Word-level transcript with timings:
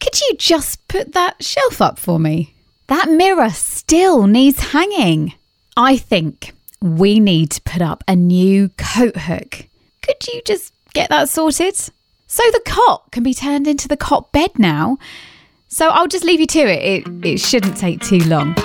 Could 0.00 0.20
you 0.20 0.34
just 0.38 0.86
put 0.88 1.12
that 1.12 1.42
shelf 1.44 1.80
up 1.80 1.98
for 1.98 2.18
me? 2.18 2.54
That 2.88 3.10
mirror 3.10 3.50
still 3.50 4.26
needs 4.26 4.72
hanging. 4.72 5.34
I 5.76 5.96
think 5.98 6.54
we 6.80 7.20
need 7.20 7.50
to 7.52 7.62
put 7.62 7.82
up 7.82 8.02
a 8.08 8.16
new 8.16 8.70
coat 8.70 9.16
hook. 9.16 9.66
Could 10.02 10.26
you 10.26 10.42
just 10.44 10.72
get 10.94 11.10
that 11.10 11.28
sorted? 11.28 11.76
So 11.76 12.42
the 12.50 12.62
cot 12.64 13.10
can 13.12 13.22
be 13.22 13.34
turned 13.34 13.66
into 13.66 13.88
the 13.88 13.96
cot 13.96 14.32
bed 14.32 14.58
now. 14.58 14.98
So 15.68 15.88
I'll 15.88 16.08
just 16.08 16.24
leave 16.24 16.40
you 16.40 16.46
to 16.46 16.60
it. 16.60 17.06
It, 17.06 17.26
it 17.26 17.38
shouldn't 17.38 17.76
take 17.76 18.00
too 18.00 18.20
long. 18.20 18.56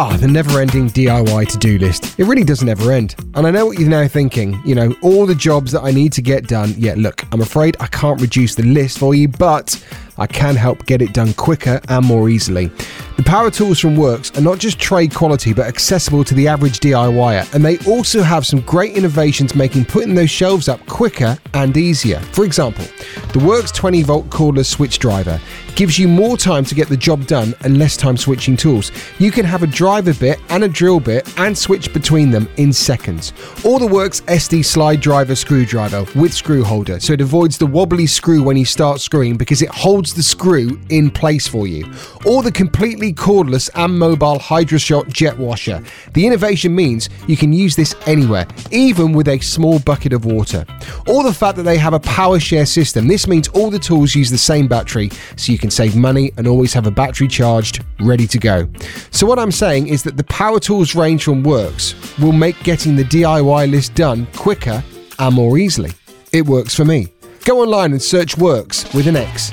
Ah, 0.00 0.16
the 0.16 0.28
never 0.28 0.60
ending 0.60 0.88
DIY 0.88 1.48
to 1.48 1.58
do 1.58 1.76
list. 1.76 2.20
It 2.20 2.24
really 2.26 2.44
doesn't 2.44 2.68
ever 2.68 2.92
end. 2.92 3.16
And 3.34 3.48
I 3.48 3.50
know 3.50 3.66
what 3.66 3.80
you're 3.80 3.88
now 3.88 4.06
thinking. 4.06 4.56
You 4.64 4.76
know, 4.76 4.94
all 5.02 5.26
the 5.26 5.34
jobs 5.34 5.72
that 5.72 5.80
I 5.82 5.90
need 5.90 6.12
to 6.12 6.22
get 6.22 6.46
done. 6.46 6.72
Yeah, 6.78 6.94
look, 6.96 7.24
I'm 7.32 7.40
afraid 7.40 7.76
I 7.80 7.88
can't 7.88 8.20
reduce 8.20 8.54
the 8.54 8.62
list 8.62 9.00
for 9.00 9.12
you, 9.16 9.26
but 9.26 9.84
I 10.18 10.26
can 10.26 10.56
help 10.56 10.84
get 10.86 11.00
it 11.00 11.12
done 11.12 11.32
quicker 11.34 11.80
and 11.88 12.04
more 12.04 12.28
easily. 12.28 12.70
The 13.16 13.24
power 13.24 13.50
tools 13.50 13.80
from 13.80 13.96
Worx 13.96 14.36
are 14.38 14.40
not 14.40 14.58
just 14.58 14.78
trade 14.78 15.14
quality 15.14 15.52
but 15.52 15.66
accessible 15.66 16.22
to 16.24 16.34
the 16.34 16.46
average 16.46 16.78
DIYer, 16.78 17.52
and 17.52 17.64
they 17.64 17.78
also 17.78 18.22
have 18.22 18.46
some 18.46 18.60
great 18.60 18.96
innovations 18.96 19.54
making 19.56 19.86
putting 19.86 20.14
those 20.14 20.30
shelves 20.30 20.68
up 20.68 20.84
quicker 20.86 21.36
and 21.54 21.76
easier. 21.76 22.20
For 22.32 22.44
example, 22.44 22.84
the 23.32 23.40
Worx 23.40 23.74
20 23.74 24.02
volt 24.02 24.30
cordless 24.30 24.66
switch 24.66 25.00
driver 25.00 25.40
gives 25.74 25.96
you 25.96 26.08
more 26.08 26.36
time 26.36 26.64
to 26.64 26.74
get 26.74 26.88
the 26.88 26.96
job 26.96 27.24
done 27.26 27.54
and 27.60 27.78
less 27.78 27.96
time 27.96 28.16
switching 28.16 28.56
tools. 28.56 28.90
You 29.20 29.30
can 29.30 29.44
have 29.44 29.62
a 29.62 29.66
driver 29.66 30.12
bit 30.12 30.40
and 30.48 30.64
a 30.64 30.68
drill 30.68 30.98
bit 30.98 31.32
and 31.38 31.56
switch 31.56 31.92
between 31.92 32.30
them 32.30 32.48
in 32.56 32.72
seconds. 32.72 33.32
Or 33.64 33.78
the 33.78 33.86
Worx 33.86 34.22
SD 34.22 34.64
slide 34.64 35.00
driver 35.00 35.36
screwdriver 35.36 36.04
with 36.16 36.34
screw 36.34 36.64
holder, 36.64 36.98
so 36.98 37.12
it 37.12 37.20
avoids 37.20 37.58
the 37.58 37.66
wobbly 37.66 38.06
screw 38.06 38.42
when 38.42 38.56
you 38.56 38.64
start 38.64 39.00
screwing 39.00 39.36
because 39.36 39.62
it 39.62 39.68
holds 39.68 40.07
the 40.14 40.22
screw 40.22 40.78
in 40.88 41.10
place 41.10 41.46
for 41.46 41.66
you. 41.66 41.90
Or 42.24 42.42
the 42.42 42.52
completely 42.52 43.12
cordless 43.12 43.70
and 43.74 43.98
mobile 43.98 44.38
HydroShot 44.38 45.08
jet 45.08 45.38
washer. 45.38 45.82
The 46.14 46.26
innovation 46.26 46.74
means 46.74 47.08
you 47.26 47.36
can 47.36 47.52
use 47.52 47.76
this 47.76 47.94
anywhere, 48.06 48.46
even 48.70 49.12
with 49.12 49.28
a 49.28 49.38
small 49.40 49.78
bucket 49.78 50.12
of 50.12 50.24
water. 50.24 50.64
Or 51.06 51.22
the 51.22 51.32
fact 51.32 51.56
that 51.56 51.62
they 51.62 51.78
have 51.78 51.94
a 51.94 52.00
power 52.00 52.40
share 52.40 52.66
system. 52.66 53.08
This 53.08 53.26
means 53.26 53.48
all 53.48 53.70
the 53.70 53.78
tools 53.78 54.14
use 54.14 54.30
the 54.30 54.38
same 54.38 54.68
battery, 54.68 55.10
so 55.36 55.52
you 55.52 55.58
can 55.58 55.70
save 55.70 55.96
money 55.96 56.32
and 56.36 56.46
always 56.46 56.72
have 56.72 56.86
a 56.86 56.90
battery 56.90 57.28
charged, 57.28 57.84
ready 58.00 58.26
to 58.26 58.38
go. 58.38 58.68
So, 59.10 59.26
what 59.26 59.38
I'm 59.38 59.52
saying 59.52 59.88
is 59.88 60.02
that 60.04 60.16
the 60.16 60.24
power 60.24 60.60
tools 60.60 60.94
range 60.94 61.24
from 61.24 61.42
Worx 61.44 61.94
will 62.18 62.32
make 62.32 62.62
getting 62.62 62.96
the 62.96 63.04
DIY 63.04 63.70
list 63.70 63.94
done 63.94 64.26
quicker 64.36 64.82
and 65.18 65.34
more 65.34 65.58
easily. 65.58 65.92
It 66.32 66.46
works 66.46 66.74
for 66.74 66.84
me. 66.84 67.08
Go 67.44 67.62
online 67.62 67.92
and 67.92 68.02
search 68.02 68.36
Worx 68.36 68.94
with 68.94 69.06
an 69.06 69.16
X. 69.16 69.50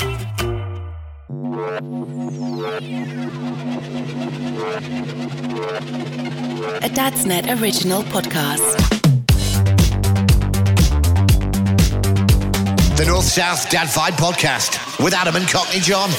A 1.76 1.80
Dadsnet 6.88 7.62
original 7.62 8.02
podcast. 8.04 8.78
The 12.96 13.04
North 13.06 13.26
South 13.26 13.70
Dad 13.70 13.88
Vibe 13.90 14.14
Podcast 14.14 15.04
with 15.04 15.14
Adam 15.14 15.36
and 15.36 15.46
Cockney 15.50 15.82
John. 15.82 16.10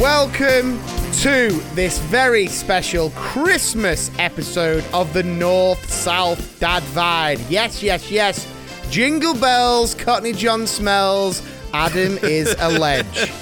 Welcome 0.00 0.80
to 1.20 1.50
this 1.76 2.00
very 2.00 2.48
special 2.48 3.10
Christmas 3.10 4.10
episode 4.18 4.84
of 4.92 5.12
the 5.12 5.22
North 5.22 5.88
South 5.88 6.58
Dad 6.58 6.82
Vibe. 6.82 7.40
Yes, 7.48 7.84
yes, 7.84 8.10
yes. 8.10 8.48
Jingle 8.90 9.34
bells, 9.34 9.94
Cockney 9.94 10.32
John 10.32 10.66
smells. 10.66 11.42
Adam 11.72 12.18
is 12.24 12.54
a 12.58 12.78
ledge. 12.78 13.30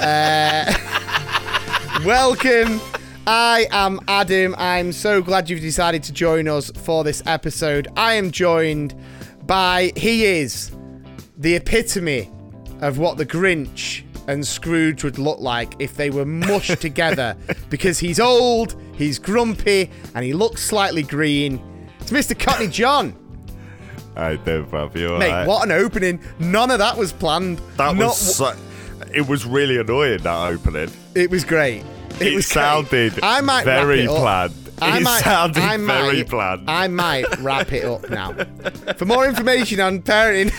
Uh, 0.00 0.64
welcome. 2.06 2.80
I 3.26 3.66
am 3.70 4.00
Adam. 4.08 4.54
I'm 4.56 4.92
so 4.92 5.20
glad 5.20 5.50
you've 5.50 5.60
decided 5.60 6.02
to 6.04 6.12
join 6.12 6.48
us 6.48 6.70
for 6.70 7.04
this 7.04 7.22
episode. 7.26 7.88
I 7.96 8.14
am 8.14 8.30
joined 8.30 8.94
by, 9.44 9.92
he 9.96 10.24
is 10.24 10.70
the 11.36 11.54
epitome 11.54 12.30
of 12.80 12.96
what 12.96 13.18
the 13.18 13.26
Grinch 13.26 14.04
and 14.26 14.46
Scrooge 14.46 15.04
would 15.04 15.18
look 15.18 15.40
like 15.40 15.74
if 15.78 15.96
they 15.96 16.08
were 16.08 16.24
mushed 16.24 16.80
together 16.80 17.36
because 17.68 17.98
he's 17.98 18.18
old, 18.18 18.80
he's 18.94 19.18
grumpy, 19.18 19.90
and 20.14 20.24
he 20.24 20.32
looks 20.32 20.62
slightly 20.62 21.02
green. 21.02 21.60
It's 22.00 22.10
Mr. 22.10 22.38
Cockney 22.38 22.68
John. 22.68 23.19
I 24.16 24.36
do, 24.36 24.64
bruv. 24.64 24.94
You 24.96 25.16
Mate, 25.18 25.30
alright? 25.30 25.46
what 25.48 25.64
an 25.64 25.72
opening. 25.72 26.20
None 26.38 26.70
of 26.70 26.78
that 26.78 26.96
was 26.96 27.12
planned. 27.12 27.58
That 27.76 27.96
Not 27.96 28.08
was 28.08 28.36
so, 28.36 28.54
it 29.14 29.26
was 29.26 29.44
really 29.46 29.78
annoying 29.78 30.18
that 30.22 30.48
opening. 30.52 30.90
It 31.14 31.30
was 31.30 31.44
great. 31.44 31.84
It, 32.20 32.26
It, 32.28 32.34
was 32.34 32.46
great. 32.46 32.54
sounded 32.54 33.18
I 33.22 33.40
might 33.40 33.64
very 33.64 34.06
planned. 34.06 34.54
I 34.82 34.96
it 34.98 35.02
might, 35.02 35.22
sounded 35.22 35.62
I 35.62 35.76
very 35.76 36.24
planned. 36.24 36.68
I 36.68 36.88
might 36.88 37.38
wrap 37.40 37.70
it 37.72 37.84
up 37.84 38.08
now. 38.10 38.32
For 38.96 39.04
more 39.04 39.26
information 39.26 39.78
on 39.80 40.00
parenting, 40.02 40.50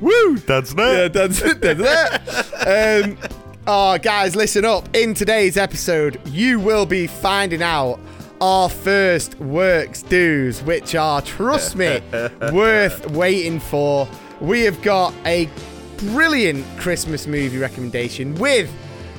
Woo, 0.00 0.36
that's 0.38 0.74
yeah, 0.76 1.04
it. 1.06 1.12
that's 1.12 1.40
it. 1.42 1.60
That's. 1.60 2.52
Um, 3.06 3.18
oh, 3.66 3.98
guys, 3.98 4.34
listen 4.34 4.64
up. 4.64 4.88
In 4.96 5.12
today's 5.14 5.56
episode, 5.58 6.20
you 6.26 6.58
will 6.58 6.86
be 6.86 7.06
finding 7.06 7.62
out 7.62 7.98
our 8.40 8.68
first 8.68 9.38
works 9.40 10.02
dues, 10.02 10.62
which 10.62 10.94
are, 10.94 11.20
trust 11.22 11.76
me, 11.76 12.00
worth 12.52 13.10
waiting 13.10 13.60
for. 13.60 14.08
We 14.40 14.62
have 14.62 14.80
got 14.82 15.12
a 15.26 15.48
brilliant 15.98 16.64
Christmas 16.78 17.26
movie 17.26 17.58
recommendation 17.58 18.34
with 18.36 18.72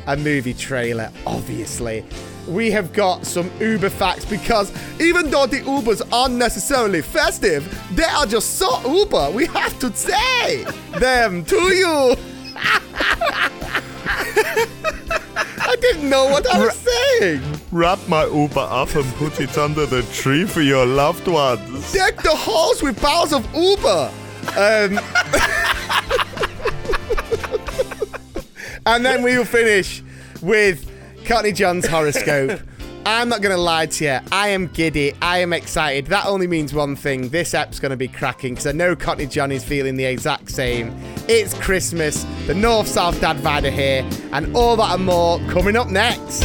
a 0.08 0.16
movie 0.16 0.54
trailer, 0.54 1.12
obviously. 1.28 2.06
We 2.48 2.72
have 2.72 2.94
got 2.94 3.26
some 3.26 3.52
Uber 3.60 3.90
facts 3.90 4.26
because 4.26 4.72
even 5.00 5.30
though 5.30 5.46
the 5.46 5.60
Ubers 5.60 6.02
aren't 6.12 6.36
necessarily 6.36 7.02
festive, 7.02 7.68
they 7.94 8.06
are 8.06 8.26
just 8.26 8.58
so 8.58 8.82
Uber. 8.90 9.32
We 9.32 9.46
have 9.48 9.78
to 9.80 9.94
say 9.94 10.64
them 10.98 11.44
to 11.46 11.56
you. 11.56 12.16
I 15.70 15.76
didn't 15.76 16.10
know 16.10 16.26
what 16.26 16.48
I 16.48 16.66
was 16.66 16.74
saying. 16.74 17.44
Wrap 17.72 18.00
my 18.08 18.26
Uber 18.26 18.60
up 18.60 18.96
and 18.96 19.06
put 19.16 19.40
it 19.40 19.56
under 19.56 19.86
the 19.86 20.02
tree 20.12 20.44
for 20.44 20.62
your 20.62 20.84
loved 20.84 21.28
ones. 21.28 21.94
Deck 21.94 22.16
the 22.24 22.36
halls 22.36 22.82
with 22.82 23.00
boughs 23.00 23.34
of 23.34 23.46
Uber. 23.54 24.12
Um, 24.58 24.98
and 28.88 29.06
then 29.06 29.22
we 29.22 29.38
will 29.38 29.46
finish 29.46 30.02
with 30.42 30.90
Cockney 31.26 31.52
John's 31.52 31.86
horoscope. 31.86 32.62
I'm 33.06 33.30
not 33.30 33.42
going 33.42 33.56
to 33.56 33.62
lie 33.62 33.88
to 33.88 34.06
you. 34.06 34.20
I 34.32 34.50
am 34.50 34.68
giddy. 34.68 35.14
I 35.22 35.40
am 35.40 35.54
excited. 35.54 36.08
That 36.08 36.26
only 36.26 36.48
means 36.48 36.74
one 36.74 36.96
thing. 36.96 37.30
This 37.30 37.54
app's 37.54 37.80
going 37.80 37.92
to 37.92 37.98
be 37.98 38.08
cracking 38.08 38.54
because 38.54 38.68
I 38.68 38.72
know 38.72 38.96
Cockney 38.96 39.26
John 39.26 39.52
is 39.52 39.64
feeling 39.64 39.96
the 39.96 40.06
exact 40.06 40.50
same. 40.50 40.94
It's 41.28 41.54
Christmas. 41.56 42.26
The 42.46 42.54
North 42.54 42.88
South 42.88 43.20
Dad 43.20 43.38
Vider 43.38 43.72
here. 43.72 44.08
And 44.32 44.56
all 44.56 44.76
that 44.78 44.96
and 44.96 45.06
more 45.06 45.40
coming 45.50 45.76
up 45.76 45.88
next. 45.88 46.44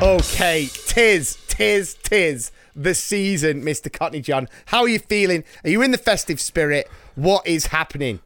Okay, 0.00 0.68
tis, 0.86 1.36
tis, 1.48 1.94
tis 1.94 2.52
the 2.78 2.94
season, 2.94 3.62
Mr. 3.62 3.92
Cockney 3.92 4.20
John. 4.20 4.48
How 4.66 4.82
are 4.82 4.88
you 4.88 5.00
feeling? 5.00 5.44
Are 5.64 5.70
you 5.70 5.82
in 5.82 5.90
the 5.90 5.98
festive 5.98 6.40
spirit? 6.40 6.88
What 7.16 7.46
is 7.46 7.66
happening? 7.66 8.20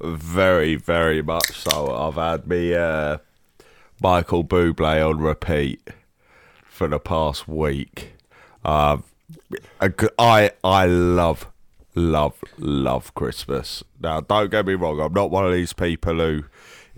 Very, 0.00 0.76
very 0.76 1.22
much 1.22 1.52
so. 1.58 1.94
I've 1.94 2.14
had 2.14 2.46
me 2.46 2.74
uh, 2.74 3.18
Michael 4.00 4.44
Bublé 4.44 5.08
on 5.08 5.18
repeat 5.18 5.88
for 6.64 6.88
the 6.88 6.98
past 6.98 7.48
week. 7.48 8.12
Uh, 8.64 8.98
I 10.18 10.52
I 10.62 10.86
love, 10.86 11.50
love, 11.94 12.42
love 12.58 13.14
Christmas. 13.14 13.82
Now, 14.00 14.20
don't 14.20 14.50
get 14.50 14.66
me 14.66 14.74
wrong. 14.74 15.00
I'm 15.00 15.12
not 15.12 15.30
one 15.30 15.46
of 15.46 15.52
these 15.52 15.72
people 15.72 16.16
who 16.16 16.44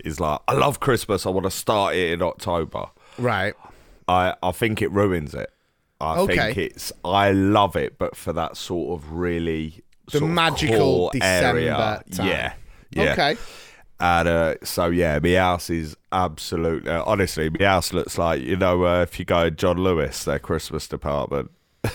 is 0.03 0.19
like, 0.19 0.39
I 0.47 0.53
love 0.53 0.79
Christmas. 0.79 1.25
I 1.25 1.29
want 1.29 1.45
to 1.45 1.51
start 1.51 1.95
it 1.95 2.11
in 2.11 2.21
October. 2.21 2.87
Right. 3.17 3.53
I 4.07 4.35
I 4.41 4.51
think 4.51 4.81
it 4.81 4.91
ruins 4.91 5.33
it. 5.33 5.51
I 6.01 6.19
Okay. 6.19 6.35
think 6.35 6.57
it's 6.57 6.91
I 7.05 7.31
love 7.31 7.75
it, 7.75 7.97
but 7.97 8.15
for 8.15 8.33
that 8.33 8.57
sort 8.57 8.99
of 8.99 9.11
really 9.13 9.81
The 10.07 10.19
sort 10.19 10.23
of 10.23 10.29
magical 10.29 11.09
December. 11.11 11.59
Yeah, 11.61 12.53
yeah. 12.91 13.11
Okay. 13.13 13.37
And 13.99 14.27
uh, 14.27 14.55
so 14.63 14.87
yeah, 14.87 15.19
my 15.23 15.35
house 15.35 15.69
is 15.69 15.95
absolutely 16.11 16.91
honestly, 16.91 17.49
my 17.49 17.65
house 17.65 17.93
looks 17.93 18.17
like 18.17 18.41
you 18.41 18.57
know 18.57 18.83
uh, 18.85 19.01
if 19.03 19.17
you 19.17 19.23
go 19.25 19.49
John 19.49 19.77
Lewis, 19.77 20.25
their 20.25 20.39
Christmas 20.39 20.87
department. 20.87 21.51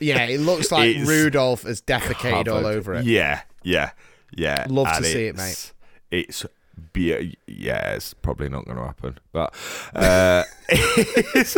Yeah, 0.00 0.24
it 0.24 0.40
looks 0.40 0.70
like 0.70 0.96
Rudolph 1.04 1.62
has 1.62 1.80
defecated 1.80 2.48
all 2.52 2.66
over 2.66 2.94
it. 2.94 3.04
Yeah, 3.06 3.42
yeah, 3.62 3.90
yeah. 4.36 4.66
Love 4.68 4.96
to 4.98 5.04
see 5.04 5.26
it, 5.26 5.34
it's- 5.34 5.72
It's 6.10 6.46
be- 6.92 7.36
yeah, 7.46 7.92
it's 7.94 8.14
probably 8.14 8.48
not 8.48 8.64
going 8.66 8.78
to 8.78 8.84
happen, 8.84 9.18
but 9.32 9.52
uh, 9.94 10.44
it's- 10.68 11.56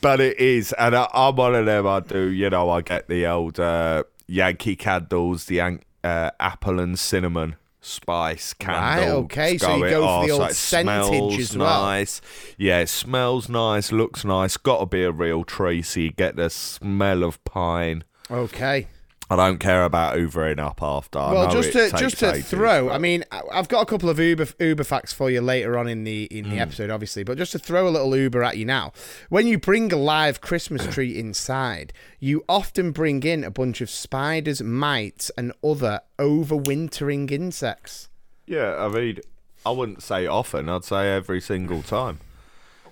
but 0.00 0.20
it 0.20 0.38
is, 0.38 0.72
and 0.72 0.96
I, 0.96 1.08
I'm 1.12 1.36
one 1.36 1.54
of 1.54 1.66
them. 1.66 1.86
I 1.86 2.00
do, 2.00 2.28
you 2.30 2.50
know, 2.50 2.70
I 2.70 2.80
get 2.82 3.08
the 3.08 3.26
old 3.26 3.60
uh, 3.60 4.04
Yankee 4.26 4.76
candles, 4.76 5.44
the 5.46 5.60
uh, 5.60 6.30
apple 6.40 6.80
and 6.80 6.98
cinnamon 6.98 7.56
spice 7.80 8.52
candle. 8.52 9.18
okay, 9.18 9.58
so 9.58 9.76
you 9.76 9.88
go 9.88 10.20
for 10.22 10.26
the 10.26 10.32
old 10.32 10.52
scentage 10.52 11.38
as 11.38 11.56
well. 11.56 11.82
Nice, 11.82 12.20
yeah, 12.58 12.80
it 12.80 12.88
smells 12.88 13.48
nice, 13.48 13.92
looks 13.92 14.24
nice. 14.24 14.56
Got 14.56 14.80
to 14.80 14.86
be 14.86 15.02
a 15.04 15.12
real 15.12 15.44
tree, 15.44 15.82
so 15.82 16.00
you 16.00 16.10
get 16.12 16.36
the 16.36 16.50
smell 16.50 17.22
of 17.22 17.42
pine. 17.44 18.04
Okay. 18.30 18.88
I 19.28 19.34
don't 19.34 19.58
care 19.58 19.84
about 19.84 20.16
Ubering 20.16 20.60
up 20.60 20.80
after. 20.80 21.18
Well, 21.18 21.50
just 21.50 21.72
to 21.72 21.90
just 21.98 22.18
to 22.18 22.34
ages, 22.34 22.48
throw, 22.48 22.86
but- 22.86 22.94
I 22.94 22.98
mean, 22.98 23.24
I've 23.32 23.68
got 23.68 23.82
a 23.82 23.86
couple 23.86 24.08
of 24.08 24.20
Uber 24.20 24.46
Uber 24.60 24.84
facts 24.84 25.12
for 25.12 25.30
you 25.30 25.40
later 25.40 25.76
on 25.76 25.88
in 25.88 26.04
the 26.04 26.24
in 26.24 26.44
the 26.44 26.56
hmm. 26.56 26.60
episode, 26.60 26.90
obviously. 26.90 27.24
But 27.24 27.36
just 27.36 27.52
to 27.52 27.58
throw 27.58 27.88
a 27.88 27.90
little 27.90 28.16
Uber 28.16 28.44
at 28.44 28.56
you 28.56 28.64
now, 28.64 28.92
when 29.28 29.48
you 29.48 29.58
bring 29.58 29.92
a 29.92 29.96
live 29.96 30.40
Christmas 30.40 30.86
tree 30.94 31.18
inside, 31.18 31.92
you 32.20 32.44
often 32.48 32.92
bring 32.92 33.22
in 33.24 33.42
a 33.42 33.50
bunch 33.50 33.80
of 33.80 33.90
spiders, 33.90 34.62
mites, 34.62 35.30
and 35.36 35.52
other 35.62 36.00
overwintering 36.18 37.30
insects. 37.30 38.08
Yeah, 38.46 38.76
I 38.76 38.88
mean, 38.88 39.18
I 39.64 39.70
wouldn't 39.70 40.04
say 40.04 40.26
often. 40.26 40.68
I'd 40.68 40.84
say 40.84 41.12
every 41.12 41.40
single 41.40 41.82
time. 41.82 42.20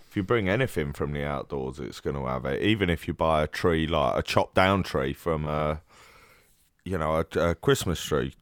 If 0.09 0.17
you 0.17 0.25
bring 0.25 0.49
anything 0.49 0.93
from 0.93 1.13
the 1.13 1.25
outdoors, 1.25 1.79
it's 1.79 2.01
going 2.01 2.17
to 2.17 2.27
have 2.27 2.45
it. 2.45 2.63
Even 2.63 2.91
if 2.91 3.07
you 3.09 3.15
buy 3.15 3.43
a 3.43 3.47
tree, 3.47 3.87
like 3.87 4.17
a 4.17 4.23
chopped 4.23 4.55
down 4.55 4.83
tree 4.83 5.13
from 5.13 5.45
a, 5.45 5.81
you 6.85 6.99
know, 6.99 7.25
a, 7.35 7.39
a 7.51 7.55
Christmas 7.55 8.03
tree 8.03 8.35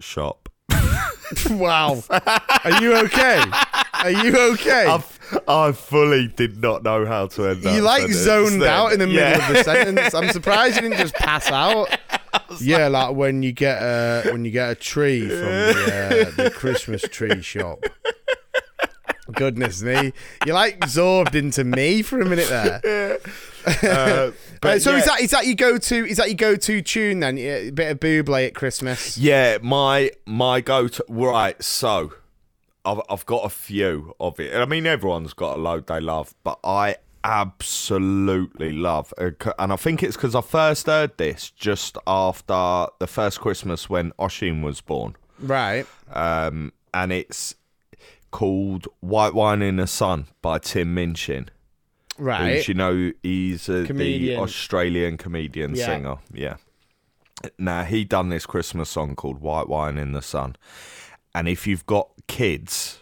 shop. 0.00 0.48
wow, 1.50 2.02
are 2.10 2.82
you 2.82 2.96
okay? 2.96 3.42
Are 3.94 4.10
you 4.10 4.36
okay? 4.52 4.86
I've, 4.86 5.42
I 5.46 5.72
fully 5.72 6.28
did 6.28 6.58
not 6.62 6.82
know 6.82 7.04
how 7.04 7.26
to 7.28 7.46
end 7.48 7.62
that. 7.64 7.74
you 7.74 7.82
like 7.82 8.02
sentence 8.02 8.18
zoned 8.20 8.62
then. 8.62 8.68
out 8.70 8.92
in 8.92 8.98
the 9.00 9.06
middle 9.06 9.22
Yeah. 9.22 9.48
of 9.48 9.54
the 9.54 9.64
sentence. 9.64 10.14
I'm 10.14 10.30
surprised 10.30 10.76
you 10.76 10.82
didn't 10.82 10.98
just 10.98 11.14
pass 11.14 11.50
out. 11.50 11.88
Yeah, 12.60 12.88
like 12.88 13.14
when 13.14 13.42
you 13.42 13.52
get 13.52 13.78
a 13.82 14.30
when 14.32 14.44
you 14.44 14.50
get 14.50 14.70
a 14.70 14.74
tree 14.74 15.20
from 15.28 15.38
the, 15.38 16.32
uh, 16.38 16.42
the 16.42 16.50
Christmas 16.50 17.02
tree 17.02 17.40
shop. 17.42 17.84
Goodness 19.32 19.82
me, 19.82 20.12
you 20.46 20.52
like 20.54 20.76
absorbed 20.82 21.34
into 21.34 21.64
me 21.64 22.00
for 22.02 22.20
a 22.20 22.24
minute 22.26 22.48
there. 22.48 23.18
Uh, 23.82 24.32
but 24.60 24.76
Uh, 24.76 24.78
so 24.80 24.90
yeah. 24.92 24.98
is 24.98 25.04
that 25.06 25.20
is 25.20 25.30
that 25.30 25.46
your 25.46 25.54
go 25.54 25.78
to 25.78 26.06
is 26.06 26.16
that 26.16 26.28
your 26.28 26.36
go 26.36 26.56
to 26.56 26.82
tune 26.82 27.20
then? 27.20 27.36
Yeah, 27.36 27.54
A 27.56 27.70
bit 27.70 27.90
of 27.92 28.00
Bublé 28.00 28.46
at 28.48 28.54
Christmas. 28.54 29.16
Yeah, 29.18 29.58
my 29.62 30.10
my 30.26 30.60
go 30.60 30.88
to 30.88 31.04
right. 31.08 31.62
So, 31.62 32.12
I've 32.84 33.00
I've 33.08 33.26
got 33.26 33.44
a 33.44 33.48
few 33.48 34.14
of 34.20 34.40
it. 34.40 34.54
I 34.54 34.64
mean, 34.64 34.86
everyone's 34.86 35.32
got 35.32 35.56
a 35.58 35.60
load 35.60 35.86
they 35.86 36.00
love, 36.00 36.34
but 36.44 36.58
I 36.64 36.96
absolutely 37.24 38.72
love, 38.72 39.12
uh, 39.18 39.30
and 39.58 39.72
I 39.72 39.76
think 39.76 40.02
it's 40.02 40.16
because 40.16 40.34
I 40.34 40.40
first 40.40 40.86
heard 40.86 41.16
this 41.18 41.50
just 41.50 41.98
after 42.06 42.86
the 42.98 43.06
first 43.06 43.40
Christmas 43.40 43.90
when 43.90 44.12
Oshin 44.18 44.62
was 44.62 44.80
born, 44.80 45.16
Right. 45.40 45.84
um, 46.12 46.72
and 46.94 47.12
it's 47.12 47.54
called 48.30 48.86
"White 49.00 49.34
Wine 49.34 49.62
in 49.62 49.76
the 49.76 49.86
Sun" 49.86 50.26
by 50.42 50.58
Tim 50.58 50.94
Minchin. 50.94 51.48
Right. 52.18 52.56
Who's, 52.56 52.68
you 52.68 52.74
know, 52.74 53.12
he's 53.22 53.68
uh, 53.68 53.86
the 53.88 54.36
Australian 54.36 55.16
comedian 55.16 55.74
Yeah. 55.74 55.86
singer. 55.86 56.16
Yeah. 56.32 56.56
Now 57.58 57.84
he 57.84 58.04
done 58.04 58.28
this 58.30 58.46
Christmas 58.46 58.90
song 58.90 59.14
called 59.14 59.40
"White 59.40 59.68
Wine 59.68 59.96
in 59.96 60.12
the 60.12 60.22
Sun," 60.22 60.56
and 61.34 61.48
if 61.48 61.66
you've 61.68 61.86
got 61.86 62.08
kids, 62.26 62.98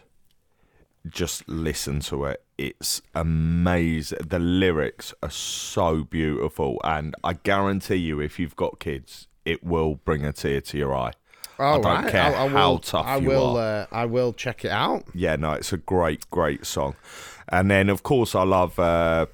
just 1.09 1.49
listen 1.49 2.01
to 2.01 2.27
it. 2.27 2.43
It's 2.59 3.01
amazing. 3.15 4.19
The 4.27 4.39
lyrics 4.39 5.15
are 5.23 5.31
so 5.31 6.05
beautiful, 6.05 6.79
and 6.85 7.15
I 7.25 7.33
guarantee 7.35 7.97
you, 7.97 8.21
if 8.21 8.39
you've 8.39 8.57
got 8.57 8.79
kids, 8.79 9.27
it 9.47 9.65
will 9.65 9.95
bring 9.95 10.25
a 10.25 10.33
tear 10.35 10.61
to 10.61 10.77
your 10.79 10.95
eye. 10.95 11.13
Oh, 11.59 11.65
I 11.65 11.81
don't 11.81 11.85
right. 12.05 12.13
care 12.13 12.37
I, 12.37 12.45
I 12.45 12.49
how 12.49 12.77
tough 12.79 13.07
I 13.07 13.17
you 13.17 13.29
will, 13.29 13.57
are. 13.57 13.83
Uh, 13.83 13.87
I 13.91 14.05
will 14.05 14.35
check 14.35 14.67
it 14.67 14.71
out. 14.71 15.05
Yeah, 15.15 15.37
no, 15.37 15.53
it's 15.53 15.73
a 15.73 15.79
great, 15.79 16.29
great 16.31 16.67
song. 16.67 16.97
And 17.49 17.71
then, 17.71 17.89
of 17.89 18.03
course, 18.03 18.35
I 18.35 18.43
love, 18.43 18.79
uh, 18.79 19.27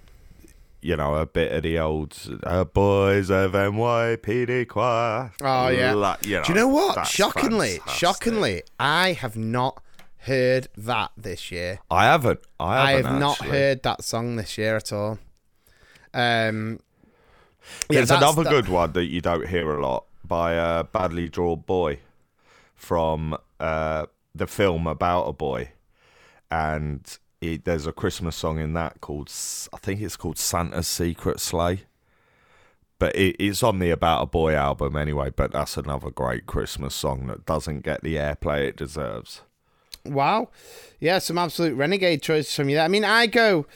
you 0.83 0.97
know, 0.97 1.15
a 1.15 1.27
bit 1.27 1.53
of 1.53 1.63
the 1.63 1.79
old 1.79 2.17
uh, 2.45 2.65
Boys 2.65 3.31
of 3.31 3.53
NYPD 3.53 4.69
Choir. 4.69 5.33
Oh 5.41 5.69
yeah. 5.69 5.95
La- 5.95 6.17
Do 6.17 6.29
you 6.31 6.55
know 6.55 6.69
what? 6.69 7.07
Shockingly, 7.07 7.81
shockingly, 7.89 8.63
I 8.79 9.13
have 9.13 9.37
not 9.37 9.83
heard 10.19 10.69
that 10.77 11.13
this 11.17 11.51
year. 11.51 11.79
I 11.91 12.05
haven't. 12.05 12.41
I 12.61 12.65
I 12.79 12.91
haven't. 12.93 13.13
have 13.13 13.21
not 13.21 13.39
heard 13.39 13.83
that 13.85 14.05
song 14.05 14.37
this 14.37 14.59
year 14.59 14.77
at 14.77 14.93
all. 14.93 15.19
Um, 16.15 16.81
yeah, 17.89 17.99
There's 17.99 18.09
that's- 18.09 18.35
another 18.35 18.49
good 18.51 18.69
one 18.69 18.93
that 18.93 19.07
you 19.07 19.21
don't 19.21 19.49
hear 19.49 19.71
a 19.73 19.81
lot 19.81 20.05
by 20.25 20.53
a 20.53 20.85
badly 20.85 21.29
drawn 21.29 21.61
boy 21.61 22.01
from 22.75 23.37
uh, 23.61 24.07
the 24.35 24.47
film 24.47 24.87
about 24.87 25.25
a 25.29 25.33
boy, 25.33 25.71
and 26.51 27.19
it, 27.43 27.65
there's 27.65 27.87
a 27.87 27.93
Christmas 27.93 28.37
song 28.37 28.59
in 28.59 28.73
that 28.75 29.01
called 29.01 29.31
I 29.73 29.77
think 29.79 30.01
it's 30.01 30.17
called 30.17 30.39
Santa's 30.39 30.87
Secret 30.87 31.41
Sleigh. 31.41 31.83
But 32.99 33.17
it, 33.17 33.37
it's 33.41 33.65
on 33.65 33.81
the 33.81 33.91
About 33.91 34.23
a 34.23 34.27
Boy 34.27 34.55
album 34.55 34.97
anyway. 34.97 35.31
But 35.31 35.53
that's 35.53 35.77
another 35.77 36.11
great 36.11 36.47
Christmas 36.47 36.95
song 36.95 37.27
that 37.27 37.45
doesn't 37.45 37.81
get 37.81 38.03
the 38.03 38.15
airplay 38.15 38.69
it 38.69 38.77
deserves. 38.77 39.43
Wow. 40.05 40.51
Yeah, 41.01 41.19
some 41.19 41.37
absolute 41.37 41.75
renegade 41.75 42.23
choices 42.23 42.55
from 42.55 42.69
you 42.69 42.77
there. 42.77 42.85
I 42.85 42.89
mean, 42.89 43.05
I 43.05 43.27
go, 43.27 43.67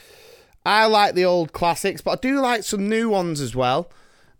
I 0.65 0.85
like 0.85 1.13
the 1.13 1.25
old 1.25 1.51
classics, 1.51 1.99
but 1.99 2.11
I 2.11 2.15
do 2.21 2.39
like 2.39 2.63
some 2.63 2.87
new 2.87 3.09
ones 3.09 3.41
as 3.41 3.53
well. 3.53 3.91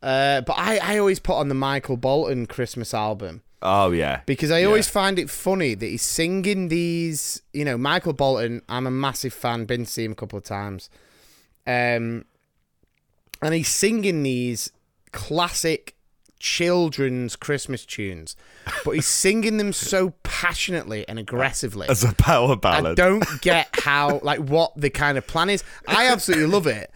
Uh, 0.01 0.41
but 0.41 0.53
I, 0.57 0.77
I 0.77 0.97
always 0.99 1.19
put 1.19 1.35
on 1.35 1.49
the 1.49 1.55
Michael 1.55 1.97
Bolton 1.97 2.45
Christmas 2.45 2.93
album 2.93 3.41
Oh 3.61 3.91
yeah, 3.91 4.21
because 4.25 4.51
I 4.51 4.63
always 4.63 4.87
find 4.87 5.17
it 5.17 5.29
funny 5.29 5.73
that 5.73 5.85
he's 5.85 6.03
singing 6.03 6.67
these. 6.67 7.41
You 7.53 7.65
know, 7.65 7.77
Michael 7.77 8.13
Bolton. 8.13 8.61
I'm 8.69 8.85
a 8.85 8.91
massive 8.91 9.33
fan. 9.33 9.65
Been 9.65 9.85
to 9.85 9.91
see 9.91 10.03
him 10.03 10.11
a 10.11 10.15
couple 10.15 10.37
of 10.37 10.43
times. 10.43 10.89
Um, 11.65 12.25
and 13.41 13.53
he's 13.53 13.67
singing 13.67 14.23
these 14.23 14.71
classic 15.11 15.95
children's 16.39 17.35
Christmas 17.35 17.85
tunes, 17.85 18.35
but 18.85 18.91
he's 18.91 19.07
singing 19.07 19.57
them 19.57 19.73
so 19.73 20.11
passionately 20.23 21.07
and 21.07 21.19
aggressively. 21.19 21.87
as 21.89 22.03
a 22.03 22.13
power 22.13 22.55
ballad. 22.55 22.99
I 22.99 23.03
don't 23.03 23.25
get 23.41 23.69
how, 23.73 24.19
like, 24.23 24.39
what 24.39 24.73
the 24.75 24.89
kind 24.89 25.17
of 25.17 25.27
plan 25.27 25.49
is. 25.49 25.63
I 25.87 26.07
absolutely 26.07 26.47
love 26.47 26.67
it. 26.67 26.91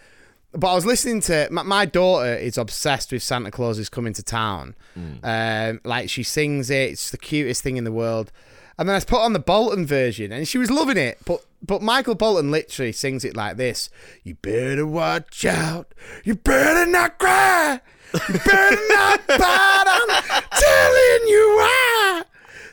But 0.54 0.70
I 0.70 0.74
was 0.74 0.84
listening 0.84 1.20
to 1.22 1.48
my, 1.50 1.62
my 1.62 1.84
daughter 1.86 2.34
is 2.34 2.58
obsessed 2.58 3.10
with 3.12 3.22
Santa 3.22 3.50
Claus 3.50 3.78
is 3.78 3.88
coming 3.88 4.12
to 4.14 4.22
town. 4.22 4.74
Um, 5.22 5.80
like 5.84 6.10
she 6.10 6.22
sings 6.22 6.68
it, 6.68 6.90
it's 6.90 7.10
the 7.10 7.16
cutest 7.18 7.62
thing 7.62 7.76
in 7.78 7.84
the 7.84 7.92
world. 7.92 8.30
And 8.78 8.88
then 8.88 8.96
I 8.96 9.00
put 9.00 9.20
on 9.20 9.32
the 9.32 9.38
Bolton 9.38 9.86
version, 9.86 10.32
and 10.32 10.46
she 10.48 10.58
was 10.58 10.70
loving 10.70 10.96
it. 10.96 11.18
But 11.24 11.44
but 11.64 11.82
Michael 11.82 12.14
Bolton 12.14 12.50
literally 12.50 12.92
sings 12.92 13.24
it 13.24 13.36
like 13.36 13.56
this: 13.56 13.90
"You 14.24 14.34
better 14.36 14.86
watch 14.86 15.44
out. 15.44 15.94
You 16.24 16.34
better 16.34 16.90
not 16.90 17.18
cry. 17.18 17.80
You 18.14 18.34
better 18.38 18.76
not 18.88 19.26
bite. 19.28 19.84
I'm 19.86 20.42
telling 20.50 21.28
you 21.28 21.56
why." 21.58 22.22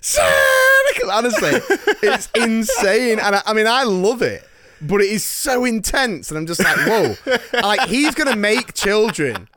Santa, 0.01 0.99
Claus-" 0.99 1.11
Honestly, 1.11 1.77
it's 2.01 2.29
insane, 2.35 3.19
and 3.19 3.35
I, 3.35 3.41
I 3.45 3.53
mean, 3.53 3.67
I 3.67 3.83
love 3.83 4.21
it, 4.21 4.43
but 4.81 5.01
it 5.01 5.09
is 5.09 5.23
so 5.23 5.65
intense, 5.65 6.29
and 6.29 6.37
I'm 6.37 6.45
just 6.45 6.63
like, 6.63 6.77
whoa, 6.77 7.15
like 7.61 7.87
he's 7.89 8.15
gonna 8.15 8.35
make 8.35 8.73
children 8.73 9.47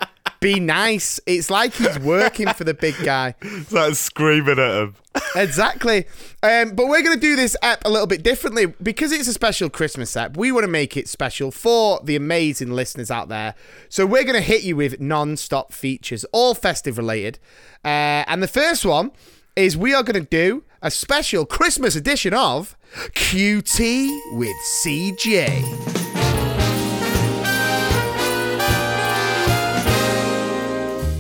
be 0.43 0.61
nice. 0.61 1.21
It's 1.25 1.49
like 1.49 1.73
he's 1.73 1.99
working 2.01 2.49
for 2.49 2.65
the 2.65 2.75
big 2.75 2.97
guy. 3.03 3.35
It's 3.41 3.73
like 3.73 3.95
screaming 3.95 4.59
at 4.59 4.83
him. 4.83 4.97
Exactly. 5.37 6.07
Um, 6.43 6.75
but 6.75 6.89
we're 6.89 7.03
going 7.03 7.15
to 7.15 7.21
do 7.21 7.37
this 7.37 7.57
app 7.63 7.85
a 7.85 7.89
little 7.89 8.07
bit 8.07 8.23
differently 8.23 8.67
because 8.67 9.13
it's 9.13 9.29
a 9.29 9.33
special 9.33 9.71
Christmas 9.71 10.17
app. 10.17 10.37
We 10.37 10.51
want 10.53 10.65
to 10.65 10.69
make 10.69 10.97
it 10.97 11.09
special 11.09 11.51
for 11.51 12.01
the 12.03 12.17
amazing 12.17 12.73
listeners 12.73 13.11
out 13.11 13.29
there. 13.29 13.55
So 13.89 14.05
we're 14.05 14.25
going 14.25 14.35
to 14.35 14.41
hit 14.41 14.63
you 14.63 14.77
with 14.77 15.01
non 15.01 15.37
stop 15.37 15.73
features, 15.73 16.25
all 16.33 16.55
festive 16.55 16.99
related. 16.99 17.39
Uh, 17.85 18.27
and 18.27 18.43
the 18.43 18.49
first 18.49 18.85
one 18.85 19.13
is 19.55 19.77
we 19.77 19.95
are 19.95 20.03
going 20.03 20.21
to 20.23 20.29
do 20.29 20.65
a 20.83 20.91
special 20.91 21.47
Christmas 21.47 21.95
edition 21.97 22.35
of 22.35 22.77
QT 23.15 24.37
with 24.37 24.57
CJ. 24.83 25.63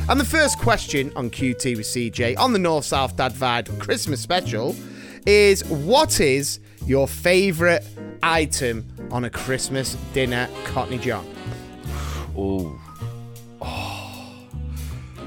And 0.09 0.21
the 0.21 0.25
first 0.27 0.59
question 0.59 1.11
on 1.17 1.31
QT 1.31 1.77
with 1.77 1.87
CJ 1.87 2.37
on 2.39 2.53
the 2.53 2.59
North 2.59 2.85
South 2.85 3.17
Dad 3.17 3.33
Vibe 3.33 3.79
Christmas 3.81 4.21
special 4.21 4.77
is 5.25 5.65
what 5.65 6.21
is 6.21 6.61
your 6.85 7.09
favourite 7.09 7.83
item 8.23 8.85
on 9.11 9.25
a 9.25 9.31
Christmas 9.31 9.97
dinner, 10.13 10.49
Cockney 10.65 10.99
John? 10.99 11.25
Ooh. 12.37 12.79
Oh, 13.63 14.49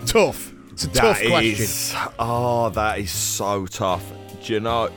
Tough. 0.06 0.54
It's 0.74 0.84
a 0.84 0.90
tough 0.90 1.22
question. 1.26 1.64
is- 1.64 1.96
oh, 2.20 2.70
that 2.72 3.00
is 3.00 3.10
so 3.12 3.66
tough. 3.66 4.04
Do 4.46 4.54
you 4.54 4.60
know? 4.60 4.90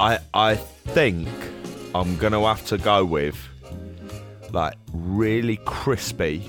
I 0.00 0.18
I 0.32 0.54
think 0.56 1.28
I'm 1.94 2.16
gonna 2.16 2.40
have 2.42 2.64
to 2.66 2.78
go 2.78 3.04
with 3.04 3.36
like 4.52 4.74
really 4.92 5.58
crispy, 5.66 6.48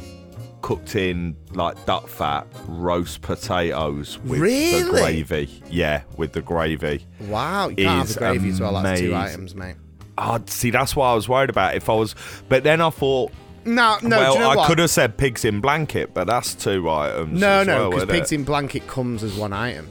cooked 0.61 0.95
in 0.95 1.35
like 1.51 1.83
duck 1.85 2.07
fat, 2.07 2.47
roast 2.67 3.21
potatoes 3.21 4.19
with 4.19 4.39
Really? 4.39 4.83
the 4.83 4.89
gravy. 4.91 5.63
Yeah, 5.69 6.03
with 6.17 6.31
the 6.33 6.41
gravy. 6.41 7.05
Wow, 7.21 7.69
you 7.69 7.75
can't 7.77 7.87
have 7.89 8.07
is 8.09 8.13
the 8.15 8.19
gravy 8.19 8.49
as 8.49 8.61
well. 8.61 8.81
That's 8.81 8.99
two 9.01 9.07
amazing. 9.13 9.15
items, 9.33 9.55
mate. 9.55 9.75
Oh, 10.17 10.39
see, 10.47 10.69
that's 10.69 10.95
what 10.95 11.05
I 11.07 11.13
was 11.15 11.27
worried 11.27 11.49
about. 11.49 11.75
If 11.75 11.89
I 11.89 11.93
was, 11.93 12.13
but 12.49 12.63
then 12.63 12.81
I 12.81 12.89
thought, 12.89 13.31
No, 13.65 13.97
no, 14.01 14.17
well, 14.17 14.33
do 14.33 14.39
you 14.39 14.43
know 14.45 14.51
I 14.51 14.55
what? 14.57 14.67
could 14.67 14.79
have 14.79 14.89
said 14.89 15.17
pigs 15.17 15.43
in 15.45 15.59
blanket, 15.61 16.13
but 16.13 16.27
that's 16.27 16.53
two 16.55 16.89
items. 16.89 17.39
No, 17.39 17.61
as 17.61 17.67
no, 17.67 17.73
well, 17.79 17.89
because 17.89 18.03
isn't 18.03 18.15
pigs 18.15 18.31
it? 18.31 18.35
in 18.35 18.43
blanket 18.43 18.85
comes 18.87 19.23
as 19.23 19.35
one 19.35 19.53
item. 19.53 19.87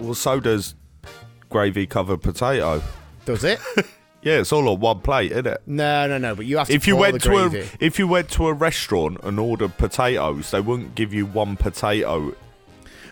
Well, 0.00 0.14
so 0.14 0.40
does 0.40 0.74
gravy 1.48 1.86
covered 1.86 2.22
potato. 2.22 2.82
Does 3.24 3.44
it? 3.44 3.60
Yeah, 4.20 4.40
it's 4.40 4.52
all 4.52 4.68
on 4.68 4.80
one 4.80 4.98
plate, 4.98 5.30
isn't 5.30 5.46
it? 5.46 5.62
no, 5.64 6.08
no, 6.08 6.18
no. 6.18 6.34
But 6.34 6.44
you 6.44 6.58
have 6.58 6.66
to. 6.66 6.74
If 6.74 6.88
you 6.88 6.96
went 6.96 7.22
to 7.22 7.36
a 7.36 7.48
gravy. 7.48 7.68
if 7.78 8.00
you 8.00 8.08
went 8.08 8.28
to 8.30 8.48
a 8.48 8.52
restaurant 8.52 9.18
and 9.22 9.38
ordered 9.38 9.78
potatoes, 9.78 10.50
they 10.50 10.60
wouldn't 10.60 10.96
give 10.96 11.14
you 11.14 11.24
one 11.24 11.56
potato. 11.56 12.34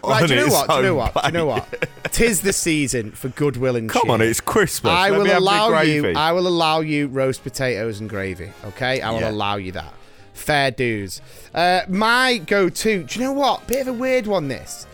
Right, 0.03 0.23
on 0.23 0.29
do 0.29 0.35
you 0.35 0.41
know 0.41 0.47
its 0.47 0.55
what? 0.55 0.69
Do 0.69 0.75
you 0.75 0.83
know 0.83 0.89
own 0.91 0.97
what? 0.97 1.15
Do 1.15 1.21
you 1.29 1.33
know 1.33 1.61
plate. 1.61 1.81
what? 1.81 1.89
Tis 2.13 2.41
the 2.41 2.53
season 2.53 3.13
for 3.13 3.29
goodwill 3.29 3.77
and 3.77 3.89
Come 3.89 4.11
on, 4.11 4.21
it's 4.21 4.41
Christmas. 4.41 4.91
I 4.93 5.11
Let 5.11 5.19
will 5.19 5.25
me 5.27 5.31
have 5.31 5.43
the 5.43 5.49
allow 5.49 5.81
you. 5.83 6.01
gravy. 6.03 6.17
I 6.17 6.33
will 6.33 6.49
allow 6.49 6.81
you 6.81 7.07
roast 7.07 7.45
potatoes 7.45 8.01
and 8.01 8.11
gravy. 8.11 8.51
Okay, 8.65 9.01
I 9.01 9.13
will 9.13 9.21
Yeah. 9.21 9.31
allow 9.31 9.57
you 9.57 9.71
that. 9.73 9.95
Fair 10.35 10.73
dues. 10.73 11.21
Uh, 11.55 11.83
my 11.89 12.39
go-to. 12.39 13.05
Do 13.05 13.19
you 13.21 13.25
know 13.27 13.33
what? 13.33 13.65
Bit 13.69 13.83
of 13.83 13.89
a 13.89 13.93
weird 13.93 14.27
one. 14.27 14.49
This. 14.49 14.89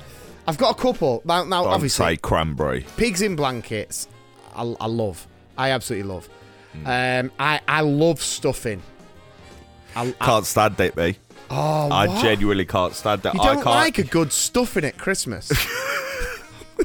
I've 0.47 0.59
got 0.59 0.77
a 0.79 0.81
couple. 0.81 1.23
Now, 1.25 1.45
now 1.45 1.65
Don't 1.65 1.75
obviously, 1.75 2.15
say 2.15 2.17
cranberry. 2.17 2.85
pigs 2.97 3.23
in 3.23 3.37
blankets. 3.37 4.09
I, 4.55 4.75
I 4.81 4.87
love. 4.87 5.27
I 5.57 5.71
absolutely 5.71 6.09
love. 6.13 6.29
Hmm. 6.73 6.87
Um, 6.87 7.33
I 7.39 7.61
I 7.69 7.81
love 7.83 8.21
stuffing. 8.23 8.83
I, 9.95 10.09
I, 10.09 10.25
Can't 10.25 10.47
stand 10.47 10.81
it, 10.81 10.97
me. 10.97 11.17
oh, 11.51 11.89
I 11.91 12.07
what? 12.09 12.23
genuinely 12.23 12.65
can't 12.65 12.95
stand 12.95 13.23
that. 13.23 13.35
You 13.35 13.41
I 13.41 13.45
don't 13.47 13.57
can't. 13.63 13.67
like 13.67 13.99
a 13.99 14.05
good 14.05 14.33
stuffing 14.33 14.85
at 14.85 14.97
Christmas. 14.99 15.51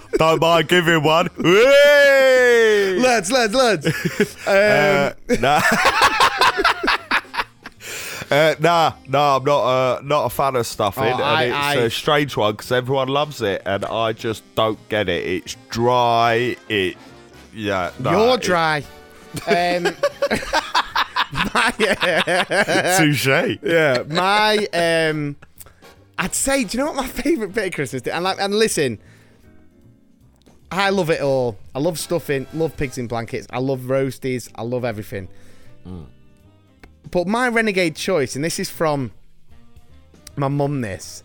Don't 0.17 0.41
mind 0.41 0.67
giving 0.67 1.01
one. 1.03 1.29
Hey! 1.41 2.97
lads, 2.99 3.31
lads, 3.31 3.53
lads. 3.55 3.85
Um, 4.47 4.53
Uh, 4.53 5.11
nah. 5.39 5.61
Uh, 8.29 8.55
nah, 8.59 8.93
nah, 9.07 9.37
I'm 9.37 9.43
not 9.45 9.61
uh, 9.63 10.01
not 10.03 10.25
a 10.25 10.29
fan 10.29 10.55
of 10.57 10.67
stuffing, 10.67 11.03
Oh, 11.03 11.13
and 11.13 11.21
I- 11.23 11.43
it's 11.45 11.55
I- 11.55 11.75
a 11.75 11.89
strange 11.89 12.35
one 12.35 12.53
because 12.53 12.71
everyone 12.73 13.07
loves 13.07 13.41
it, 13.41 13.61
and 13.65 13.85
I 13.85 14.11
just 14.13 14.43
don't 14.55 14.77
get 14.89 15.07
it. 15.07 15.25
It's 15.25 15.55
dry. 15.69 16.57
It, 16.67 16.97
yeah, 17.53 17.91
nah, 17.99 18.11
You're 18.11 18.35
it- 18.35 18.41
dry. 18.41 18.83
Um, 19.47 19.83
my, 21.53 21.71
Touche. 22.97 23.27
yeah, 23.61 24.03
my 24.07 24.67
um, 24.73 25.35
I'd 26.17 26.33
say, 26.35 26.63
do 26.65 26.77
you 26.77 26.83
know 26.83 26.91
what 26.91 26.95
my 27.03 27.07
favourite 27.23 27.53
bit 27.53 27.67
of 27.67 27.73
Christmas 27.73 28.01
is? 28.01 28.07
And 28.09 28.23
like, 28.23 28.41
and 28.41 28.53
listen, 28.53 28.99
I 30.71 30.89
love 30.89 31.09
it 31.09 31.21
all. 31.21 31.57
I 31.75 31.79
love 31.79 31.97
stuffing, 31.99 32.45
love 32.53 32.75
pigs 32.75 32.97
in 32.97 33.07
blankets, 33.07 33.47
I 33.51 33.59
love 33.59 33.81
roasties, 33.81 34.49
I 34.55 34.63
love 34.63 34.83
everything. 34.83 35.29
But 37.09 37.27
my 37.27 37.47
renegade 37.47 37.95
choice, 37.95 38.35
and 38.35 38.43
this 38.43 38.59
is 38.59 38.69
from 38.69 39.11
my 40.35 40.47
mum, 40.47 40.81
this 40.81 41.23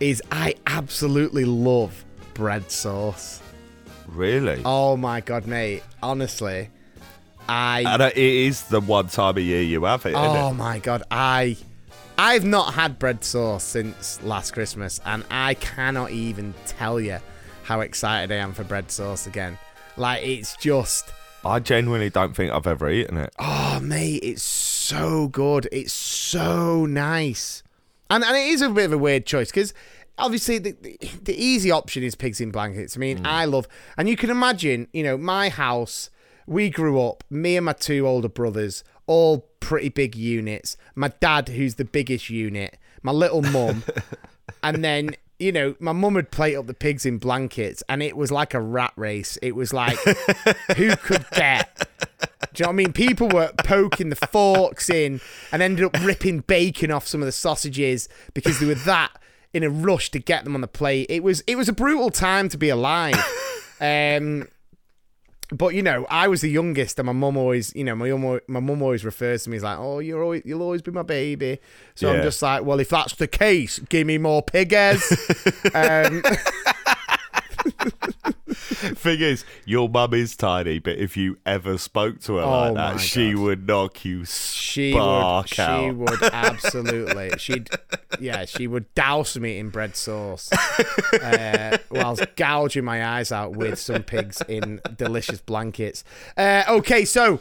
is 0.00 0.22
I 0.30 0.54
absolutely 0.66 1.44
love 1.44 2.04
bread 2.34 2.70
sauce. 2.70 3.40
Really? 4.06 4.62
Oh 4.64 4.96
my 4.96 5.20
god, 5.20 5.46
mate! 5.46 5.82
Honestly, 6.02 6.70
I 7.48 7.84
And 7.86 8.02
it 8.02 8.16
is 8.16 8.64
the 8.64 8.80
one 8.80 9.08
time 9.08 9.36
a 9.36 9.40
year 9.40 9.62
you 9.62 9.84
have 9.84 10.04
it, 10.06 10.14
Oh 10.14 10.52
my 10.52 10.78
god, 10.78 11.02
I 11.10 11.56
I've 12.18 12.44
not 12.44 12.74
had 12.74 12.98
bread 12.98 13.24
sauce 13.24 13.64
since 13.64 14.22
last 14.22 14.52
Christmas 14.52 15.00
and 15.04 15.24
I 15.30 15.54
cannot 15.54 16.10
even 16.10 16.54
tell 16.66 17.00
you 17.00 17.18
how 17.64 17.80
excited 17.80 18.32
I 18.32 18.36
am 18.36 18.52
for 18.52 18.64
bread 18.64 18.90
sauce 18.90 19.26
again. 19.26 19.58
Like 19.96 20.24
it's 20.24 20.56
just? 20.56 21.12
I 21.44 21.60
genuinely 21.60 22.10
don't 22.10 22.34
think 22.34 22.52
I've 22.52 22.66
ever 22.66 22.90
eaten 22.90 23.16
it. 23.16 23.34
oh 23.38 23.80
mate, 23.82 24.20
it's 24.22 24.42
so 24.42 25.28
good. 25.28 25.68
It's 25.72 25.92
so 25.92 26.86
nice. 26.86 27.62
And 28.10 28.24
and 28.24 28.36
it 28.36 28.48
is 28.48 28.62
a 28.62 28.70
bit 28.70 28.86
of 28.86 28.92
a 28.92 28.98
weird 28.98 29.26
choice 29.26 29.50
because 29.50 29.74
obviously 30.18 30.58
the, 30.58 30.72
the 30.72 30.98
the 31.22 31.36
easy 31.36 31.70
option 31.70 32.02
is 32.02 32.14
pigs 32.14 32.40
in 32.40 32.50
blankets. 32.50 32.96
I 32.96 33.00
mean, 33.00 33.18
mm. 33.18 33.26
I 33.26 33.44
love 33.44 33.68
and 33.96 34.08
you 34.08 34.16
can 34.16 34.30
imagine, 34.30 34.88
you 34.92 35.02
know, 35.02 35.16
my 35.16 35.48
house, 35.48 36.10
we 36.46 36.70
grew 36.70 37.00
up, 37.00 37.24
me 37.30 37.56
and 37.56 37.66
my 37.66 37.72
two 37.72 38.06
older 38.06 38.28
brothers, 38.28 38.84
all 39.06 39.48
pretty 39.60 39.88
big 39.88 40.14
units. 40.14 40.76
My 40.94 41.08
dad, 41.08 41.48
who's 41.48 41.76
the 41.76 41.84
biggest 41.84 42.30
unit, 42.30 42.78
my 43.02 43.12
little 43.12 43.42
mum, 43.42 43.82
and 44.62 44.84
then 44.84 45.16
you 45.38 45.52
know, 45.52 45.74
my 45.78 45.92
mum 45.92 46.14
would 46.14 46.30
plate 46.30 46.56
up 46.56 46.66
the 46.66 46.74
pigs 46.74 47.04
in 47.04 47.18
blankets, 47.18 47.82
and 47.88 48.02
it 48.02 48.16
was 48.16 48.30
like 48.30 48.54
a 48.54 48.60
rat 48.60 48.92
race. 48.96 49.38
It 49.42 49.54
was 49.54 49.72
like 49.72 49.98
who 50.76 50.96
could 50.96 51.26
get. 51.32 51.88
Do 52.54 52.62
you 52.62 52.64
know 52.64 52.68
what 52.68 52.68
I 52.68 52.72
mean? 52.72 52.92
People 52.92 53.28
were 53.28 53.52
poking 53.58 54.08
the 54.08 54.16
forks 54.16 54.88
in 54.88 55.20
and 55.52 55.62
ended 55.62 55.84
up 55.84 56.00
ripping 56.02 56.40
bacon 56.40 56.90
off 56.90 57.06
some 57.06 57.20
of 57.20 57.26
the 57.26 57.32
sausages 57.32 58.08
because 58.32 58.60
they 58.60 58.66
were 58.66 58.74
that 58.74 59.12
in 59.52 59.62
a 59.62 59.70
rush 59.70 60.10
to 60.12 60.18
get 60.18 60.44
them 60.44 60.54
on 60.54 60.60
the 60.62 60.68
plate. 60.68 61.06
It 61.10 61.22
was 61.22 61.42
it 61.46 61.56
was 61.56 61.68
a 61.68 61.72
brutal 61.72 62.10
time 62.10 62.48
to 62.50 62.58
be 62.58 62.68
alive. 62.68 63.14
Um, 63.78 64.48
but 65.52 65.74
you 65.74 65.82
know, 65.82 66.06
I 66.10 66.28
was 66.28 66.40
the 66.40 66.50
youngest, 66.50 66.98
and 66.98 67.06
my 67.06 67.12
mum 67.12 67.36
always, 67.36 67.74
you 67.74 67.84
know, 67.84 67.94
my 67.94 68.10
mum, 68.10 68.40
my 68.48 68.60
mum 68.60 68.82
always 68.82 69.04
refers 69.04 69.44
to 69.44 69.50
me 69.50 69.56
as 69.58 69.62
like, 69.62 69.78
"Oh, 69.78 70.00
you're 70.00 70.22
always, 70.22 70.42
you'll 70.44 70.62
always 70.62 70.82
be 70.82 70.90
my 70.90 71.02
baby." 71.02 71.58
So 71.94 72.12
I'm 72.12 72.22
just 72.22 72.42
like, 72.42 72.64
"Well, 72.64 72.80
if 72.80 72.88
that's 72.88 73.14
the 73.14 73.28
case, 73.28 73.78
give 73.78 74.06
me 74.06 74.18
more 74.18 74.42
pigges." 74.42 75.02
um, 75.74 76.22
Thing 78.96 79.20
is, 79.20 79.44
your 79.64 79.88
mum 79.88 80.12
is 80.14 80.36
tiny, 80.36 80.78
but 80.78 80.98
if 80.98 81.16
you 81.16 81.38
ever 81.46 81.78
spoke 81.78 82.20
to 82.22 82.36
her 82.36 82.42
Oh 82.42 82.72
like 82.72 82.74
that, 82.74 83.00
she 83.00 83.32
God. 83.32 83.42
would 83.42 83.66
knock 83.66 84.04
you 84.04 84.24
She 84.24 84.92
spark 84.92 85.44
would. 85.46 85.54
She 85.54 85.62
out. 85.62 85.94
would 85.96 86.22
absolutely. 86.32 87.30
She'd. 87.38 87.70
Yeah, 88.20 88.44
she 88.44 88.66
would 88.66 88.92
douse 88.94 89.36
me 89.36 89.58
in 89.58 89.70
bread 89.70 89.96
sauce, 89.96 90.50
uh, 90.52 91.78
whilst 91.90 92.24
gouging 92.36 92.84
my 92.84 93.04
eyes 93.04 93.32
out 93.32 93.56
with 93.56 93.78
some 93.78 94.02
pigs 94.02 94.42
in 94.48 94.80
delicious 94.96 95.40
blankets. 95.40 96.04
Uh, 96.36 96.64
okay, 96.68 97.04
so 97.04 97.40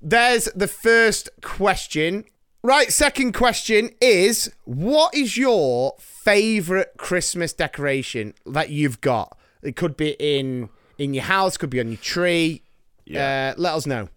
there's 0.00 0.46
the 0.54 0.68
first 0.68 1.28
question. 1.42 2.24
Right, 2.62 2.92
second 2.92 3.32
question 3.32 3.90
is: 4.00 4.50
What 4.64 5.14
is 5.14 5.36
your 5.36 5.94
favorite 5.98 6.92
Christmas 6.96 7.52
decoration 7.52 8.34
that 8.46 8.70
you've 8.70 9.00
got? 9.00 9.38
It 9.62 9.76
could 9.76 9.96
be 9.96 10.16
in 10.18 10.68
in 10.98 11.14
your 11.14 11.24
house, 11.24 11.56
could 11.56 11.70
be 11.70 11.80
on 11.80 11.88
your 11.88 11.96
tree. 11.98 12.62
Yeah. 13.04 13.54
Uh, 13.56 13.60
let 13.60 13.74
us 13.74 13.86
know. 13.86 14.08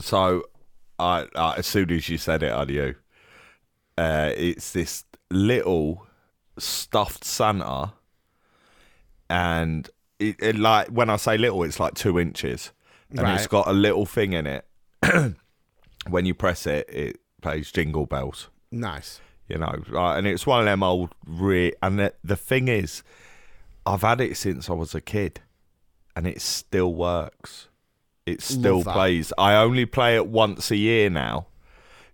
So, 0.00 0.44
I, 0.98 1.26
I 1.34 1.56
as 1.56 1.66
soon 1.66 1.90
as 1.90 2.08
you 2.08 2.18
said 2.18 2.42
it, 2.42 2.52
I 2.52 2.64
knew. 2.64 2.94
Uh, 3.98 4.32
it's 4.36 4.72
this 4.72 5.04
little 5.30 6.06
stuffed 6.58 7.24
Santa, 7.24 7.92
and 9.28 9.88
it, 10.18 10.36
it 10.40 10.56
like 10.56 10.88
when 10.88 11.10
I 11.10 11.16
say 11.16 11.36
little, 11.36 11.62
it's 11.64 11.80
like 11.80 11.94
two 11.94 12.18
inches, 12.18 12.72
and 13.10 13.28
it's 13.28 13.46
got 13.46 13.66
a 13.66 13.72
little 13.72 14.06
thing 14.06 14.32
in 14.32 14.46
it. 14.46 14.66
when 16.08 16.24
you 16.24 16.34
press 16.34 16.66
it, 16.66 16.88
it 16.88 17.20
plays 17.40 17.72
jingle 17.72 18.06
bells. 18.06 18.48
Nice. 18.70 19.20
You 19.48 19.58
know, 19.58 19.82
right? 19.88 20.16
and 20.16 20.28
it's 20.28 20.46
one 20.46 20.60
of 20.60 20.66
them 20.66 20.82
old 20.82 21.10
re. 21.26 21.72
And 21.82 21.98
the, 21.98 22.14
the 22.22 22.36
thing 22.36 22.68
is, 22.68 23.02
I've 23.84 24.02
had 24.02 24.20
it 24.20 24.36
since 24.36 24.70
I 24.70 24.74
was 24.74 24.94
a 24.94 25.00
kid, 25.00 25.40
and 26.20 26.26
it 26.26 26.42
still 26.42 26.92
works. 26.92 27.68
It 28.26 28.42
still 28.42 28.84
plays. 28.84 29.32
I 29.38 29.54
only 29.54 29.86
play 29.86 30.16
it 30.16 30.26
once 30.26 30.70
a 30.70 30.76
year 30.76 31.08
now, 31.08 31.46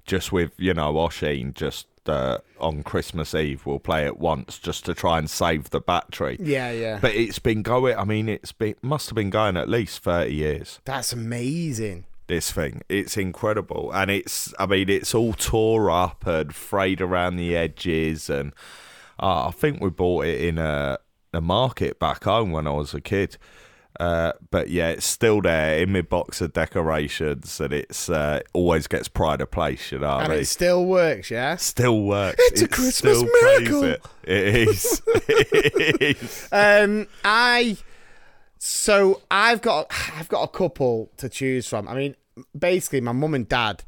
just 0.06 0.30
with 0.30 0.52
you 0.58 0.74
know 0.74 0.94
Oshin. 0.94 1.52
Just 1.52 1.88
uh, 2.06 2.38
on 2.60 2.84
Christmas 2.84 3.34
Eve, 3.34 3.66
we'll 3.66 3.80
play 3.80 4.06
it 4.06 4.18
once 4.18 4.60
just 4.60 4.84
to 4.84 4.94
try 4.94 5.18
and 5.18 5.28
save 5.28 5.70
the 5.70 5.80
battery. 5.80 6.36
Yeah, 6.38 6.70
yeah. 6.70 7.00
But 7.02 7.16
it's 7.16 7.40
been 7.40 7.62
going. 7.62 7.98
I 7.98 8.04
mean, 8.04 8.28
it's 8.28 8.52
been 8.52 8.76
must 8.80 9.08
have 9.08 9.16
been 9.16 9.30
going 9.30 9.56
at 9.56 9.68
least 9.68 10.04
thirty 10.04 10.34
years. 10.36 10.78
That's 10.84 11.12
amazing. 11.12 12.04
This 12.28 12.52
thing, 12.52 12.82
it's 12.88 13.16
incredible, 13.16 13.90
and 13.92 14.08
it's. 14.08 14.54
I 14.56 14.66
mean, 14.66 14.88
it's 14.88 15.16
all 15.16 15.32
tore 15.32 15.90
up 15.90 16.24
and 16.28 16.54
frayed 16.54 17.00
around 17.00 17.38
the 17.38 17.56
edges, 17.56 18.30
and 18.30 18.52
uh, 19.20 19.48
I 19.48 19.50
think 19.50 19.80
we 19.80 19.90
bought 19.90 20.26
it 20.26 20.40
in 20.42 20.58
a 20.58 20.98
a 21.32 21.40
market 21.40 21.98
back 21.98 22.22
home 22.22 22.52
when 22.52 22.68
I 22.68 22.70
was 22.70 22.94
a 22.94 23.00
kid. 23.00 23.36
Uh, 23.98 24.32
but 24.50 24.68
yeah, 24.68 24.88
it's 24.88 25.06
still 25.06 25.40
there 25.40 25.78
in 25.78 25.92
my 25.92 26.02
box 26.02 26.40
of 26.40 26.52
decorations, 26.52 27.60
and 27.60 27.72
it's 27.72 28.08
uh, 28.08 28.40
always 28.52 28.86
gets 28.86 29.08
pride 29.08 29.40
of 29.40 29.50
place. 29.50 29.92
You 29.92 30.00
know, 30.00 30.18
And 30.18 30.32
it 30.32 30.46
still 30.46 30.84
works, 30.84 31.30
yeah? 31.30 31.56
still 31.56 32.02
works. 32.02 32.36
It's 32.38 32.62
a 32.62 32.68
Christmas 32.68 33.18
still 33.18 33.28
plays 33.40 33.60
miracle. 33.60 33.84
It. 33.84 34.06
it 34.24 34.68
is. 34.68 35.02
it 35.06 36.22
is. 36.22 36.48
Um, 36.52 37.06
I 37.24 37.76
so 38.58 39.22
I've 39.30 39.62
got 39.62 39.90
I've 40.14 40.28
got 40.28 40.42
a 40.42 40.48
couple 40.48 41.10
to 41.18 41.28
choose 41.28 41.68
from. 41.68 41.88
I 41.88 41.94
mean, 41.94 42.16
basically, 42.58 43.00
my 43.00 43.12
mum 43.12 43.34
and 43.34 43.48
dad. 43.48 43.84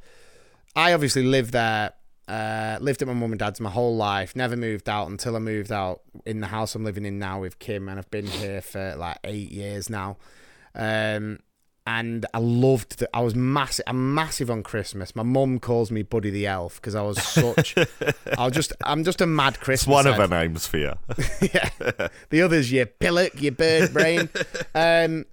I 0.76 0.92
obviously 0.92 1.24
live 1.24 1.50
there, 1.50 1.94
uh, 2.28 2.76
lived 2.80 3.00
at 3.00 3.08
my 3.08 3.14
mum 3.14 3.32
and 3.32 3.38
dad's 3.38 3.60
my 3.60 3.70
whole 3.70 3.96
life. 3.96 4.36
Never 4.36 4.56
moved 4.56 4.88
out 4.88 5.08
until 5.08 5.34
I 5.34 5.38
moved 5.38 5.72
out 5.72 6.02
in 6.26 6.40
the 6.40 6.48
house 6.48 6.74
I'm 6.74 6.84
living 6.84 7.06
in 7.06 7.18
now 7.18 7.40
with 7.40 7.58
Kim, 7.58 7.88
and 7.88 7.98
I've 7.98 8.10
been 8.10 8.26
here 8.26 8.60
for 8.60 8.94
like 8.96 9.18
eight 9.24 9.50
years 9.50 9.88
now. 9.88 10.18
Um, 10.74 11.38
and 11.86 12.26
I 12.34 12.38
loved 12.38 12.98
that. 12.98 13.08
I 13.14 13.22
was 13.22 13.34
massive. 13.34 13.84
I'm 13.86 14.14
massive 14.14 14.50
on 14.50 14.62
Christmas. 14.62 15.16
My 15.16 15.22
mum 15.22 15.58
calls 15.58 15.90
me 15.90 16.02
Buddy 16.02 16.28
the 16.28 16.46
Elf 16.46 16.76
because 16.76 16.94
I 16.94 17.00
was 17.00 17.22
such. 17.22 17.74
I 18.38 18.44
was 18.44 18.52
just. 18.52 18.74
I'm 18.84 19.04
just 19.04 19.22
a 19.22 19.26
mad 19.26 19.58
Christmas. 19.58 19.84
It's 19.84 20.04
one 20.04 20.06
of 20.06 20.16
her 20.16 20.28
names 20.28 20.66
for 20.66 20.76
you. 20.76 20.92
yeah. 21.40 21.70
The 22.28 22.42
other's 22.42 22.70
your 22.70 22.84
pillock, 22.84 23.40
your 23.40 23.52
bird 23.52 23.94
brain. 23.94 24.28
um, 24.74 25.24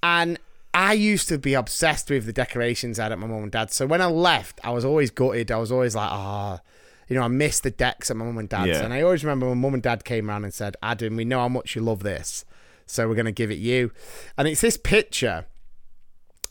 and 0.00 0.38
I 0.76 0.92
used 0.92 1.30
to 1.30 1.38
be 1.38 1.54
obsessed 1.54 2.10
with 2.10 2.26
the 2.26 2.34
decorations 2.34 2.98
I 2.98 3.04
had 3.04 3.12
at 3.12 3.18
my 3.18 3.26
mum 3.26 3.44
and 3.44 3.50
dad's. 3.50 3.74
So 3.74 3.86
when 3.86 4.02
I 4.02 4.06
left, 4.06 4.60
I 4.62 4.72
was 4.72 4.84
always 4.84 5.10
gutted. 5.10 5.50
I 5.50 5.56
was 5.56 5.72
always 5.72 5.96
like, 5.96 6.10
ah, 6.10 6.60
you 7.08 7.16
know, 7.16 7.22
I 7.22 7.28
missed 7.28 7.62
the 7.62 7.70
decks 7.70 8.10
at 8.10 8.16
my 8.18 8.26
mum 8.26 8.36
and 8.36 8.46
dad's. 8.46 8.68
Yeah. 8.68 8.84
And 8.84 8.92
I 8.92 9.00
always 9.00 9.24
remember 9.24 9.48
when 9.48 9.56
mum 9.56 9.72
and 9.72 9.82
dad 9.82 10.04
came 10.04 10.28
around 10.28 10.44
and 10.44 10.52
said, 10.52 10.76
Adam, 10.82 11.16
we 11.16 11.24
know 11.24 11.38
how 11.38 11.48
much 11.48 11.76
you 11.76 11.80
love 11.80 12.02
this. 12.02 12.44
So 12.84 13.08
we're 13.08 13.14
going 13.14 13.24
to 13.24 13.32
give 13.32 13.50
it 13.50 13.56
you. 13.56 13.90
And 14.36 14.46
it's 14.46 14.60
this 14.60 14.76
picture, 14.76 15.46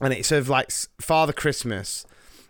and 0.01 0.11
it's 0.11 0.31
of 0.31 0.49
like 0.49 0.71
Father 0.99 1.31
Christmas 1.31 2.03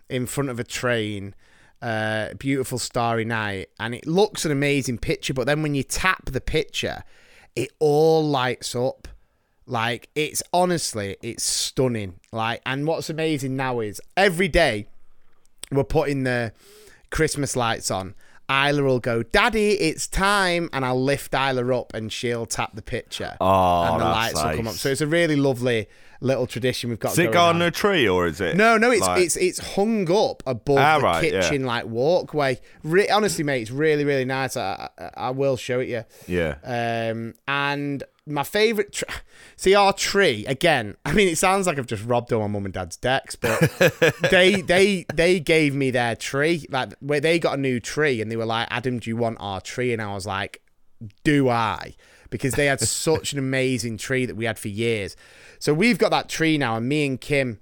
in 0.08 0.24
front 0.24 0.48
of 0.48 0.58
a 0.58 0.64
train 0.64 1.34
uh, 1.82 2.32
beautiful 2.38 2.78
starry 2.78 3.26
night, 3.26 3.68
and 3.78 3.94
it 3.94 4.06
looks 4.06 4.46
an 4.46 4.50
amazing 4.50 4.96
picture. 4.96 5.34
But 5.34 5.44
then 5.44 5.60
when 5.60 5.74
you 5.74 5.82
tap 5.82 6.30
the 6.30 6.40
picture, 6.40 7.04
it 7.54 7.70
all 7.80 8.24
lights 8.24 8.74
up. 8.74 9.08
Like 9.66 10.08
it's 10.14 10.42
honestly, 10.52 11.16
it's 11.22 11.42
stunning. 11.44 12.20
Like, 12.32 12.62
and 12.64 12.86
what's 12.86 13.10
amazing 13.10 13.56
now 13.56 13.80
is 13.80 14.00
every 14.16 14.48
day 14.48 14.86
we're 15.72 15.84
putting 15.84 16.22
the 16.22 16.52
Christmas 17.10 17.56
lights 17.56 17.90
on. 17.90 18.14
Isla 18.48 18.80
will 18.84 19.00
go, 19.00 19.24
Daddy, 19.24 19.70
it's 19.72 20.06
time, 20.06 20.70
and 20.72 20.84
I'll 20.84 21.02
lift 21.02 21.34
Isla 21.34 21.76
up, 21.80 21.92
and 21.94 22.12
she'll 22.12 22.46
tap 22.46 22.76
the 22.76 22.82
picture, 22.82 23.36
Oh, 23.40 23.82
and 23.92 24.00
the 24.00 24.04
lights 24.04 24.34
will 24.34 24.54
come 24.54 24.68
up. 24.68 24.74
So 24.74 24.88
it's 24.90 25.00
a 25.00 25.06
really 25.08 25.34
lovely 25.34 25.88
little 26.20 26.46
tradition 26.46 26.90
we've 26.90 27.00
got. 27.00 27.10
Is 27.14 27.18
it 27.18 27.34
on. 27.34 27.60
a 27.60 27.72
tree 27.72 28.06
or 28.08 28.28
is 28.28 28.40
it? 28.40 28.54
No, 28.56 28.76
no, 28.78 28.92
it's 28.92 29.00
like- 29.00 29.20
it's 29.22 29.36
it's 29.36 29.58
hung 29.74 30.08
up 30.12 30.44
above 30.46 30.78
Ah, 30.78 30.98
the 30.98 31.04
right, 31.04 31.24
yeah. 31.32 31.40
kitchen 31.40 31.64
like 31.64 31.86
walkway. 31.86 32.60
Re- 32.84 33.08
honestly, 33.08 33.42
mate, 33.42 33.62
it's 33.62 33.72
really 33.72 34.04
really 34.04 34.24
nice. 34.24 34.56
I, 34.56 34.90
I 34.96 35.10
I 35.16 35.30
will 35.30 35.56
show 35.56 35.80
it 35.80 35.88
you. 35.88 36.04
Yeah. 36.28 36.54
Um, 36.62 37.34
and 37.48 38.04
my 38.26 38.42
favorite. 38.42 38.92
Tr- 38.92 39.04
See 39.56 39.74
our 39.74 39.92
tree 39.92 40.44
again. 40.46 40.96
I 41.04 41.12
mean, 41.12 41.28
it 41.28 41.38
sounds 41.38 41.66
like 41.66 41.78
I've 41.78 41.86
just 41.86 42.04
robbed 42.04 42.32
all 42.32 42.40
my 42.42 42.46
mum 42.48 42.64
and 42.66 42.74
dad's 42.74 42.96
decks, 42.96 43.36
but 43.36 43.60
they 44.30 44.60
they 44.60 45.06
they 45.14 45.40
gave 45.40 45.74
me 45.74 45.90
their 45.90 46.14
tree. 46.16 46.66
Like 46.70 46.92
where 47.00 47.20
they 47.20 47.38
got 47.38 47.58
a 47.58 47.60
new 47.60 47.80
tree, 47.80 48.20
and 48.20 48.30
they 48.30 48.36
were 48.36 48.44
like, 48.46 48.68
"Adam, 48.70 48.98
do 48.98 49.08
you 49.10 49.16
want 49.16 49.38
our 49.40 49.60
tree?" 49.60 49.92
And 49.92 50.02
I 50.02 50.12
was 50.14 50.26
like, 50.26 50.60
"Do 51.24 51.48
I?" 51.48 51.94
Because 52.28 52.54
they 52.54 52.66
had 52.66 52.80
such 53.06 53.32
an 53.32 53.38
amazing 53.38 53.96
tree 53.98 54.26
that 54.26 54.34
we 54.36 54.44
had 54.44 54.58
for 54.58 54.68
years. 54.68 55.16
So 55.58 55.72
we've 55.72 55.98
got 55.98 56.10
that 56.10 56.28
tree 56.28 56.58
now, 56.58 56.76
and 56.76 56.88
me 56.88 57.06
and 57.06 57.20
Kim 57.20 57.60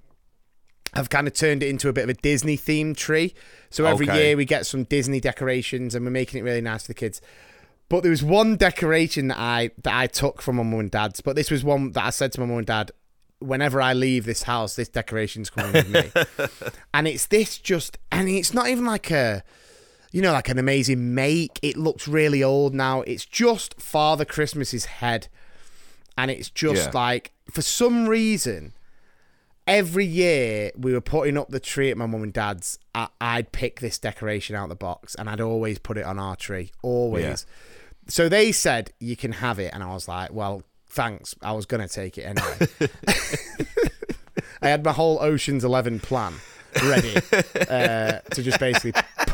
have 0.95 1.09
kind 1.09 1.27
of 1.27 1.33
turned 1.33 1.61
it 1.61 1.67
into 1.69 1.89
a 1.89 1.93
bit 1.93 2.03
of 2.05 2.09
a 2.09 2.13
Disney 2.13 2.57
themed 2.57 2.95
tree. 2.97 3.33
So 3.69 3.85
every 3.85 4.09
Okay. 4.09 4.27
year 4.27 4.37
we 4.37 4.45
get 4.45 4.65
some 4.65 4.85
Disney 4.85 5.19
decorations 5.19 5.93
and 5.93 6.05
we're 6.05 6.11
making 6.11 6.39
it 6.39 6.43
really 6.43 6.61
nice 6.61 6.83
for 6.83 6.87
the 6.87 6.93
kids. 6.93 7.19
But 7.87 8.01
there 8.01 8.09
was 8.09 8.23
one 8.23 8.55
decoration 8.55 9.27
that 9.27 9.37
I 9.37 9.71
that 9.83 9.93
I 9.95 10.07
took 10.07 10.41
from 10.41 10.55
my 10.57 10.63
mum 10.63 10.79
and 10.79 10.91
dad's. 10.91 11.21
But 11.21 11.35
this 11.35 11.51
was 11.51 11.63
one 11.63 11.91
that 11.91 12.03
I 12.03 12.09
said 12.09 12.31
to 12.33 12.39
my 12.39 12.45
mum 12.47 12.57
and 12.59 12.67
dad, 12.67 12.91
whenever 13.39 13.81
I 13.81 13.93
leave 13.93 14.25
this 14.25 14.43
house, 14.43 14.75
this 14.75 14.89
decoration's 14.89 15.49
coming 15.49 15.73
with 15.73 15.89
me. 15.89 16.47
and 16.93 17.07
it's 17.07 17.27
this 17.27 17.57
just 17.57 17.97
and 18.11 18.27
it's 18.27 18.53
not 18.53 18.67
even 18.69 18.85
like 18.85 19.11
a 19.11 19.43
you 20.11 20.21
know, 20.21 20.31
like 20.31 20.47
an 20.49 20.57
amazing 20.57 21.13
make. 21.13 21.59
It 21.61 21.75
looks 21.75 22.07
really 22.07 22.41
old 22.41 22.73
now. 22.73 23.01
It's 23.01 23.25
just 23.25 23.79
Father 23.81 24.23
Christmas's 24.23 24.85
head. 24.85 25.27
And 26.17 26.31
it's 26.31 26.49
just 26.49 26.85
Yeah. 26.85 26.91
like 26.93 27.33
for 27.51 27.61
some 27.61 28.07
reason 28.07 28.73
every 29.67 30.05
year 30.05 30.71
we 30.77 30.93
were 30.93 31.01
putting 31.01 31.37
up 31.37 31.49
the 31.49 31.59
tree 31.59 31.89
at 31.91 31.97
my 31.97 32.05
mum 32.05 32.23
and 32.23 32.31
dad's, 32.33 32.79
I, 32.93 33.07
I'd 33.19 33.51
pick 33.51 33.79
this 33.79 33.97
decoration 33.99 34.55
out 34.55 34.63
of 34.63 34.69
the 34.69 34.75
box 34.75 35.15
and 35.15 35.29
I'd 35.29 35.41
always 35.41 35.79
put 35.79 35.97
it 35.97 36.05
on 36.05 36.17
our 36.19 36.35
tree. 36.35 36.71
Always. 36.81 37.45
So 38.07 38.29
they 38.29 38.51
said, 38.51 38.91
you 38.99 39.15
can 39.15 39.31
have 39.33 39.59
it. 39.59 39.71
And 39.73 39.81
I 39.83 39.87
was 39.93 40.07
like, 40.07 40.31
well, 40.33 40.63
thanks. 40.87 41.35
I 41.41 41.53
was 41.53 41.65
going 41.65 41.85
to 41.87 41.93
take 41.93 42.17
it 42.17 42.23
anyway. 42.23 42.89
I 44.61 44.69
had 44.69 44.83
my 44.85 44.91
whole 44.91 45.19
Ocean's 45.21 45.63
11 45.63 45.99
plan 45.99 46.33
ready 46.83 47.15
uh, 47.69 48.19
to 48.31 48.43
just 48.43 48.59
basically 48.59 48.93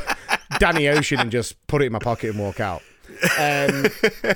Danny 0.60 0.88
Ocean 0.90 1.20
and 1.20 1.32
just 1.32 1.56
put 1.68 1.82
it 1.82 1.86
in 1.86 1.92
my 1.92 2.00
pocket 2.00 2.32
and 2.32 2.40
walk 2.40 2.60
out. 2.60 2.82
Um, 3.40 3.86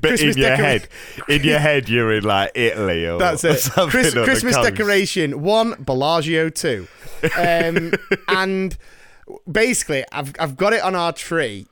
But 0.00 0.10
Christmas 0.10 0.36
in 0.36 0.42
your 0.42 0.50
decora- 0.50 0.56
head, 0.56 0.88
in 1.28 1.42
your 1.42 1.58
head, 1.58 1.88
you're 1.88 2.12
in 2.12 2.22
like 2.22 2.52
Italy 2.54 3.04
or 3.04 3.18
That's 3.18 3.42
it. 3.42 3.58
something 3.58 3.90
Chris- 3.90 4.14
Christmas 4.14 4.56
decoration 4.58 5.42
one, 5.42 5.74
Bellagio 5.82 6.50
two, 6.50 6.86
um, 7.36 7.92
and 8.28 8.78
basically 9.50 10.04
I've 10.12 10.34
I've 10.38 10.56
got 10.56 10.72
it 10.72 10.82
on 10.82 10.94
our 10.94 11.12
tree, 11.12 11.66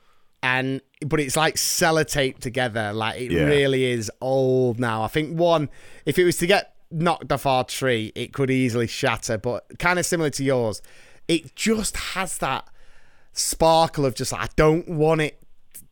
and 0.47 0.81
but 1.05 1.19
it's 1.19 1.35
like 1.35 1.55
sellotape 1.55 2.39
together. 2.39 2.93
Like 2.93 3.19
it 3.21 3.31
Yeah. 3.31 3.43
really 3.43 3.83
is 3.85 4.09
old 4.21 4.79
now. 4.79 5.03
I 5.03 5.07
think 5.07 5.37
one, 5.37 5.69
if 6.05 6.17
it 6.17 6.23
was 6.23 6.37
to 6.37 6.47
get 6.47 6.73
knocked 6.89 7.31
off 7.31 7.45
our 7.45 7.63
tree, 7.65 8.11
it 8.15 8.33
could 8.33 8.49
easily 8.49 8.87
shatter. 8.87 9.37
But 9.37 9.77
kind 9.77 9.99
of 9.99 10.05
similar 10.05 10.29
to 10.31 10.43
yours, 10.43 10.81
it 11.27 11.55
just 11.55 11.97
has 11.97 12.37
that 12.39 12.67
sparkle 13.33 14.05
of 14.05 14.15
just 14.15 14.31
like, 14.31 14.41
I 14.41 14.47
don't 14.55 14.87
want 14.87 15.21
it. 15.21 15.39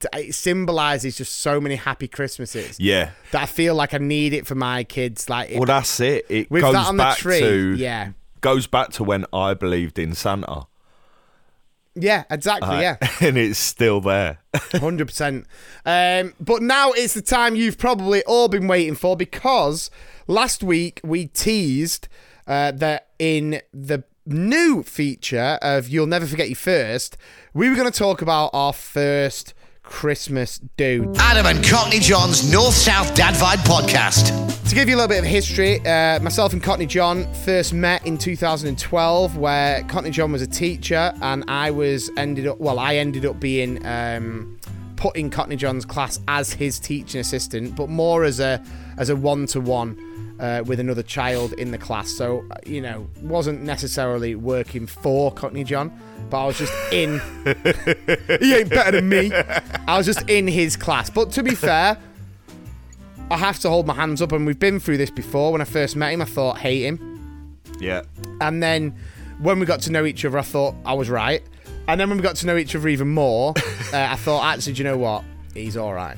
To, 0.02 0.10
it 0.13 0.34
symbolizes 0.36 1.15
just 1.18 1.38
so 1.39 1.62
many 1.62 1.76
happy 1.76 2.08
Christmases 2.08 2.80
Yeah. 2.80 3.12
that 3.32 3.44
I 3.44 3.46
feel 3.46 3.76
like 3.76 3.94
I 3.94 3.98
need 3.98 4.34
it 4.34 4.46
for 4.48 4.56
my 4.56 4.84
kids. 4.84 5.30
Like 5.30 5.52
it, 5.52 5.58
Well, 5.58 5.65
that's 5.68 6.00
it. 6.00 6.26
It 6.30 6.50
goes 6.50 6.62
that 6.74 6.88
on 6.88 6.98
the 6.98 7.04
back 7.04 7.18
tree, 7.18 7.39
to 7.39 7.76
yeah, 7.78 8.12
goes 8.41 8.68
back 8.68 8.89
to 8.94 9.04
when 9.04 9.26
I 9.32 9.54
believed 9.54 9.98
in 10.00 10.13
Santa. 10.15 10.68
Yeah, 11.96 12.24
exactly, 12.30 12.82
yeah, 12.82 12.98
and 13.22 13.38
it's 13.38 13.60
still 13.60 14.02
there. 14.02 14.40
hundred 14.72 15.08
percent. 15.08 15.48
Um, 15.86 16.34
but 16.40 16.62
now 16.62 16.92
it's 16.92 17.14
the 17.14 17.22
time 17.22 17.56
you've 17.56 17.78
probably 17.78 18.24
all 18.24 18.48
been 18.48 18.68
waiting 18.68 18.96
for 18.96 19.16
because 19.16 19.90
last 20.28 20.64
week 20.64 21.00
we 21.04 21.28
teased 21.28 22.08
uh, 22.48 22.72
that 22.72 23.08
in 23.18 23.62
the 23.74 24.04
new 24.26 24.84
feature 24.84 25.58
of 25.62 25.88
"You'll 25.88 26.08
Never 26.08 26.26
Forget 26.26 26.50
You 26.50 26.56
First, 26.56 27.18
we 27.54 27.70
were 27.70 27.76
going 27.76 27.92
to 27.92 27.98
talk 27.98 28.22
about 28.22 28.50
our 28.54 28.74
first 28.74 29.54
Christmas 29.86 30.60
do. 30.78 31.13
Adam 31.17 31.45
and 31.45 31.63
Cockney 31.63 32.00
John's 32.00 32.52
North 32.52 32.74
South 32.74 33.15
Dad 33.15 33.34
Vibe 33.36 33.63
podcast. 33.65 34.67
To 34.67 34.76
give 34.76 34.89
you 34.89 34.95
a 34.95 34.98
little 34.98 35.10
bit 35.10 35.19
of 35.19 35.26
history, 35.26 35.80
uh, 35.82 36.19
myself 36.19 36.54
and 36.54 36.62
Cockney 36.62 36.86
John 36.86 37.32
first 37.45 37.71
met 37.71 38.06
in 38.06 38.17
2012, 38.17 39.38
where 39.38 39.84
Cockney 39.84 40.10
John 40.12 40.32
was 40.32 40.41
a 40.41 40.48
teacher 40.48 41.13
and 41.21 41.43
I 41.48 41.71
was 41.71 42.10
ended 42.17 42.48
up 42.48 42.60
well, 42.60 42.80
I 42.80 42.95
ended 42.95 43.26
up 43.26 43.39
being 43.39 43.86
um, 43.86 44.60
put 44.95 45.15
in 45.15 45.30
Cockney 45.30 45.56
John's 45.56 45.86
class 45.86 46.19
as 46.28 46.52
his 46.52 46.80
teaching 46.80 47.21
assistant, 47.21 47.76
but 47.76 47.88
more 47.88 48.24
as 48.24 48.39
a 48.39 48.62
as 48.98 49.10
a 49.10 49.15
one 49.15 49.45
to 49.48 49.62
one 49.62 49.98
with 50.65 50.80
another 50.80 51.04
child 51.04 51.54
in 51.54 51.71
the 51.71 51.78
class. 51.78 52.10
So 52.10 52.43
uh, 52.52 52.56
you 52.65 52.82
know, 52.82 53.08
wasn't 53.21 53.62
necessarily 53.62 54.36
working 54.36 54.88
for 54.88 55.32
Cockney 55.32 55.63
John, 55.63 55.98
but 56.30 56.44
I 56.44 56.46
was 56.46 56.58
just 56.58 56.74
in. 56.92 57.20
he 58.42 58.56
ain't 58.56 58.70
better 58.70 58.92
than 58.92 59.10
me. 59.10 59.32
I 59.34 59.98
was 59.98 60.06
just 60.06 60.30
in 60.30 60.48
his 60.48 60.76
class. 60.76 61.10
But 61.10 61.32
to 61.34 61.44
be 61.44 61.56
fair, 61.56 61.98
I 63.32 63.38
have 63.38 63.60
to 63.60 63.70
hold 63.70 63.88
my 63.88 63.94
hands 63.94 64.22
up, 64.22 64.32
and 64.32 64.46
we've 64.46 64.60
been 64.60 64.80
through 64.80 64.98
this 64.98 65.10
before. 65.10 65.52
When 65.52 65.62
I 65.62 65.66
first 65.66 65.96
met 65.96 66.14
him, 66.14 66.22
I 66.22 66.26
thought 66.26 66.58
hate 66.58 66.84
him, 66.84 67.58
Yeah. 67.80 68.02
and 68.42 68.62
then 68.62 68.96
when 69.40 69.60
we 69.60 69.66
got 69.66 69.82
to 69.82 69.92
know 69.92 70.06
each 70.06 70.24
other, 70.26 70.38
I 70.38 70.44
thought 70.44 70.76
I 70.86 70.94
was 70.94 71.10
right. 71.10 71.42
And 71.88 72.00
then 72.00 72.10
when 72.10 72.18
we 72.18 72.24
got 72.24 72.36
to 72.38 72.48
know 72.48 72.58
each 72.58 72.76
other 72.76 72.88
even 72.88 73.10
more, 73.10 73.54
uh, 73.94 73.98
I 74.12 74.16
thought 74.16 74.44
actually, 74.56 74.74
do 74.74 74.78
you 74.80 74.84
know 74.86 74.98
what? 74.98 75.24
He's 75.54 75.78
all 75.78 75.94
right. 75.94 76.18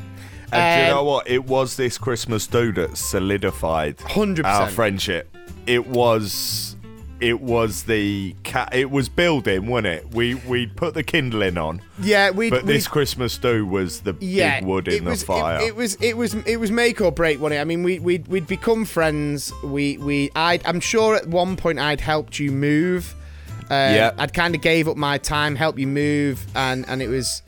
And 0.54 0.80
do 0.80 0.86
you 0.86 0.92
Um, 0.92 0.98
know 0.98 1.04
what? 1.04 1.30
It 1.30 1.44
was 1.46 1.76
this 1.76 1.98
Christmas 1.98 2.48
do 2.48 2.72
that 2.74 2.98
solidified 2.98 3.98
100%. 3.98 4.46
our 4.46 4.70
friendship. 4.70 5.36
It 5.66 5.86
was, 5.88 6.77
it 7.20 7.42
was 7.42 7.84
the 7.84 8.36
cat. 8.44 8.74
It 8.74 8.92
was 8.92 9.10
building, 9.10 9.68
wasn't 9.68 9.88
it? 9.88 10.14
We 10.14 10.36
we 10.36 10.68
put 10.68 10.94
the 10.94 11.04
kindling 11.04 11.58
on, 11.58 11.82
Yeah, 12.02 12.30
we. 12.32 12.50
but 12.50 12.66
this 12.66 12.88
Christmas 12.88 13.38
do 13.38 13.66
was 13.66 14.02
the 14.02 14.16
yeah, 14.20 14.60
big 14.60 14.68
wood 14.68 14.88
in 14.88 15.06
was, 15.06 15.22
the 15.22 15.26
fire. 15.26 15.60
It, 15.60 15.68
it 15.68 15.76
was 15.76 15.96
it 15.96 16.16
was 16.18 16.34
it 16.34 16.58
was 16.58 16.72
make 16.72 17.02
or 17.02 17.12
break, 17.12 17.40
wasn't 17.40 17.58
it? 17.58 17.62
I 17.62 17.64
mean, 17.66 17.84
we 17.84 18.00
we'd, 18.00 18.28
we'd 18.28 18.48
become 18.48 18.86
friends. 18.86 19.52
We 19.64 19.98
we 19.98 20.30
I 20.36 20.60
I'm 20.66 20.80
sure 20.80 21.16
at 21.16 21.28
one 21.28 21.56
point 21.56 21.80
I'd 21.80 22.02
helped 22.02 22.40
you 22.40 22.52
move. 22.52 23.14
Uh, 23.70 23.74
Yeah. 23.74 24.12
I'd 24.18 24.34
kind 24.34 24.56
of 24.56 24.62
gave 24.62 24.88
up 24.88 24.96
my 24.96 25.18
time, 25.18 25.56
help 25.56 25.78
you 25.78 25.88
move, 25.88 26.46
and 26.56 26.88
and 26.88 27.02
it 27.02 27.08
was, 27.10 27.42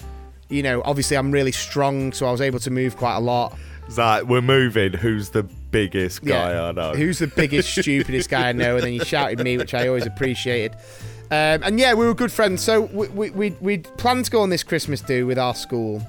you 0.49 0.63
know, 0.63 0.82
obviously 0.84 1.15
I'm 1.15 1.32
really 1.32 1.51
strong, 1.53 2.12
so 2.12 2.25
I 2.25 2.32
was 2.32 2.41
able 2.41 2.60
to 2.60 2.71
move 2.71 2.97
quite 2.97 3.15
a 3.15 3.21
lot. 3.21 3.58
It's 3.88 3.97
like 3.97 4.25
we're 4.25 4.41
moving. 4.41 4.93
Who's 4.93 5.29
the 5.29 5.47
biggest 5.71 6.23
guy 6.23 6.69
I 6.69 6.71
know? 6.71 6.93
Who's 6.93 7.19
the 7.19 7.27
biggest, 7.27 7.69
stupidest 7.82 8.29
guy 8.29 8.49
I 8.49 8.51
know? 8.51 8.75
And 8.75 8.84
then 8.84 8.93
you 8.93 9.03
shouted 9.03 9.39
me, 9.43 9.58
which 9.58 9.73
I 9.73 9.88
always 9.88 10.05
appreciated. 10.05 10.75
Um, 11.32 11.62
and 11.63 11.79
yeah, 11.79 11.93
we 11.93 12.05
were 12.05 12.13
good 12.13 12.32
friends. 12.32 12.63
So 12.63 12.82
we, 12.82 13.08
we, 13.10 13.29
we, 13.29 13.49
we'd 13.62 13.84
planned 13.97 14.25
to 14.25 14.32
go 14.32 14.41
on 14.41 14.49
this 14.49 14.63
Christmas 14.63 15.01
do 15.01 15.27
with 15.27 15.38
our 15.38 15.53
school. 15.53 16.01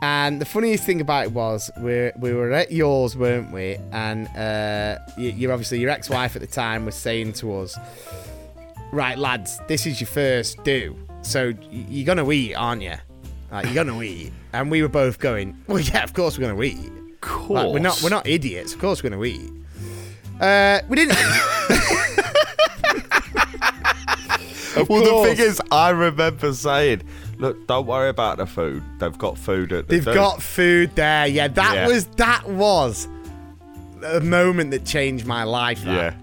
And 0.00 0.40
the 0.40 0.44
funniest 0.44 0.84
thing 0.84 1.00
about 1.00 1.24
it 1.24 1.32
was 1.32 1.70
we 1.78 2.10
we 2.18 2.34
were 2.34 2.52
at 2.52 2.70
yours, 2.70 3.16
weren't 3.16 3.50
we? 3.52 3.78
And 3.90 4.28
uh, 4.36 4.98
you, 5.16 5.30
you're 5.30 5.50
obviously 5.50 5.80
your 5.80 5.88
ex-wife 5.88 6.36
at 6.36 6.42
the 6.42 6.46
time 6.46 6.84
was 6.84 6.94
saying 6.94 7.32
to 7.34 7.56
us, 7.60 7.78
"Right, 8.92 9.16
lads, 9.16 9.58
this 9.66 9.86
is 9.86 10.02
your 10.02 10.08
first 10.08 10.62
do, 10.62 10.94
so 11.22 11.54
you're 11.70 12.04
gonna 12.04 12.30
eat, 12.30 12.54
aren't 12.54 12.82
you? 12.82 12.96
Like, 13.50 13.64
you're 13.64 13.82
gonna 13.82 14.02
eat." 14.02 14.30
And 14.52 14.70
we 14.70 14.82
were 14.82 14.90
both 14.90 15.18
going, 15.18 15.56
"Well, 15.68 15.80
yeah, 15.80 16.04
of 16.04 16.12
course 16.12 16.36
we're 16.36 16.48
gonna 16.48 16.62
eat. 16.62 16.92
Course. 17.24 17.50
Like, 17.64 17.72
we're 17.72 17.78
not 17.80 18.00
we're 18.02 18.08
not 18.10 18.26
idiots. 18.26 18.72
Of 18.74 18.80
course 18.80 19.02
we're 19.02 19.10
gonna 19.10 19.24
eat." 19.24 19.50
Uh, 20.40 20.80
we 20.88 20.96
didn't. 20.96 21.16
Of 24.76 24.88
Well, 24.88 25.04
the 25.04 25.10
course. 25.10 25.28
thing 25.28 25.38
is, 25.46 25.62
I 25.70 25.90
remember 25.90 26.52
saying, 26.52 27.02
"Look, 27.38 27.68
don't 27.68 27.86
worry 27.86 28.08
about 28.08 28.38
the 28.38 28.46
food. 28.46 28.82
They've 28.98 29.16
got 29.16 29.38
food 29.38 29.72
at 29.72 29.86
the 29.86 29.94
They've 29.96 30.04
do." 30.04 30.12
got 30.14 30.42
food 30.42 30.96
there. 30.96 31.28
Yeah, 31.28 31.46
that 31.46 31.74
Yeah. 31.74 31.86
was 31.86 32.06
that 32.16 32.48
was 32.48 33.06
a 34.04 34.18
moment 34.20 34.72
that 34.72 34.84
changed 34.84 35.26
my 35.26 35.44
life. 35.44 35.84
that. 35.84 35.94
Yeah. 35.94 36.14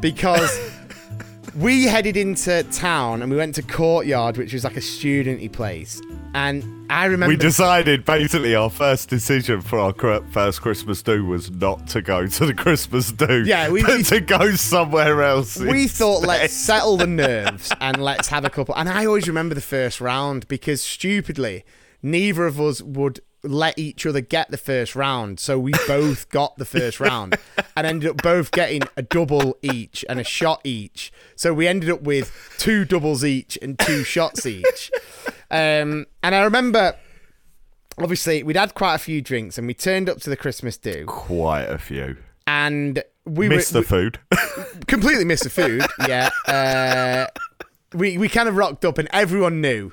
because 0.00 0.50
we 1.56 1.84
headed 1.84 2.16
into 2.16 2.62
town 2.64 3.22
and 3.22 3.30
we 3.30 3.36
went 3.36 3.54
to 3.56 3.62
Courtyard, 3.62 4.36
which 4.36 4.52
was 4.52 4.64
like 4.64 4.76
a 4.76 4.80
studenty 4.80 5.50
place, 5.50 6.00
and 6.34 6.86
I 6.90 7.06
remember 7.06 7.30
We 7.32 7.36
decided 7.36 8.04
basically 8.04 8.54
our 8.54 8.70
first 8.70 9.08
decision 9.08 9.60
for 9.60 9.78
our 9.78 9.92
cr- 9.92 10.24
first 10.30 10.60
Christmas 10.62 11.02
do 11.02 11.24
was 11.24 11.50
not 11.50 11.86
to 11.88 12.02
go 12.02 12.26
to 12.26 12.46
the 12.46 12.54
Christmas 12.54 13.10
do. 13.12 13.44
Yeah, 13.44 13.68
we- 13.70 13.82
but 13.82 14.04
to 14.06 14.20
go 14.20 14.52
somewhere 14.54 15.22
else. 15.22 15.56
we 15.58 15.88
thought 15.88 16.22
let's 16.26 16.52
settle 16.52 16.96
the 16.96 17.06
nerves 17.06 17.72
and 17.80 18.02
let's 18.02 18.28
have 18.28 18.44
a 18.44 18.50
couple. 18.50 18.76
And 18.76 18.88
I 18.88 19.06
always 19.06 19.26
remember 19.28 19.54
the 19.54 19.60
first 19.60 20.00
round 20.00 20.46
because 20.48 20.80
stupidly, 20.82 21.64
neither 22.02 22.46
of 22.46 22.60
us 22.60 22.80
would 22.82 23.20
let 23.42 23.78
each 23.78 24.04
other 24.06 24.20
get 24.20 24.50
the 24.50 24.56
first 24.56 24.94
round. 24.94 25.40
So 25.40 25.58
we 25.58 25.72
both 25.86 26.28
got 26.30 26.56
the 26.58 26.64
first 26.64 27.00
round 27.00 27.36
and 27.76 27.86
ended 27.86 28.10
up 28.10 28.22
both 28.22 28.50
getting 28.50 28.82
a 28.96 29.02
double 29.02 29.56
each 29.62 30.04
and 30.08 30.20
a 30.20 30.24
shot 30.24 30.60
each. 30.64 31.12
So 31.36 31.54
we 31.54 31.66
ended 31.66 31.90
up 31.90 32.02
with 32.02 32.32
two 32.58 32.84
doubles 32.84 33.24
each 33.24 33.58
and 33.62 33.78
two 33.78 34.04
shots 34.04 34.46
each. 34.46 34.90
Um, 35.50 36.06
and 36.22 36.34
I 36.34 36.42
remember. 36.44 36.96
Obviously, 37.98 38.42
we'd 38.42 38.56
had 38.56 38.72
quite 38.74 38.94
a 38.94 38.98
few 38.98 39.20
drinks, 39.20 39.58
and 39.58 39.66
we 39.66 39.74
turned 39.74 40.08
up 40.08 40.20
to 40.20 40.30
the 40.30 40.36
Christmas 40.36 40.78
do, 40.78 41.04
quite 41.06 41.64
a 41.64 41.76
few. 41.76 42.16
and 42.46 43.02
we 43.26 43.46
Missed 43.48 43.74
the 43.74 43.82
food. 43.82 44.18
completely 44.86 45.26
missed 45.26 45.44
the 45.44 45.50
food. 45.50 45.84
Yeah. 46.08 46.30
Uh, 46.46 47.26
we 47.92 48.16
we 48.16 48.28
kind 48.30 48.48
of 48.48 48.56
rocked 48.56 48.86
up, 48.86 48.96
and 48.96 49.06
everyone 49.12 49.60
knew 49.60 49.92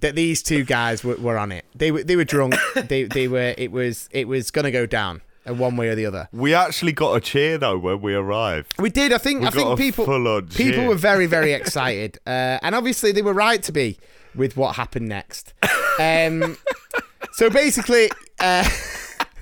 that 0.00 0.14
these 0.14 0.42
two 0.42 0.64
guys 0.64 1.02
were, 1.02 1.16
were 1.16 1.38
on 1.38 1.52
it. 1.52 1.64
They 1.74 1.90
were 1.90 2.02
they 2.02 2.16
were 2.16 2.24
drunk. 2.24 2.54
they 2.74 3.04
they 3.04 3.28
were. 3.28 3.54
It 3.56 3.72
was 3.72 4.08
it 4.12 4.28
was 4.28 4.50
gonna 4.50 4.70
go 4.70 4.86
down, 4.86 5.22
uh, 5.48 5.54
one 5.54 5.76
way 5.76 5.88
or 5.88 5.94
the 5.94 6.06
other. 6.06 6.28
we 6.32 6.54
actually 6.54 6.92
got 6.92 7.14
a 7.14 7.20
cheer 7.20 7.58
though 7.58 7.78
when 7.78 8.00
we 8.00 8.14
arrived. 8.14 8.74
We 8.78 8.90
did. 8.90 9.12
I 9.12 9.18
think. 9.18 9.40
We 9.40 9.46
I 9.46 9.50
think 9.50 9.78
people 9.78 10.42
people 10.42 10.84
were 10.86 10.94
very 10.94 11.26
very 11.26 11.52
excited, 11.60 12.18
uh, 12.26 12.58
and 12.62 12.74
obviously 12.74 13.12
they 13.12 13.22
were 13.22 13.34
right 13.34 13.62
to 13.62 13.72
be 13.72 13.98
with 14.34 14.56
what 14.56 14.76
happened 14.76 15.08
next. 15.08 15.54
Um, 15.98 16.58
so 17.32 17.48
basically, 17.48 18.10
uh, 18.38 18.68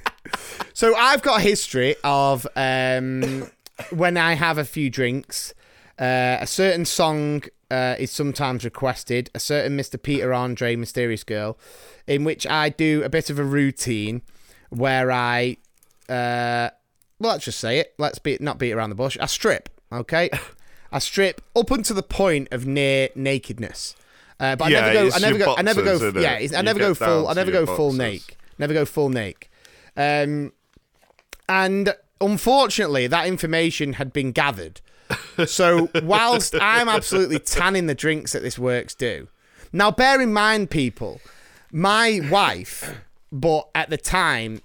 so 0.73 0.95
I've 0.95 1.21
got 1.21 1.40
a 1.40 1.43
history 1.43 1.97
of 2.05 2.47
um, 2.55 3.51
when 3.90 4.17
I 4.17 4.35
have 4.35 4.57
a 4.57 4.64
few 4.64 4.88
drinks, 4.88 5.53
uh, 5.99 6.38
a 6.40 6.47
certain 6.47 6.85
song 6.85 7.43
uh, 7.75 7.97
is 7.99 8.13
sometimes 8.13 8.65
requested, 8.65 9.31
a 9.35 9.41
certain 9.41 9.77
Mr. 9.77 10.01
Peter 10.01 10.33
Andre, 10.33 10.77
Mysterious 10.77 11.25
Girl, 11.25 11.59
in 12.07 12.23
which 12.23 12.47
I 12.47 12.69
do 12.69 13.03
a 13.03 13.09
bit 13.09 13.31
of 13.31 13.39
a 13.39 13.45
routine 13.45 14.23
where 14.71 15.11
I, 15.11 15.57
uh, 16.09 16.71
well, 17.19 17.33
let's 17.33 17.47
just 17.47 17.59
say 17.59 17.81
it. 17.81 17.95
Let's 17.99 18.21
be 18.21 18.39
not 18.41 18.59
beat 18.59 18.73
around 18.73 18.91
the 18.91 18.95
bush. 18.95 19.19
I 19.21 19.27
strip, 19.27 19.69
okay? 19.91 20.31
I 20.93 21.01
strip 21.01 21.41
up 21.57 21.73
until 21.73 21.97
the 21.97 22.05
point 22.05 22.47
of 22.53 22.65
near 22.65 23.09
nakedness. 23.17 23.97
Uh, 24.39 24.55
but 24.55 24.67
I 24.67 24.69
never 24.71 24.93
go. 24.93 25.11
I 25.13 25.19
never 25.19 25.39
go. 25.39 25.55
I 25.57 25.63
never 25.63 25.83
go. 25.83 26.21
Yeah, 26.21 26.47
I 26.57 26.63
never 26.63 26.79
go 26.79 26.95
full. 26.95 27.27
I 27.27 27.33
never 27.33 27.51
go 27.51 27.67
full 27.67 27.93
naked. 27.93 28.37
Never 28.57 28.73
go 28.73 28.85
full 28.85 29.09
naked. 29.09 29.49
Um, 29.97 30.53
and 31.49 31.95
unfortunately, 32.21 33.09
that 33.09 33.27
information 33.27 33.95
had 33.95 34.13
been 34.13 34.31
gathered. 34.31 34.81
So 35.47 35.88
whilst 36.03 36.55
I'm 36.61 36.88
absolutely 36.88 37.38
tanning 37.38 37.87
the 37.87 37.95
drinks 37.95 38.33
that 38.33 38.43
this 38.43 38.59
works 38.59 38.95
do, 38.95 39.29
now 39.73 39.90
bear 39.90 40.21
in 40.21 40.33
mind, 40.33 40.71
people, 40.71 41.21
my 41.73 42.21
wife, 42.31 43.01
but 43.33 43.69
at 43.75 43.90
the 43.90 43.97
time, 43.97 44.61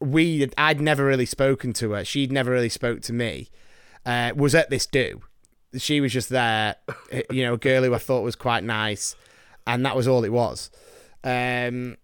we 0.00 0.48
I'd 0.58 0.80
never 0.80 1.04
really 1.04 1.26
spoken 1.26 1.72
to 1.74 1.92
her. 1.92 2.04
She'd 2.04 2.30
never 2.30 2.50
really 2.50 2.68
spoke 2.68 3.00
to 3.02 3.12
me. 3.12 3.48
Uh, 4.04 4.32
was 4.36 4.54
at 4.54 4.68
this 4.68 4.86
do. 4.86 5.22
She 5.78 6.00
was 6.00 6.12
just 6.12 6.28
there, 6.28 6.76
you 7.30 7.42
know, 7.44 7.54
a 7.54 7.58
girl 7.58 7.82
who 7.82 7.94
I 7.94 7.98
thought 7.98 8.22
was 8.22 8.36
quite 8.36 8.62
nice, 8.62 9.16
and 9.66 9.84
that 9.86 9.96
was 9.96 10.06
all 10.06 10.22
it 10.22 10.32
was. 10.32 10.70
Um, 11.24 11.96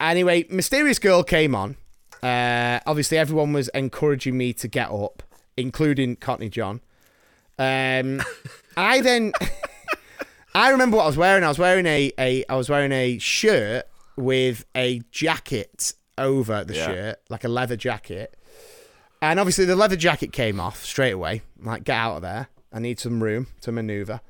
anyway, 0.00 0.44
mysterious 0.50 0.98
girl 0.98 1.22
came 1.22 1.54
on. 1.54 1.76
Uh, 2.22 2.80
obviously, 2.86 3.16
everyone 3.16 3.52
was 3.52 3.68
encouraging 3.68 4.36
me 4.36 4.52
to 4.54 4.68
get 4.68 4.90
up, 4.90 5.22
including 5.56 6.16
Cockney 6.16 6.48
John. 6.48 6.80
Um, 7.58 8.22
I 8.76 9.00
then, 9.00 9.32
I 10.54 10.70
remember 10.70 10.96
what 10.98 11.04
I 11.04 11.06
was 11.06 11.16
wearing. 11.16 11.44
I 11.44 11.48
was 11.48 11.58
wearing 11.58 11.86
a, 11.86 12.12
a 12.18 12.44
I 12.48 12.54
was 12.56 12.68
wearing 12.68 12.92
a 12.92 13.18
shirt 13.18 13.84
with 14.16 14.64
a 14.74 15.00
jacket 15.10 15.92
over 16.18 16.64
the 16.64 16.74
Yeah. 16.74 16.86
shirt, 16.86 17.18
like 17.28 17.44
a 17.44 17.48
leather 17.48 17.76
jacket. 17.76 18.36
And 19.22 19.40
obviously, 19.40 19.64
the 19.64 19.76
leather 19.76 19.96
jacket 19.96 20.32
came 20.32 20.60
off 20.60 20.84
straight 20.84 21.12
away. 21.12 21.42
Like, 21.58 21.84
get 21.84 21.96
out 21.96 22.16
of 22.16 22.22
there. 22.22 22.48
I 22.72 22.78
need 22.78 23.00
some 23.00 23.22
room 23.22 23.46
to 23.62 23.72
maneuver. 23.72 24.20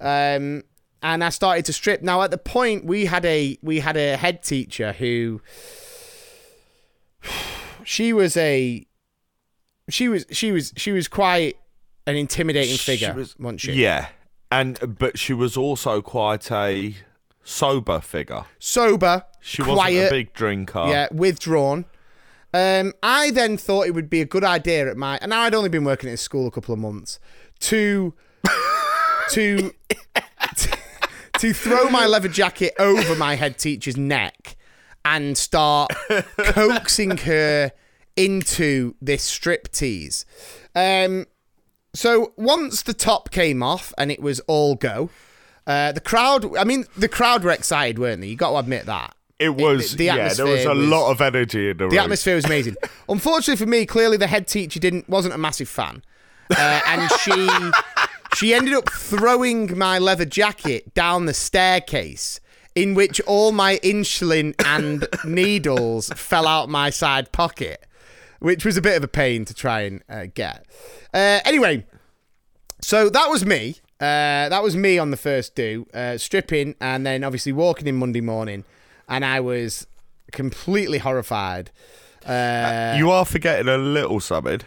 Um, 0.00 0.62
and 1.02 1.24
I 1.24 1.28
started 1.30 1.64
to 1.64 1.72
strip. 1.72 2.02
Now, 2.02 2.22
at 2.22 2.30
the 2.30 2.38
point, 2.38 2.84
we 2.84 3.06
had 3.06 3.24
a 3.24 3.58
we 3.62 3.80
had 3.80 3.96
a 3.96 4.16
head 4.16 4.42
teacher 4.42 4.92
who 4.92 5.40
she 7.84 8.12
was 8.12 8.36
a 8.36 8.86
she 9.88 10.08
was 10.08 10.26
she 10.30 10.52
was 10.52 10.72
she 10.76 10.92
was 10.92 11.08
quite 11.08 11.56
an 12.10 12.16
intimidating 12.16 12.76
She 12.76 12.92
figure, 12.92 13.14
was- 13.14 13.38
wasn't 13.38 13.60
she? 13.62 13.72
Yeah, 13.72 14.08
and 14.50 14.98
but 14.98 15.18
she 15.18 15.32
was 15.32 15.56
also 15.56 16.02
quite 16.02 16.50
a 16.52 16.94
sober 17.44 18.00
figure. 18.00 18.44
Sober, 18.58 19.24
She 19.40 19.62
quiet, 19.62 19.76
wasn't 19.76 20.06
a 20.06 20.10
big 20.10 20.32
drinker. 20.34 20.86
yeah, 20.88 21.08
withdrawn. 21.12 21.84
Um, 22.52 22.92
I 23.02 23.30
then 23.30 23.56
thought 23.56 23.86
it 23.86 23.92
would 23.94 24.10
be 24.10 24.20
a 24.20 24.24
good 24.24 24.42
idea 24.44 24.90
at 24.90 24.96
my, 24.96 25.18
and 25.22 25.30
now 25.30 25.42
I'd 25.42 25.54
only 25.54 25.68
been 25.68 25.84
working 25.84 26.10
at 26.10 26.18
school 26.18 26.46
a 26.48 26.50
couple 26.50 26.72
of 26.74 26.80
months, 26.80 27.20
to 27.60 28.12
to 29.30 29.72
to 31.38 31.52
throw 31.54 31.88
my 31.90 32.06
leather 32.06 32.28
jacket 32.28 32.74
over 32.78 33.14
my 33.14 33.36
head 33.36 33.56
teacher's 33.58 33.96
neck 33.96 34.56
and 35.04 35.38
start 35.38 35.90
coaxing 36.38 37.16
her 37.18 37.72
into 38.16 38.94
this 39.00 39.22
strip 39.22 39.70
tease. 39.72 40.26
Um, 40.74 41.26
so 41.94 42.32
once 42.36 42.82
the 42.82 42.94
top 42.94 43.30
came 43.30 43.62
off 43.62 43.92
and 43.98 44.10
it 44.10 44.20
was 44.20 44.40
all 44.46 44.74
go, 44.74 45.10
uh, 45.66 45.92
the 45.92 46.00
crowd. 46.00 46.56
I 46.56 46.64
mean, 46.64 46.86
the 46.96 47.08
crowd 47.08 47.44
were 47.44 47.50
excited, 47.50 47.98
weren't 47.98 48.20
they? 48.20 48.28
You 48.28 48.36
got 48.36 48.50
to 48.52 48.56
admit 48.58 48.86
that. 48.86 49.14
It 49.38 49.54
was, 49.56 49.96
the 49.96 50.04
yeah, 50.04 50.34
there 50.34 50.44
was 50.46 50.64
a 50.66 50.74
was- 50.74 50.86
lot 50.88 51.10
of 51.10 51.20
energy 51.22 51.70
in 51.70 51.76
the, 51.78 51.84
The 51.84 51.90
room. 51.90 51.98
atmosphere 51.98 52.34
was 52.34 52.44
amazing. 52.44 52.76
Unfortunately 53.08 53.56
for 53.64 53.68
me, 53.70 53.86
clearly 53.86 54.16
the 54.18 54.26
head 54.26 54.46
teacher 54.46 54.78
didn't 54.78 55.08
wasn't 55.08 55.32
a 55.34 55.38
massive 55.38 55.68
fan, 55.68 56.02
uh, 56.50 56.80
and 56.86 57.10
she 57.22 57.48
she 58.36 58.52
ended 58.54 58.74
up 58.74 58.90
throwing 58.90 59.78
my 59.78 59.98
leather 59.98 60.26
jacket 60.26 60.92
down 60.92 61.24
the 61.24 61.32
staircase, 61.32 62.38
in 62.74 62.92
which 62.94 63.18
all 63.22 63.50
my 63.52 63.78
insulin 63.78 64.54
and 64.66 65.08
needles 65.24 66.10
fell 66.10 66.46
out 66.46 66.68
my 66.68 66.90
side 66.90 67.32
pocket, 67.32 67.86
which 68.40 68.64
was 68.64 68.76
a 68.76 68.82
bit 68.82 68.96
of 68.96 69.04
a 69.04 69.08
pain 69.08 69.44
to 69.46 69.54
try 69.54 69.82
and 69.82 70.02
uh, 70.08 70.26
get. 70.34 70.66
Uh, 71.14 71.40
anyway, 71.44 71.86
so 72.80 73.08
that 73.08 73.28
was 73.30 73.46
me. 73.46 73.76
Uh, 74.00 74.48
that 74.48 74.62
was 74.62 74.76
me 74.76 74.98
on 74.98 75.10
the 75.10 75.16
first 75.16 75.54
do, 75.54 75.86
uh, 75.94 76.16
stripping 76.18 76.74
and 76.80 77.06
then 77.06 77.22
obviously 77.22 77.52
walking 77.52 77.86
in 77.86 77.96
Monday 77.96 78.20
morning, 78.22 78.64
and 79.08 79.24
I 79.24 79.40
was 79.40 79.86
completely 80.32 80.98
horrified. 80.98 81.70
Uh, 82.24 82.94
You 82.96 83.10
are 83.10 83.24
forgetting 83.24 83.68
a 83.68 83.76
little 83.78 84.20
something. 84.20 84.60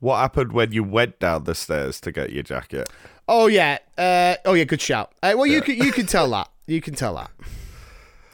What 0.00 0.18
happened 0.18 0.52
when 0.52 0.72
you 0.72 0.82
went 0.84 1.18
down 1.20 1.44
the 1.44 1.54
stairs 1.54 2.00
to 2.02 2.12
get 2.12 2.30
your 2.32 2.42
jacket? 2.42 2.88
oh 3.28 3.46
yeah, 3.46 3.78
uh, 3.96 4.34
oh 4.44 4.52
yeah, 4.54 4.64
good 4.64 4.80
shout. 4.80 5.12
Uh, 5.22 5.32
well, 5.36 5.46
you 5.46 5.62
can 5.62 5.76
you 5.76 5.92
can 5.92 6.06
tell 6.06 6.28
that. 6.30 6.50
You 6.66 6.80
can 6.82 6.94
tell 6.94 7.14
that. 7.14 7.30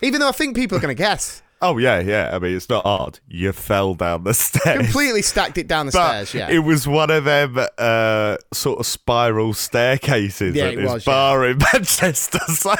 Even 0.02 0.20
though 0.20 0.28
I 0.28 0.32
think 0.32 0.56
people 0.56 0.78
are 0.78 0.80
going 0.80 0.96
to 0.96 1.00
guess. 1.00 1.42
Oh 1.60 1.76
yeah, 1.78 1.98
yeah. 1.98 2.30
I 2.32 2.38
mean, 2.38 2.56
it's 2.56 2.68
not 2.68 2.84
hard. 2.84 3.18
You 3.28 3.50
fell 3.52 3.94
down 3.94 4.22
the 4.24 4.32
stairs. 4.34 4.78
Completely 4.84 5.22
stacked 5.22 5.58
it 5.58 5.66
down 5.66 5.86
the 5.86 5.92
But 5.92 6.24
stairs. 6.26 6.34
Yeah. 6.34 6.50
it 6.56 6.60
was 6.60 6.86
one 6.86 7.10
of 7.10 7.24
them 7.24 7.58
uh, 7.78 8.36
sort 8.52 8.78
of 8.78 8.86
spiral 8.86 9.54
staircases 9.54 10.54
Yeah, 10.54 10.66
at 10.66 10.74
it 10.74 10.76
this 10.76 10.92
was, 10.92 11.06
yeah. 11.06 11.12
bar 11.12 11.46
in 11.46 11.58
Manchester. 11.72 12.38
So 12.48 12.74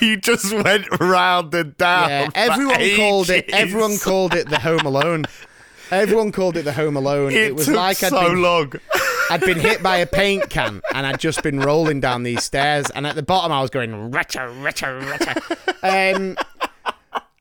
you 0.00 0.16
just 0.16 0.52
went 0.52 0.86
round 1.00 1.54
and 1.54 1.76
down. 1.76 2.08
yeah. 2.08 2.30
Everyone 2.34 2.96
called 2.96 3.30
it. 3.30 3.48
Everyone 3.52 3.98
called 3.98 4.34
it 4.34 4.48
the 4.48 4.58
Home 4.58 4.80
Alone. 4.86 5.24
Everyone 5.90 6.32
called 6.32 6.56
it 6.56 6.64
the 6.64 6.72
Home 6.72 6.96
Alone. 6.96 7.32
It, 7.32 7.36
It, 7.38 7.54
was 7.54 7.68
like 7.68 8.02
I'd 8.02 8.10
so 8.10 8.28
been 8.28 8.42
long. 8.42 8.72
I'd 9.30 9.40
been 9.40 9.58
hit 9.58 9.82
by 9.82 9.98
a 9.98 10.06
paint 10.06 10.48
can 10.50 10.80
and 10.94 11.06
I'd 11.06 11.20
just 11.20 11.42
been 11.42 11.60
rolling 11.60 12.00
down 12.00 12.22
these 12.22 12.42
stairs. 12.42 12.86
And 12.90 13.06
at 13.06 13.14
the 13.14 13.22
bottom, 13.22 13.52
I 13.52 13.60
was 13.60 13.70
going, 13.70 13.90
retcha, 14.10 14.48
retcha, 14.62 15.00
retcha. 15.02 16.16
Um, 16.16 16.36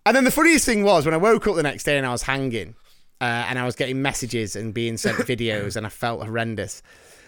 and 0.06 0.16
then 0.16 0.24
the 0.24 0.32
funniest 0.32 0.66
thing 0.66 0.84
was 0.84 1.06
when 1.06 1.14
I 1.14 1.18
woke 1.18 1.48
up 1.48 1.56
the 1.56 1.64
next 1.64 1.84
day 1.84 1.98
and 1.98 2.06
I 2.06 2.12
was 2.12 2.24
hanging 2.24 2.76
uh, 3.20 3.46
and 3.48 3.60
I 3.60 3.66
was 3.66 3.76
getting 3.76 4.02
messages 4.02 4.56
and 4.56 4.74
being 4.74 4.98
sent 4.98 5.18
videos 5.28 5.76
and 5.76 5.86
I 5.86 5.90
felt 5.90 6.24
horrendous. 6.24 6.82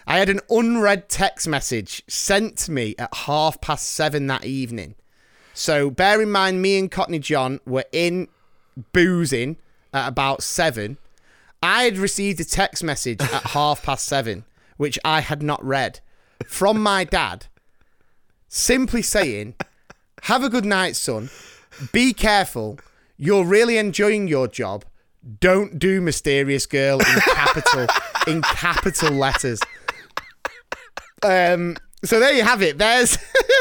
I 0.06 0.18
had 0.18 0.28
an 0.28 0.40
unread 0.50 1.08
text 1.08 1.48
message 1.48 2.02
sent 2.08 2.58
to 2.58 2.72
me 2.72 2.94
at 2.98 3.14
half 3.14 3.60
past 3.60 3.86
seven 3.90 4.26
that 4.26 4.44
evening. 4.44 4.96
So 5.54 5.88
bear 5.88 6.20
in 6.20 6.30
mind, 6.30 6.60
me 6.60 6.78
and 6.78 6.90
Cockney 6.90 7.20
John 7.20 7.60
were 7.64 7.84
in 7.92 8.28
boozing 8.92 9.56
at 9.92 10.08
about 10.08 10.42
seven. 10.42 10.98
I 11.62 11.84
had 11.84 11.96
received 11.96 12.40
a 12.40 12.44
text 12.44 12.82
message 12.82 13.20
at 13.22 13.42
half 13.44 13.82
past 13.82 14.04
seven, 14.04 14.44
which 14.76 14.98
I 15.04 15.20
had 15.20 15.42
not 15.42 15.64
read, 15.64 16.00
from 16.44 16.82
my 16.82 17.04
dad, 17.04 17.46
simply 18.48 19.00
saying, 19.00 19.54
Have 20.22 20.42
a 20.42 20.50
good 20.50 20.64
night, 20.64 20.96
son. 20.96 21.30
Be 21.92 22.12
careful. 22.12 22.78
You're 23.16 23.44
really 23.44 23.78
enjoying 23.78 24.28
your 24.28 24.48
job. 24.48 24.84
Don't 25.40 25.78
do 25.78 26.00
mysterious 26.00 26.66
girl 26.66 27.00
in 27.00 27.20
capital 27.20 27.86
in 28.26 28.42
capital 28.42 29.12
letters. 29.12 29.60
Um 31.22 31.76
so 32.04 32.20
there 32.20 32.34
you 32.34 32.42
have 32.42 32.60
it. 32.60 32.76
There's 32.78 33.16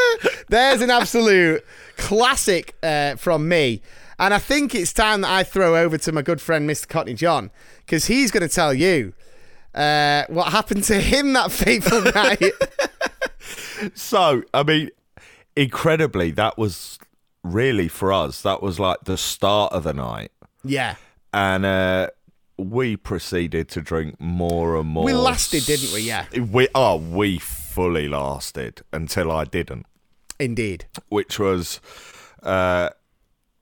there's 0.49 0.81
an 0.81 0.89
absolute 0.89 1.63
classic 1.97 2.75
uh, 2.83 3.15
from 3.15 3.47
me. 3.47 3.81
And 4.19 4.33
I 4.33 4.39
think 4.39 4.75
it's 4.75 4.93
time 4.93 5.21
that 5.21 5.31
I 5.31 5.43
throw 5.43 5.75
over 5.75 5.97
to 5.97 6.11
my 6.11 6.21
good 6.21 6.41
friend 6.41 6.69
Mr. 6.69 6.87
Cockney 6.87 7.13
John, 7.13 7.51
because 7.85 8.05
he's 8.05 8.31
going 8.31 8.47
to 8.47 8.53
tell 8.53 8.73
you 8.73 9.13
uh, 9.73 10.25
what 10.27 10.51
happened 10.51 10.83
to 10.85 10.99
him 10.99 11.33
that 11.33 11.51
fateful 11.51 12.01
night. 12.15 12.53
So, 13.95 14.43
I 14.53 14.63
mean, 14.63 14.91
incredibly, 15.55 16.31
that 16.31 16.57
was 16.57 16.99
really 17.43 17.87
for 17.87 18.11
us. 18.11 18.41
That 18.41 18.61
was 18.61 18.79
like 18.79 19.03
the 19.03 19.17
start 19.17 19.73
of 19.73 19.83
the 19.83 19.93
night, 19.93 20.31
yeah. 20.63 20.95
and 21.33 21.65
uh, 21.65 22.09
we 22.57 22.95
proceeded 22.95 23.69
to 23.69 23.81
drink 23.81 24.19
more 24.19 24.77
and 24.77 24.89
more. 24.89 25.03
We 25.03 25.13
lasted, 25.13 25.65
didn't 25.65 25.93
we? 25.93 26.01
Yeah. 26.01 26.25
We 26.37 26.67
oh, 26.73 26.97
we 26.97 27.37
fully 27.39 28.07
lasted 28.07 28.81
until 28.91 29.31
I 29.31 29.45
didn't, 29.45 29.85
Indeed. 30.39 30.85
which 31.09 31.39
was 31.39 31.79
uh, 32.43 32.89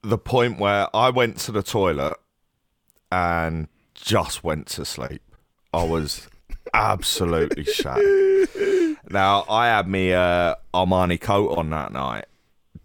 the 0.01 0.17
point 0.17 0.59
where 0.59 0.93
I 0.95 1.09
went 1.09 1.37
to 1.39 1.51
the 1.51 1.63
toilet 1.63 2.17
and 3.11 3.67
just 3.93 4.43
went 4.43 4.67
to 4.67 4.85
sleep. 4.85 5.21
I 5.73 5.83
was 5.83 6.27
absolutely 6.73 7.63
shattered. 7.63 8.97
Now 9.09 9.45
I 9.49 9.67
had 9.67 9.87
me 9.87 10.13
uh, 10.13 10.55
Armani 10.73 11.19
coat 11.19 11.57
on 11.57 11.69
that 11.69 11.91
night, 11.91 12.25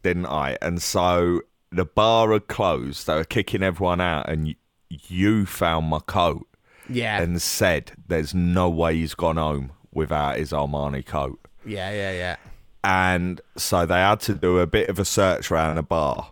didn't 0.07 0.27
I? 0.27 0.57
And 0.63 0.81
so 0.81 1.41
the 1.73 1.85
bar 1.85 2.33
had 2.33 2.47
closed. 2.47 3.07
They 3.09 3.15
were 3.17 3.25
kicking 3.25 3.63
everyone 3.65 4.01
out, 4.01 4.29
and 4.29 4.55
you 4.89 5.47
found 5.47 5.87
my 5.89 5.99
coat 5.99 6.47
Yeah. 6.89 7.21
and 7.21 7.43
said, 7.43 7.91
"There's 8.07 8.33
no 8.35 8.69
way 8.71 8.95
he's 8.95 9.15
gone 9.15 9.37
home 9.37 9.73
without 9.93 10.37
his 10.39 10.53
Armani 10.53 11.05
coat." 11.05 11.41
yeah, 11.65 11.91
yeah, 11.91 12.13
yeah. 12.13 12.37
And 12.85 13.41
so 13.57 13.85
they 13.85 13.97
had 13.97 14.21
to 14.21 14.35
do 14.35 14.61
a 14.61 14.67
bit 14.69 14.89
of 14.89 15.01
a 15.01 15.05
search 15.05 15.51
around 15.51 15.75
the 15.75 15.83
bar, 15.83 16.31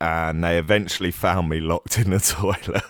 and 0.00 0.44
they 0.44 0.56
eventually 0.56 1.10
found 1.10 1.48
me 1.48 1.58
locked 1.58 1.98
in 1.98 2.10
the 2.10 2.20
toilet. 2.36 2.84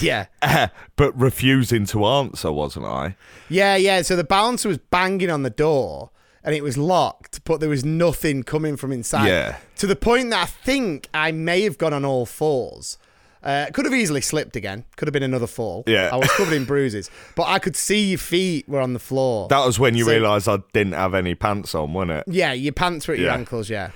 Yeah. 0.00 0.26
but 0.96 1.18
refusing 1.18 1.86
to 1.86 2.06
answer, 2.06 2.52
wasn't 2.52 2.86
I? 2.86 3.16
Yeah, 3.48 3.74
yeah. 3.74 4.02
So 4.02 4.14
the 4.14 4.22
bouncer 4.22 4.68
was 4.68 4.78
banging 4.78 5.28
on 5.28 5.42
the 5.42 5.50
door 5.50 6.11
and 6.44 6.54
it 6.54 6.62
was 6.62 6.76
locked, 6.76 7.44
but 7.44 7.60
there 7.60 7.68
was 7.68 7.84
nothing 7.84 8.42
coming 8.42 8.76
from 8.76 8.92
inside. 8.92 9.26
Yeah. 9.28 9.56
To 9.76 9.86
the 9.86 9.96
point 9.96 10.30
that 10.30 10.42
I 10.42 10.46
think 10.46 11.08
I 11.14 11.32
may 11.32 11.62
have 11.62 11.78
gone 11.78 11.92
on 11.92 12.04
all 12.04 12.26
fours. 12.26 12.98
Uh, 13.44 13.66
could 13.72 13.84
have 13.84 13.94
easily 13.94 14.20
slipped 14.20 14.54
again. 14.54 14.84
Could 14.94 15.08
have 15.08 15.12
been 15.12 15.24
another 15.24 15.48
fall. 15.48 15.82
Yeah. 15.88 16.10
I 16.12 16.16
was 16.16 16.30
covered 16.30 16.54
in 16.54 16.64
bruises, 16.64 17.10
but 17.34 17.48
I 17.48 17.58
could 17.58 17.74
see 17.74 18.10
your 18.10 18.18
feet 18.18 18.68
were 18.68 18.80
on 18.80 18.92
the 18.92 19.00
floor. 19.00 19.48
That 19.48 19.66
was 19.66 19.80
when 19.80 19.96
you 19.96 20.04
So- 20.04 20.12
realised 20.12 20.48
I 20.48 20.58
didn't 20.72 20.92
have 20.92 21.12
any 21.14 21.34
pants 21.34 21.74
on, 21.74 21.92
wasn't 21.92 22.12
it? 22.12 22.24
yeah, 22.28 22.52
your 22.52 22.72
pants 22.72 23.08
were 23.08 23.14
at 23.14 23.20
your 23.20 23.30
ankles, 23.32 23.68
yeah. 23.68 23.90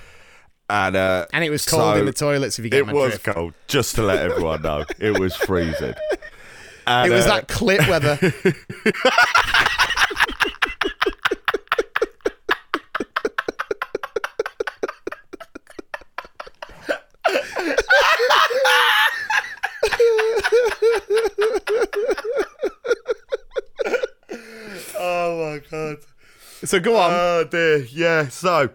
And 0.69 0.97
uh, 0.97 1.27
And 1.31 1.45
it 1.45 1.49
was 1.49 1.65
cold 1.65 1.95
in 1.95 2.05
the 2.05 2.11
toilets, 2.11 2.59
if 2.59 2.65
you 2.65 2.69
get 2.71 2.79
It 2.79 2.87
was 2.87 3.11
drift. 3.11 3.25
cold. 3.25 3.53
Just 3.67 3.95
to 3.95 4.01
let 4.03 4.17
everyone 4.21 4.63
know, 4.63 4.83
it 4.99 5.17
was 5.17 5.33
freezing. 5.37 5.95
And, 6.85 7.09
It 7.11 7.15
was 7.15 7.25
uh, 7.25 7.35
that 7.35 7.47
clip 7.47 7.87
weather. 7.87 8.19
so 26.67 26.79
go 26.79 26.95
on. 26.97 27.11
Oh 27.13 27.43
dear. 27.49 27.77
Yeah. 27.85 28.27
So. 28.29 28.69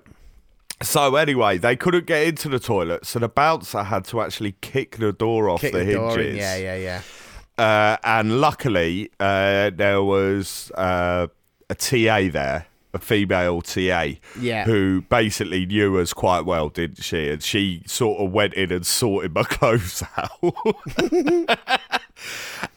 So 0.83 1.15
anyway, 1.15 1.59
they 1.59 1.77
couldn't 1.77 2.07
get 2.07 2.27
into 2.27 2.49
the 2.49 2.59
toilet, 2.59 3.07
so 3.07 3.21
the 3.21 3.29
bouncer 3.29 3.85
had 3.85 4.05
to 4.07 4.21
actually 4.21 4.57
kick 4.63 4.97
the 4.97 5.13
door 5.13 5.49
off 5.49 5.61
Kick 5.61 5.73
the, 5.75 5.85
the 5.85 5.93
door 5.93 6.11
hinges. 6.19 6.27
in. 6.33 6.37
Yeah, 6.39 6.57
yeah, 6.57 7.01
yeah. 7.57 7.65
Uh, 7.65 7.97
and 8.03 8.41
luckily, 8.41 9.09
uh, 9.21 9.71
there 9.73 10.03
was 10.03 10.73
uh, 10.75 11.29
a 11.71 11.75
TA 11.77 12.23
there, 12.33 12.67
a 12.95 12.99
female 12.99 13.63
TA, 13.63 14.15
Yeah. 14.41 14.65
who 14.65 15.03
basically 15.03 15.67
knew 15.67 15.99
us 16.01 16.13
quite 16.13 16.41
well, 16.41 16.69
didn't 16.69 17.05
she? 17.05 17.29
And 17.31 17.41
she 17.41 17.85
sort 17.87 18.21
of 18.21 18.33
went 18.33 18.55
in 18.55 18.73
and 18.73 18.85
sorted 18.85 19.33
my 19.35 19.43
clothes 19.49 20.03
out. 20.17 20.55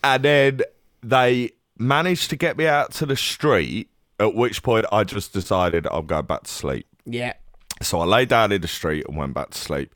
and 0.04 0.24
then 0.24 0.62
they 1.02 1.52
managed 1.80 2.30
to 2.30 2.36
get 2.36 2.56
me 2.56 2.68
out 2.68 2.92
to 2.94 3.08
the 3.08 3.16
street. 3.16 3.90
At 4.20 4.36
which 4.36 4.64
point, 4.64 4.86
I 4.92 5.04
just 5.04 5.34
decided 5.34 5.88
I'm 5.92 6.06
going 6.06 6.26
back 6.26 6.44
to 6.44 6.52
sleep. 6.52 6.88
Yeah. 7.06 7.34
So 7.82 8.00
I 8.00 8.06
lay 8.06 8.26
down 8.26 8.52
in 8.52 8.62
the 8.62 8.68
street 8.68 9.06
and 9.08 9.18
went 9.18 9.34
back 9.34 9.52
to 9.52 9.58
sleep. 9.58 9.94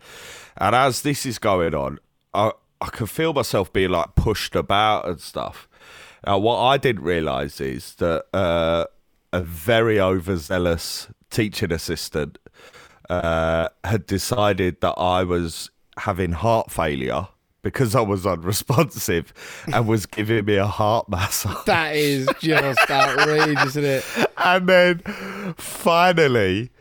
And 0.58 0.76
as 0.76 1.02
this 1.02 1.26
is 1.26 1.40
going 1.40 1.74
on, 1.74 2.00
I 2.34 2.52
I 2.82 2.90
can 2.90 3.08
feel 3.08 3.34
myself 3.34 3.72
being 3.74 3.90
like 3.90 4.16
pushed 4.16 4.56
about 4.56 5.08
and 5.08 5.20
stuff. 5.20 5.68
Now, 6.26 6.38
what 6.38 6.60
I 6.60 6.78
didn't 6.78 7.04
realise 7.04 7.60
is 7.62 7.96
that 7.96 8.26
uh, 8.34 8.86
a 9.32 9.42
very 9.42 10.00
overzealous 10.00 11.08
teaching 11.30 11.72
assistant 11.72 12.38
uh, 13.10 13.70
had 13.84 14.06
decided 14.06 14.82
that 14.82 14.94
I 14.94 15.24
was 15.24 15.70
having 15.98 16.32
heart 16.32 16.72
failure 16.72 17.28
because 17.62 17.96
I 17.96 18.02
was 18.02 18.26
unresponsive 18.26 19.34
and 19.68 19.88
was 19.88 20.06
giving 20.06 20.46
me 20.46 20.56
a 20.56 20.68
heart 20.68 21.10
massage. 21.10 21.58
That 21.66 21.96
is 21.96 22.28
just 22.40 22.90
outrageous, 22.90 23.76
isn't 23.76 23.86
it? 23.86 24.06
And 24.42 24.70
then 24.70 25.00
finally, 25.58 26.72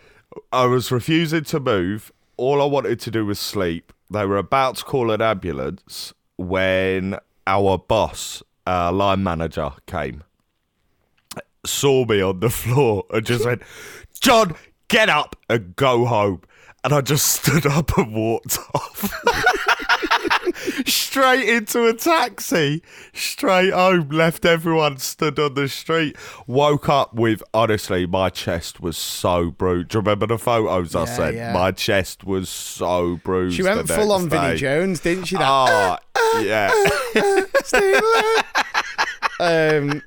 I 0.53 0.67
was 0.67 0.93
refusing 0.93 1.43
to 1.45 1.59
move. 1.59 2.13
All 2.37 2.63
I 2.63 2.67
wanted 2.67 3.01
to 3.01 3.11
do 3.11 3.27
was 3.27 3.41
sleep. 3.41 3.93
They 4.11 4.25
were 4.25 4.37
about 4.37 4.77
to 4.77 4.85
call 4.85 5.11
an 5.11 5.21
ambulance 5.21 6.15
when 6.37 7.19
our 7.49 7.79
boss, 7.79 8.45
our 8.65 8.93
line 8.93 9.25
manager, 9.25 9.73
came, 9.87 10.23
saw 11.67 12.05
me 12.05 12.21
on 12.23 12.39
the 12.39 12.51
floor, 12.63 13.05
and 13.11 13.27
just 13.27 13.45
went, 13.45 13.63
John, 14.21 14.55
get 14.87 15.09
up 15.09 15.35
and 15.51 15.75
go 15.75 16.05
home. 16.07 16.43
And 16.85 16.93
I 16.93 17.01
just 17.01 17.27
stood 17.27 17.67
up 17.67 17.99
and 17.99 18.15
walked 18.15 18.57
off. 18.73 19.13
Straight 20.87 21.49
into 21.49 21.87
a 21.87 21.95
taxi, 21.95 22.83
straight 23.13 23.73
home, 23.73 24.09
left 24.11 24.45
everyone 24.45 24.99
stood 24.99 25.39
on 25.39 25.55
the 25.55 25.69
street, 25.69 26.17
woke 26.47 26.89
up 26.89 27.15
with 27.15 27.43
honestly, 27.55 28.07
my 28.07 28.31
chest 28.31 28.81
was 28.81 28.97
so 28.97 29.51
bruised. 29.51 29.89
Do 29.89 29.99
you 29.99 30.01
remember 30.03 30.27
the 30.27 30.39
photos 30.39 30.95
I 30.95 31.01
Yeah, 31.01 31.05
sent? 31.07 31.37
yeah. 31.37 31.53
My 31.53 31.73
chest 31.73 32.25
was 32.25 32.49
so 32.49 33.17
bruised. 33.25 33.57
She 33.57 33.63
went 33.63 33.89
full 33.89 34.13
on 34.13 34.29
next 34.29 34.35
Vinnie. 34.43 34.57
Jones, 34.59 35.01
didn't 35.01 35.25
she? 35.25 35.37
That 35.37 36.03
Oh, 36.21 36.43
yeah. 36.45 36.71
um, 39.41 40.03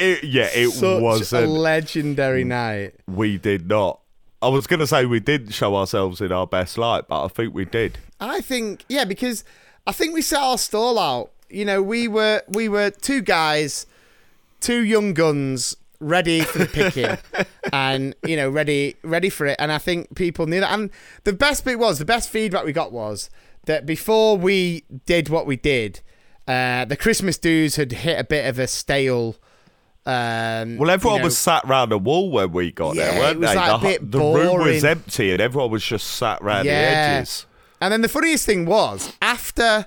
It, 0.00 0.24
yeah, 0.24 0.48
it 0.54 0.68
was 0.80 1.32
a 1.32 1.46
legendary 1.46 2.44
night. 2.44 2.94
we 3.06 3.36
did 3.38 3.68
not. 3.68 4.00
I 4.40 4.48
was 4.48 4.66
going 4.66 4.80
to 4.80 4.86
say 4.86 5.04
we 5.04 5.20
didn't 5.20 5.52
show 5.52 5.74
ourselves 5.74 6.20
in 6.20 6.30
our 6.30 6.46
best 6.46 6.78
light, 6.78 7.08
but 7.08 7.24
I 7.24 7.28
think 7.28 7.54
we 7.54 7.64
did. 7.64 7.98
I 8.20 8.40
think 8.40 8.84
yeah, 8.88 9.04
because 9.04 9.44
I 9.86 9.92
think 9.92 10.14
we 10.14 10.22
set 10.22 10.40
our 10.40 10.58
stall 10.58 10.98
out. 10.98 11.30
You 11.50 11.64
know, 11.64 11.82
we 11.82 12.08
were 12.08 12.42
we 12.48 12.68
were 12.68 12.90
two 12.90 13.20
guys, 13.20 13.86
two 14.60 14.84
young 14.84 15.14
guns, 15.14 15.76
ready 15.98 16.42
for 16.42 16.58
the 16.58 16.66
picking, 16.66 17.18
and 17.72 18.14
you 18.24 18.36
know, 18.36 18.48
ready 18.48 18.96
ready 19.02 19.30
for 19.30 19.46
it. 19.46 19.56
And 19.58 19.72
I 19.72 19.78
think 19.78 20.14
people 20.14 20.46
knew 20.46 20.60
that. 20.60 20.72
And 20.72 20.90
the 21.24 21.32
best 21.32 21.64
bit 21.64 21.78
was 21.78 21.98
the 21.98 22.04
best 22.04 22.30
feedback 22.30 22.64
we 22.64 22.72
got 22.72 22.92
was 22.92 23.30
that 23.66 23.86
before 23.86 24.36
we 24.36 24.84
did 25.06 25.28
what 25.28 25.46
we 25.46 25.56
did, 25.56 26.00
uh, 26.46 26.84
the 26.84 26.96
Christmas 26.96 27.38
dues 27.38 27.76
had 27.76 27.92
hit 27.92 28.20
a 28.20 28.24
bit 28.24 28.46
of 28.46 28.58
a 28.58 28.66
stale. 28.66 29.36
Um, 30.08 30.78
Well, 30.78 30.88
everyone 30.88 31.16
you 31.16 31.20
know, 31.20 31.24
was 31.26 31.36
sat 31.36 31.66
round 31.66 31.92
a 31.92 31.98
wall 31.98 32.30
when 32.30 32.50
we 32.52 32.72
got 32.72 32.96
Yeah, 32.96 33.10
there, 33.10 33.20
weren't 33.20 33.36
it 33.36 33.40
was 33.40 33.50
they? 33.50 33.56
like 33.56 33.68
the, 33.68 33.74
a 33.86 33.90
bit 33.90 34.10
the 34.10 34.18
room 34.18 34.58
was 34.64 34.84
empty 34.84 35.32
and 35.32 35.40
everyone 35.40 35.70
was 35.70 35.84
just 35.84 36.06
sat 36.06 36.40
round 36.40 36.66
the 36.66 36.72
edges. 36.72 37.44
And 37.80 37.92
then 37.92 38.00
the 38.00 38.08
funniest 38.08 38.46
thing 38.46 38.64
was 38.64 39.12
after 39.20 39.86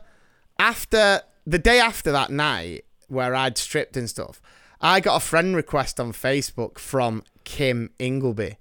after 0.59 1.21
the 1.47 1.57
day 1.57 1.79
after 1.79 2.11
that 2.11 2.29
night 2.29 2.85
where 3.07 3.33
I'd 3.33 3.57
stripped 3.57 3.97
and 3.97 4.07
stuff, 4.07 4.39
I 4.79 4.99
got 4.99 5.15
a 5.15 5.19
friend 5.19 5.55
request 5.55 5.99
on 5.99 6.11
Facebook 6.13 6.77
from 6.77 7.23
Kim 7.43 7.89
Ingleby. 7.97 8.57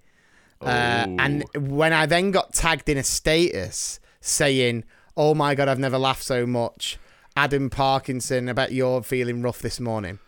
Uh, 0.63 1.07
and 1.19 1.45
when 1.55 1.93
I 1.93 2.07
then 2.07 2.31
got 2.31 2.53
tagged 2.55 2.89
in 2.89 2.97
a 2.99 3.03
status 3.05 4.01
saying, 4.21 4.85
"Oh 5.17 5.35
my 5.35 5.55
god, 5.55 5.69
I've 5.69 5.79
never 5.79 5.99
laughed 5.99 6.23
so 6.25 6.47
much." 6.47 6.99
Adam 7.37 7.71
Parkinson, 7.71 8.49
I 8.49 8.53
bet 8.55 8.73
you're 8.73 9.03
feeling 9.03 9.41
rough 9.43 9.61
this 9.61 9.79
morning. 9.79 10.19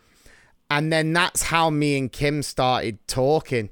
And 0.73 0.91
then 0.91 1.13
that's 1.13 1.43
how 1.43 1.69
me 1.69 1.99
and 1.99 2.11
Kim 2.11 2.43
started 2.43 3.07
talking. 3.07 3.69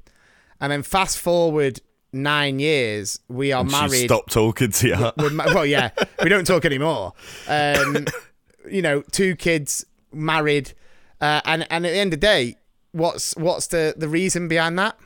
And 0.60 0.70
then 0.70 0.82
fast 0.82 1.18
forward 1.18 1.80
nine 2.12 2.58
years, 2.58 3.18
we 3.26 3.52
are 3.52 3.62
And 3.62 3.70
married. 3.70 4.04
Stop 4.04 4.28
talking 4.28 4.70
to 4.70 4.88
you. 4.88 5.12
We're 5.16 5.34
well, 5.34 5.64
yeah, 5.64 5.92
we 6.22 6.28
don't 6.28 6.46
talk 6.46 6.66
anymore. 6.66 7.14
Um, 7.48 8.06
you 8.70 8.82
know, 8.82 9.00
two 9.00 9.34
kids, 9.34 9.86
married, 10.12 10.74
uh, 11.22 11.40
and 11.46 11.66
and 11.70 11.86
at 11.86 11.90
the 11.90 11.96
end 11.96 12.12
of 12.12 12.20
the 12.20 12.26
day, 12.26 12.56
what's 12.92 13.34
what's 13.36 13.68
the 13.68 13.94
the 13.96 14.06
reason 14.06 14.46
behind 14.46 14.78
that? 14.78 14.98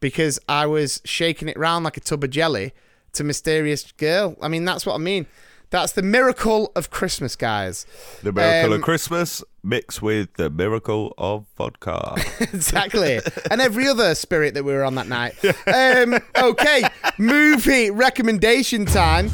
Because 0.00 0.40
I 0.48 0.64
was 0.64 1.02
shaking 1.04 1.48
it 1.48 1.58
round 1.58 1.84
like 1.84 1.98
a 1.98 2.00
tub 2.00 2.24
of 2.24 2.30
jelly 2.30 2.72
to 3.12 3.24
mysterious 3.24 3.92
girl. 3.92 4.36
I 4.40 4.48
mean, 4.48 4.64
that's 4.64 4.86
what 4.86 4.94
I 4.94 4.98
mean. 4.98 5.26
That's 5.72 5.92
the 5.92 6.02
miracle 6.02 6.70
of 6.76 6.90
Christmas, 6.90 7.34
guys. 7.34 7.86
The 8.22 8.30
miracle 8.30 8.74
Um, 8.74 8.78
of 8.78 8.82
Christmas 8.84 9.42
mixed 9.64 10.02
with 10.02 10.34
the 10.34 10.50
miracle 10.50 11.14
of 11.16 11.46
vodka. 11.56 12.14
exactly. 12.40 13.20
and 13.50 13.60
every 13.60 13.88
other 13.88 14.14
spirit 14.14 14.52
that 14.54 14.64
we 14.64 14.72
were 14.72 14.84
on 14.84 14.94
that 14.96 15.08
night. 15.08 15.34
Um, 15.66 16.20
okay, 16.36 16.82
movie 17.18 17.90
recommendation 17.90 18.84
time. 18.84 19.30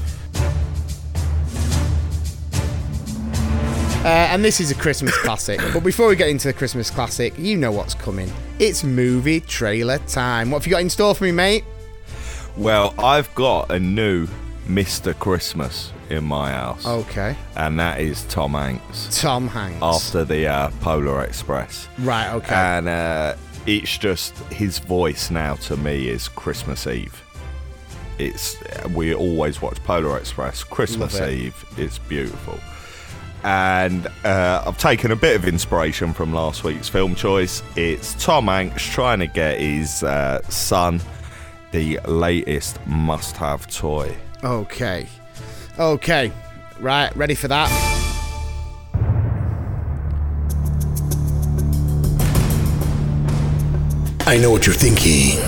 Uh, 4.04 4.28
and 4.30 4.44
this 4.44 4.60
is 4.60 4.70
a 4.70 4.74
Christmas 4.76 5.16
classic. 5.18 5.60
But 5.74 5.82
before 5.82 6.06
we 6.08 6.14
get 6.16 6.28
into 6.28 6.46
the 6.46 6.54
Christmas 6.54 6.88
classic, 6.88 7.36
you 7.36 7.56
know 7.56 7.72
what's 7.72 7.94
coming. 7.94 8.32
It's 8.60 8.84
movie 8.84 9.40
trailer 9.40 9.98
time. 9.98 10.50
What 10.52 10.62
have 10.62 10.66
you 10.66 10.70
got 10.70 10.82
in 10.82 10.88
store 10.90 11.14
for 11.16 11.24
me, 11.24 11.32
mate? 11.32 11.64
well, 12.56 12.94
I've 12.98 13.32
got 13.34 13.70
a 13.70 13.78
new 13.78 14.26
Mr. 14.68 15.16
Christmas 15.18 15.92
in 16.08 16.24
my 16.24 16.50
house. 16.50 16.86
Okay. 16.86 17.36
And 17.56 17.78
that 17.78 18.00
is 18.00 18.24
Tom 18.24 18.52
Hanks 18.52 19.20
Tom 19.20 19.48
Hanks. 19.48 19.78
after 19.82 20.24
the 20.24 20.46
uh, 20.46 20.70
Polar 20.80 21.22
Express. 21.22 21.88
Right, 21.98 22.30
okay. 22.32 22.54
And 22.54 22.88
uh, 22.88 23.36
it's 23.66 23.96
just 23.98 24.36
his 24.52 24.78
voice 24.78 25.30
now 25.30 25.54
to 25.56 25.76
me 25.76 26.08
is 26.08 26.28
Christmas 26.28 26.86
Eve. 26.86 27.22
It's 28.18 28.56
we 28.94 29.14
always 29.14 29.62
watch 29.62 29.82
Polar 29.84 30.18
Express 30.18 30.64
Christmas 30.64 31.14
it. 31.16 31.30
Eve. 31.30 31.64
It's 31.76 31.98
beautiful. 31.98 32.58
And 33.44 34.08
uh, 34.24 34.64
I've 34.66 34.78
taken 34.78 35.12
a 35.12 35.16
bit 35.16 35.36
of 35.36 35.46
inspiration 35.46 36.12
from 36.12 36.34
last 36.34 36.64
week's 36.64 36.88
film 36.88 37.14
choice. 37.14 37.62
It's 37.76 38.14
Tom 38.22 38.46
Hanks 38.46 38.84
trying 38.84 39.20
to 39.20 39.28
get 39.28 39.60
his 39.60 40.02
uh, 40.02 40.42
son 40.48 41.00
the 41.70 42.00
latest 42.06 42.84
must-have 42.86 43.66
toy. 43.68 44.16
Okay. 44.42 45.06
Okay. 45.78 46.32
Right, 46.80 47.14
ready 47.16 47.34
for 47.34 47.48
that? 47.48 47.70
I 54.26 54.36
know 54.36 54.50
what 54.50 54.66
you're 54.66 54.74
thinking. 54.74 55.38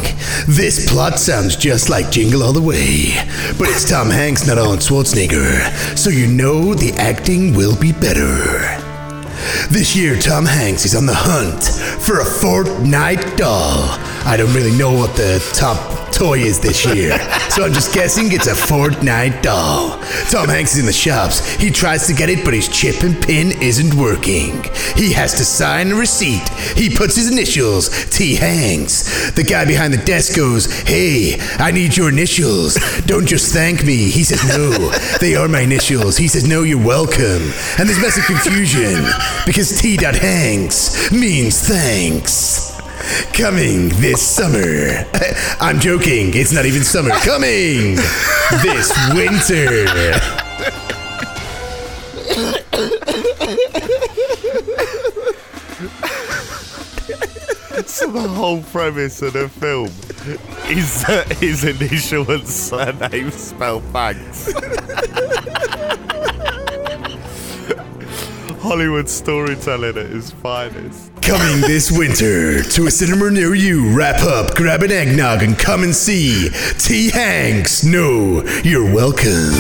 This 0.49 0.90
plot 0.90 1.19
sounds 1.19 1.55
just 1.55 1.90
like 1.90 2.11
Jingle 2.11 2.43
All 2.43 2.53
the 2.53 2.62
Way, 2.62 3.12
but 3.59 3.69
it's 3.69 3.88
Tom 3.88 4.09
Hanks, 4.09 4.47
not 4.47 4.57
Arnold 4.57 4.79
Schwarzenegger, 4.79 5.99
so 5.99 6.09
you 6.09 6.27
know 6.27 6.75
the 6.75 6.93
acting 6.93 7.55
will 7.55 7.79
be 7.79 7.93
better. 7.93 8.81
This 9.71 9.95
year, 9.95 10.16
Tom 10.16 10.47
Hanks 10.47 10.85
is 10.87 10.95
on 10.95 11.07
the 11.07 11.14
hunt 11.14 11.62
for 12.03 12.21
a 12.21 12.25
Fortnite 12.25 13.37
doll. 13.37 13.88
I 14.25 14.37
don't 14.38 14.55
really 14.55 14.77
know 14.77 14.93
what 14.93 15.14
the 15.14 15.47
top 15.55 15.99
toy 16.12 16.38
is 16.38 16.61
this 16.61 16.85
year, 16.87 17.18
so 17.51 17.64
I'm 17.64 17.73
just 17.73 17.94
guessing 17.94 18.33
it's 18.33 18.46
a 18.46 18.55
Fortnite 18.55 19.42
doll. 19.42 19.99
Tom 20.31 20.49
Hanks 20.49 20.75
is 20.75 20.81
in 20.81 20.87
the 20.87 20.92
shops. 20.92 21.55
He 21.55 21.70
tries 21.70 22.07
to 22.07 22.14
get 22.14 22.29
it, 22.29 22.44
but 22.44 22.55
his 22.55 22.68
chip 22.68 23.03
and 23.03 23.20
pin 23.20 23.53
isn't 23.62 23.94
working. 23.94 24.62
He 24.96 25.12
has 25.12 25.35
to 25.35 25.44
sign 25.44 25.92
a 25.92 25.94
receipt. 25.94 26.49
He 26.77 26.94
puts 26.94 27.16
his 27.16 27.31
initials, 27.31 27.88
T. 28.11 28.35
Hanks. 28.35 29.31
The 29.33 29.44
guy 29.44 29.64
behind 29.64 29.92
the 29.92 30.05
desk 30.05 30.37
goes, 30.37 30.66
Hey, 30.83 31.37
I 31.59 31.70
need 31.70 31.96
your 31.96 32.09
initials. 32.09 32.75
Don't 33.07 33.27
just 33.27 33.53
thank 33.53 33.85
me. 33.85 34.11
He 34.11 34.25
says, 34.25 34.42
No, 34.49 34.90
they 35.20 35.37
are 35.37 35.49
my 35.49 35.61
initials. 35.61 36.16
He 36.16 36.29
says, 36.29 36.46
No, 36.46 36.62
you're 36.62 36.85
welcome. 36.85 37.42
And 37.79 37.88
there's 37.88 38.01
massive 38.01 38.25
confusion 38.25 39.05
because 39.46 39.81
T. 39.81 39.96
Hanks 40.01 41.11
means 41.12 41.61
thanks. 41.68 42.80
Coming 43.33 43.88
this 44.01 44.23
summer. 44.23 45.05
I'm 45.61 45.81
joking. 45.81 46.33
It's 46.35 46.53
not 46.53 46.66
even 46.66 46.85
summer. 46.85 47.11
Coming 47.11 47.96
this 48.62 48.92
winter. 49.14 49.87
So 57.87 58.11
the 58.11 58.28
whole 58.28 58.62
premise 58.62 59.20
of 59.22 59.32
the 59.32 59.49
film 59.49 59.87
is 60.70 61.03
that 61.07 61.37
his 61.41 61.64
initial 61.64 62.30
and 62.30 62.47
surname 62.47 63.30
spell 63.30 63.80
Banks. 63.80 64.53
Hollywood 68.62 69.09
storytelling 69.09 69.97
at 69.97 70.07
its 70.07 70.30
finest. 70.30 71.09
Coming 71.23 71.61
this 71.61 71.91
winter 71.97 72.62
to 72.62 72.87
a 72.87 72.91
cinema 72.91 73.31
near 73.31 73.55
you. 73.55 73.95
Wrap 73.97 74.23
up, 74.23 74.55
grab 74.57 74.83
an 74.83 74.91
eggnog, 74.91 75.43
and 75.43 75.57
come 75.59 75.83
and 75.85 75.95
see 75.95 76.49
T. 76.79 77.11
Hanks. 77.11 77.85
No, 77.85 78.43
you're 78.64 78.93
welcome. 78.93 79.53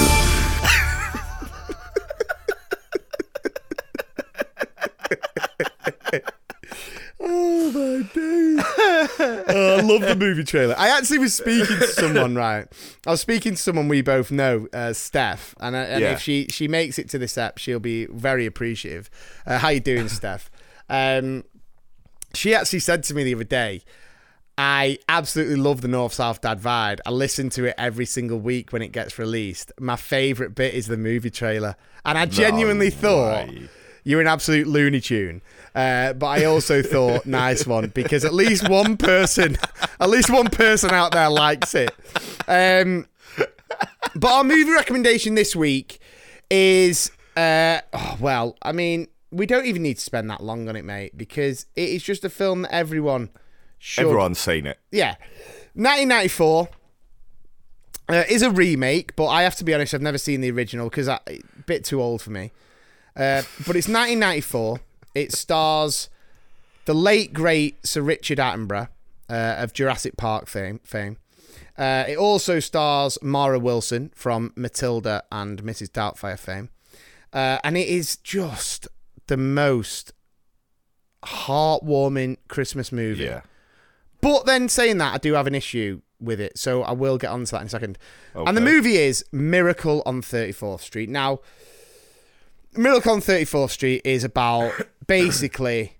Oh 7.22 7.70
my 7.72 8.02
days. 8.14 8.64
oh, 9.48 9.76
I 9.78 9.80
love 9.82 10.00
the 10.00 10.16
movie 10.18 10.44
trailer. 10.44 10.74
I 10.78 10.88
actually 10.96 11.18
was 11.18 11.34
speaking 11.34 11.76
to 11.78 11.86
someone, 11.86 12.34
right? 12.34 12.66
I 13.06 13.10
was 13.10 13.20
speaking 13.20 13.52
to 13.52 13.58
someone 13.60 13.88
we 13.88 14.00
both 14.00 14.30
know, 14.30 14.68
uh, 14.72 14.94
Steph, 14.94 15.54
and, 15.60 15.76
uh, 15.76 15.80
and 15.80 16.00
Yeah. 16.02 16.12
if 16.12 16.20
she 16.22 16.46
she 16.50 16.66
makes 16.66 16.98
it 16.98 17.10
to 17.10 17.18
this 17.18 17.36
app, 17.36 17.58
she'll 17.58 17.78
be 17.78 18.06
very 18.06 18.46
appreciative. 18.46 19.10
Uh, 19.46 19.58
how 19.58 19.68
you 19.68 19.80
doing, 19.80 20.08
Steph? 20.08 20.50
Um, 20.90 21.44
she 22.34 22.54
actually 22.54 22.80
said 22.80 23.02
to 23.04 23.14
me 23.14 23.24
the 23.24 23.34
other 23.34 23.44
day, 23.44 23.82
I 24.58 24.98
absolutely 25.08 25.56
love 25.56 25.80
the 25.80 25.88
North 25.88 26.12
South 26.12 26.42
Dad 26.42 26.60
Vibe. 26.60 27.00
I 27.06 27.10
listen 27.10 27.48
to 27.50 27.64
it 27.64 27.74
every 27.78 28.04
single 28.04 28.38
week 28.38 28.72
when 28.72 28.82
it 28.82 28.92
gets 28.92 29.18
released. 29.18 29.72
My 29.80 29.96
favourite 29.96 30.54
bit 30.54 30.74
is 30.74 30.86
the 30.86 30.98
movie 30.98 31.30
trailer. 31.30 31.76
And 32.04 32.18
I 32.18 32.26
genuinely 32.26 32.90
thought 32.90 33.48
you're 34.04 34.20
an 34.20 34.26
absolute 34.26 34.66
Looney 34.66 35.00
Tune. 35.00 35.40
Uh, 35.74 36.12
but 36.12 36.26
I 36.26 36.44
also 36.44 36.82
thought, 36.82 37.24
nice 37.26 37.66
one, 37.66 37.88
because 37.88 38.24
at 38.24 38.34
least 38.34 38.68
one 38.68 38.96
person, 38.96 39.56
at 40.00 40.10
least 40.10 40.28
one 40.28 40.50
person 40.50 40.90
out 40.90 41.12
there 41.12 41.30
likes 41.30 41.74
it. 41.74 41.94
Um, 42.46 43.06
but 44.14 44.30
our 44.30 44.44
movie 44.44 44.72
recommendation 44.72 45.36
this 45.36 45.54
week 45.54 46.00
is, 46.50 47.12
uh, 47.36 47.80
oh, 47.92 48.16
well, 48.20 48.56
I 48.62 48.72
mean, 48.72 49.06
we 49.30 49.46
don't 49.46 49.66
even 49.66 49.82
need 49.82 49.94
to 49.94 50.00
spend 50.00 50.28
that 50.30 50.42
long 50.42 50.68
on 50.68 50.76
it, 50.76 50.84
mate, 50.84 51.16
because 51.16 51.66
it 51.76 51.88
is 51.88 52.02
just 52.02 52.24
a 52.24 52.30
film 52.30 52.62
that 52.62 52.74
everyone 52.74 53.30
should 53.78 54.06
Everyone's 54.06 54.38
seen 54.38 54.66
it. 54.66 54.78
yeah. 54.90 55.16
1994 55.74 56.68
uh, 58.08 58.24
is 58.28 58.42
a 58.42 58.50
remake, 58.50 59.14
but 59.14 59.26
I 59.26 59.42
have 59.42 59.54
to 59.56 59.64
be 59.64 59.72
honest, 59.72 59.94
I've 59.94 60.02
never 60.02 60.18
seen 60.18 60.40
the 60.40 60.50
original 60.50 60.88
because 60.88 61.06
a 61.06 61.20
bit 61.66 61.84
too 61.84 62.02
old 62.02 62.22
for 62.22 62.30
me. 62.30 62.50
Uh, 63.16 63.42
but 63.66 63.76
it's 63.76 63.88
1994. 63.88 64.80
It 65.14 65.32
stars 65.32 66.08
the 66.86 66.94
late 66.94 67.32
great 67.32 67.84
Sir 67.86 68.02
Richard 68.02 68.38
Attenborough 68.38 68.88
uh, 69.28 69.54
of 69.58 69.72
Jurassic 69.72 70.16
Park 70.16 70.48
fame. 70.48 70.80
fame. 70.82 71.18
Uh, 71.78 72.04
it 72.08 72.18
also 72.18 72.58
stars 72.60 73.16
Mara 73.22 73.58
Wilson 73.58 74.10
from 74.14 74.52
Matilda 74.56 75.22
and 75.30 75.62
Mrs. 75.62 75.88
Doubtfire 75.88 76.38
fame. 76.38 76.68
Uh, 77.32 77.58
and 77.62 77.76
it 77.76 77.88
is 77.88 78.16
just 78.16 78.88
the 79.30 79.36
most 79.38 80.12
heartwarming 81.24 82.36
Christmas 82.48 82.92
movie. 82.92 83.24
Yeah. 83.24 83.42
But 84.20 84.44
then 84.44 84.68
saying 84.68 84.98
that, 84.98 85.14
I 85.14 85.18
do 85.18 85.32
have 85.34 85.46
an 85.46 85.54
issue 85.54 86.02
with 86.20 86.40
it, 86.40 86.58
so 86.58 86.82
I 86.82 86.92
will 86.92 87.16
get 87.16 87.30
onto 87.30 87.50
that 87.52 87.62
in 87.62 87.66
a 87.66 87.70
second. 87.70 87.98
And 88.34 88.54
the 88.56 88.60
movie 88.60 88.96
is 88.96 89.24
Miracle 89.32 90.02
on 90.04 90.20
34th 90.20 90.80
Street. 90.80 91.08
Now, 91.08 91.38
Miracle 92.76 93.12
on 93.12 93.20
34th 93.20 93.70
Street 93.70 94.02
is 94.04 94.24
about 94.24 94.72
basically 95.06 95.96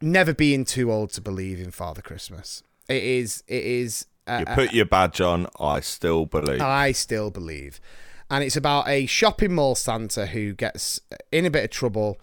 never 0.00 0.34
being 0.34 0.64
too 0.64 0.90
old 0.90 1.10
to 1.10 1.20
believe 1.20 1.60
in 1.60 1.70
Father 1.70 2.02
Christmas. 2.02 2.62
It 2.88 3.02
is. 3.02 3.44
It 3.46 3.62
is. 3.64 4.06
Uh, 4.26 4.38
You 4.40 4.54
put 4.54 4.72
your 4.72 4.86
badge 4.86 5.20
on, 5.20 5.46
I 5.60 5.78
still 5.80 6.26
believe. 6.26 6.60
I 6.60 6.90
still 6.90 7.30
believe. 7.30 7.80
And 8.28 8.42
it's 8.42 8.56
about 8.56 8.88
a 8.88 9.06
shopping 9.06 9.54
mall 9.54 9.76
Santa 9.76 10.26
who 10.26 10.52
gets 10.52 11.00
in 11.30 11.46
a 11.46 11.50
bit 11.50 11.62
of 11.62 11.70
trouble 11.70 12.18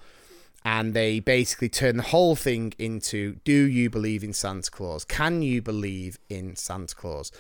and 0.66 0.94
they 0.94 1.20
basically 1.20 1.70
turn 1.70 1.98
the 1.98 2.04
whole 2.04 2.36
thing 2.36 2.74
into 2.78 3.36
do 3.44 3.52
you 3.52 3.90
believe 3.90 4.24
in 4.24 4.34
Santa 4.34 4.72
Claus? 4.72 5.04
Can 5.04 5.42
you 5.42 5.62
believe 5.62 6.18
in 6.30 6.56
Santa 6.56 6.96
Claus? 6.96 7.32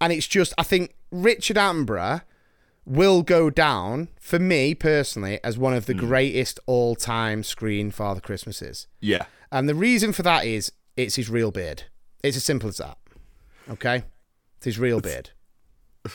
And 0.00 0.12
it's 0.12 0.26
just, 0.26 0.52
I 0.58 0.62
think 0.62 0.94
Richard 1.10 1.56
Attenborough 1.56 2.22
will 2.84 3.22
go 3.22 3.50
down, 3.50 4.08
for 4.20 4.38
me 4.38 4.74
personally, 4.74 5.40
as 5.42 5.58
one 5.58 5.74
of 5.74 5.86
the 5.86 5.94
hmm. 5.94 6.00
greatest 6.00 6.60
all 6.66 6.94
time 6.94 7.42
screen 7.42 7.90
Father 7.90 8.20
Christmases. 8.20 8.86
yeah. 9.00 9.26
And 9.52 9.68
the 9.68 9.74
reason 9.76 10.12
for 10.12 10.22
that 10.24 10.44
is 10.44 10.72
it's 10.96 11.14
his 11.14 11.30
real 11.30 11.52
beard. 11.52 11.84
It's 12.22 12.36
as 12.36 12.42
simple 12.42 12.68
as 12.68 12.78
that. 12.78 12.98
Okay? 13.70 14.02
It's 14.56 14.64
his 14.64 14.78
real 14.78 15.00
beard. 15.00 15.30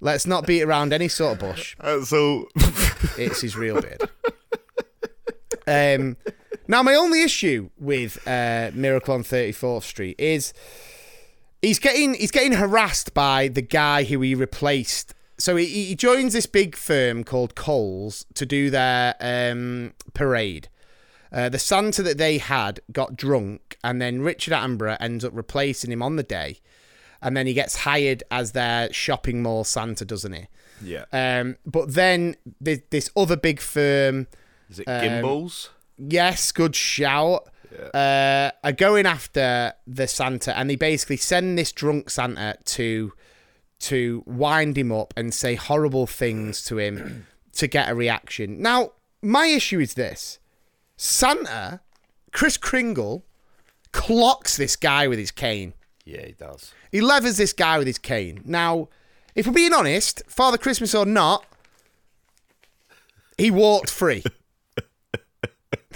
Let's 0.00 0.26
not 0.26 0.46
beat 0.46 0.62
around 0.62 0.92
any 0.92 1.08
sort 1.08 1.34
of 1.34 1.38
bush. 1.40 1.76
Uh, 1.80 1.98
That's 1.98 2.12
all. 2.12 2.46
It's 3.18 3.40
his 3.40 3.56
real 3.56 3.80
beard. 3.80 4.08
Um, 5.66 6.16
now, 6.66 6.82
my 6.82 6.94
only 6.94 7.22
issue 7.22 7.70
with 7.78 8.26
uh, 8.26 8.70
Miracle 8.74 9.14
on 9.14 9.22
34th 9.22 9.82
Street 9.82 10.16
is 10.18 10.52
he's 11.62 11.78
getting 11.78 12.14
he's 12.14 12.30
getting 12.30 12.52
harassed 12.52 13.14
by 13.14 13.48
the 13.48 13.62
guy 13.62 14.04
who 14.04 14.20
he 14.20 14.34
replaced. 14.34 15.14
So 15.36 15.56
he, 15.56 15.66
he 15.66 15.94
joins 15.94 16.32
this 16.32 16.46
big 16.46 16.76
firm 16.76 17.24
called 17.24 17.54
Coles 17.54 18.24
to 18.34 18.46
do 18.46 18.70
their 18.70 19.16
um, 19.20 19.92
parade. 20.12 20.68
Uh, 21.32 21.48
the 21.48 21.58
Santa 21.58 22.02
that 22.04 22.18
they 22.18 22.38
had 22.38 22.78
got 22.92 23.16
drunk, 23.16 23.76
and 23.82 24.00
then 24.00 24.22
Richard 24.22 24.54
Attenborough 24.54 24.96
ends 25.00 25.24
up 25.24 25.32
replacing 25.34 25.90
him 25.90 26.02
on 26.02 26.14
the 26.14 26.22
day, 26.22 26.60
and 27.20 27.36
then 27.36 27.48
he 27.48 27.54
gets 27.54 27.78
hired 27.78 28.22
as 28.30 28.52
their 28.52 28.92
shopping 28.92 29.42
mall 29.42 29.64
Santa, 29.64 30.04
doesn't 30.04 30.32
he? 30.32 30.46
Yeah. 30.84 31.04
Um, 31.12 31.56
but 31.66 31.94
then 31.94 32.36
this, 32.60 32.80
this 32.90 33.10
other 33.16 33.36
big 33.36 33.60
firm, 33.60 34.26
Is 34.70 34.78
it 34.80 34.88
um, 34.88 35.00
Gimbels? 35.02 35.68
yes, 35.96 36.52
good 36.52 36.76
shout, 36.76 37.48
uh, 37.92 38.50
are 38.62 38.72
going 38.72 39.06
after 39.06 39.72
the 39.86 40.06
Santa, 40.06 40.56
and 40.56 40.70
they 40.70 40.76
basically 40.76 41.16
send 41.16 41.58
this 41.58 41.72
drunk 41.72 42.10
Santa 42.10 42.56
to 42.64 43.12
to 43.80 44.22
wind 44.26 44.78
him 44.78 44.90
up 44.92 45.12
and 45.16 45.34
say 45.34 45.56
horrible 45.56 46.06
things 46.06 46.64
to 46.64 46.78
him 46.78 47.26
to 47.52 47.66
get 47.66 47.88
a 47.90 47.94
reaction. 47.94 48.62
Now, 48.62 48.92
my 49.22 49.46
issue 49.46 49.80
is 49.80 49.94
this: 49.94 50.38
Santa, 50.96 51.80
Kris 52.32 52.56
Kringle, 52.56 53.24
clocks 53.92 54.56
this 54.56 54.76
guy 54.76 55.08
with 55.08 55.18
his 55.18 55.30
cane. 55.30 55.74
yeah, 56.04 56.26
he 56.26 56.32
does. 56.32 56.72
He 56.92 57.00
levers 57.00 57.36
this 57.36 57.52
guy 57.52 57.78
with 57.78 57.86
his 57.88 57.98
cane. 57.98 58.40
Now, 58.44 58.88
if 59.34 59.46
we're 59.46 59.52
being 59.52 59.74
honest, 59.74 60.22
Father 60.28 60.58
Christmas 60.58 60.94
or 60.94 61.06
not, 61.06 61.44
he 63.36 63.50
walked 63.50 63.90
free. 63.90 64.22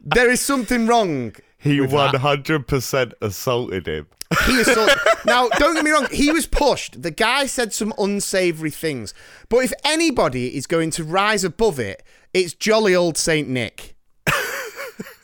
there 0.00 0.30
is 0.30 0.40
something 0.40 0.86
wrong. 0.86 1.34
He 1.58 1.78
100% 1.78 3.12
assaulted 3.20 3.86
him. 3.86 4.06
He 4.46 4.60
assaulted. 4.60 4.98
now, 5.26 5.48
don't 5.50 5.74
get 5.74 5.84
me 5.84 5.90
wrong. 5.90 6.08
He 6.10 6.30
was 6.30 6.46
pushed. 6.46 7.02
The 7.02 7.10
guy 7.10 7.46
said 7.46 7.72
some 7.72 7.92
unsavoury 7.98 8.70
things. 8.70 9.14
But 9.48 9.58
if 9.58 9.72
anybody 9.84 10.56
is 10.56 10.66
going 10.66 10.90
to 10.92 11.04
rise 11.04 11.44
above 11.44 11.78
it, 11.78 12.02
it's 12.34 12.54
jolly 12.54 12.94
old 12.94 13.16
Saint 13.16 13.48
Nick. 13.48 13.96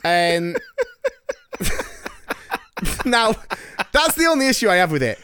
um, 0.04 0.56
now, 3.04 3.34
that's 3.92 4.14
the 4.14 4.26
only 4.28 4.48
issue 4.48 4.68
I 4.68 4.76
have 4.76 4.92
with 4.92 5.02
it. 5.02 5.18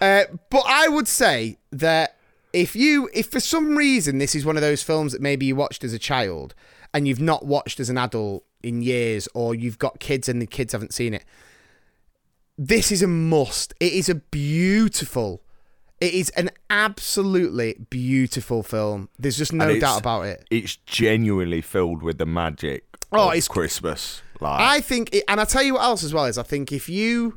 Uh, 0.00 0.24
but 0.50 0.62
I 0.66 0.88
would 0.88 1.08
say 1.08 1.58
that 1.72 2.16
if 2.52 2.74
you, 2.76 3.08
if 3.12 3.26
for 3.30 3.40
some 3.40 3.76
reason 3.76 4.18
this 4.18 4.34
is 4.34 4.44
one 4.44 4.56
of 4.56 4.62
those 4.62 4.82
films 4.82 5.12
that 5.12 5.20
maybe 5.20 5.46
you 5.46 5.56
watched 5.56 5.84
as 5.84 5.92
a 5.92 5.98
child 5.98 6.54
and 6.94 7.06
you've 7.06 7.20
not 7.20 7.44
watched 7.44 7.80
as 7.80 7.90
an 7.90 7.98
adult 7.98 8.44
in 8.62 8.82
years, 8.82 9.28
or 9.34 9.54
you've 9.54 9.78
got 9.78 10.00
kids 10.00 10.28
and 10.28 10.40
the 10.42 10.46
kids 10.46 10.72
haven't 10.72 10.92
seen 10.94 11.14
it, 11.14 11.24
this 12.56 12.90
is 12.90 13.02
a 13.02 13.06
must. 13.06 13.74
It 13.80 13.92
is 13.92 14.08
a 14.08 14.16
beautiful. 14.16 15.42
It 16.00 16.14
is 16.14 16.30
an 16.30 16.50
absolutely 16.70 17.74
beautiful 17.90 18.62
film. 18.62 19.08
There's 19.18 19.36
just 19.36 19.52
no 19.52 19.78
doubt 19.78 20.00
about 20.00 20.22
it. 20.26 20.44
It's 20.50 20.76
genuinely 20.76 21.60
filled 21.60 22.02
with 22.02 22.18
the 22.18 22.26
magic 22.26 22.84
Oh, 23.12 23.28
of 23.28 23.32
it's- 23.32 23.48
Christmas. 23.48 24.22
Like, 24.40 24.60
I 24.60 24.80
think, 24.80 25.12
it, 25.12 25.24
and 25.26 25.40
I 25.40 25.44
tell 25.44 25.64
you 25.64 25.74
what 25.74 25.82
else 25.82 26.04
as 26.04 26.14
well 26.14 26.26
is 26.26 26.38
I 26.38 26.44
think 26.44 26.70
if 26.70 26.88
you 26.88 27.36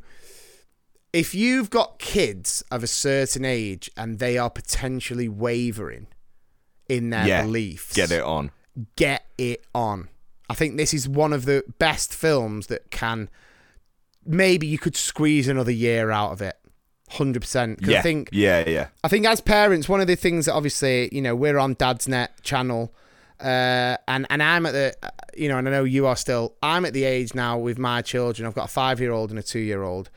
if 1.12 1.34
you've 1.34 1.70
got 1.70 1.98
kids 1.98 2.64
of 2.70 2.82
a 2.82 2.86
certain 2.86 3.44
age 3.44 3.90
and 3.96 4.18
they 4.18 4.38
are 4.38 4.50
potentially 4.50 5.28
wavering 5.28 6.06
in 6.88 7.10
their 7.10 7.26
yeah, 7.26 7.42
beliefs, 7.42 7.94
get 7.94 8.10
it 8.10 8.22
on. 8.22 8.50
get 8.96 9.26
it 9.38 9.64
on. 9.74 10.08
I 10.48 10.54
think 10.54 10.76
this 10.76 10.92
is 10.92 11.08
one 11.08 11.32
of 11.32 11.44
the 11.44 11.64
best 11.78 12.14
films 12.14 12.66
that 12.66 12.90
can 12.90 13.30
maybe 14.24 14.66
you 14.66 14.78
could 14.78 14.96
squeeze 14.96 15.48
another 15.48 15.70
year 15.70 16.10
out 16.10 16.32
of 16.32 16.42
it. 16.42 16.56
Hundred 17.10 17.40
percent. 17.40 17.80
Yeah, 17.82 17.98
I 17.98 18.02
think 18.02 18.30
yeah, 18.32 18.66
yeah. 18.66 18.88
I 19.04 19.08
think 19.08 19.26
as 19.26 19.40
parents, 19.40 19.88
one 19.88 20.00
of 20.00 20.06
the 20.06 20.16
things 20.16 20.46
that 20.46 20.54
obviously, 20.54 21.14
you 21.14 21.20
know, 21.20 21.36
we're 21.36 21.58
on 21.58 21.74
Dad's 21.74 22.08
Net 22.08 22.42
channel, 22.42 22.94
uh, 23.38 23.96
and 24.08 24.26
and 24.30 24.42
I'm 24.42 24.64
at 24.64 24.72
the, 24.72 24.96
uh, 25.02 25.10
you 25.36 25.48
know, 25.48 25.58
and 25.58 25.68
I 25.68 25.72
know 25.72 25.84
you 25.84 26.06
are 26.06 26.16
still. 26.16 26.54
I'm 26.62 26.86
at 26.86 26.94
the 26.94 27.04
age 27.04 27.34
now 27.34 27.58
with 27.58 27.78
my 27.78 28.00
children. 28.00 28.46
I've 28.46 28.54
got 28.54 28.64
a 28.64 28.72
five 28.72 28.98
year 28.98 29.12
old 29.12 29.28
and 29.28 29.38
a 29.38 29.42
two 29.42 29.58
year 29.58 29.82
old, 29.82 30.08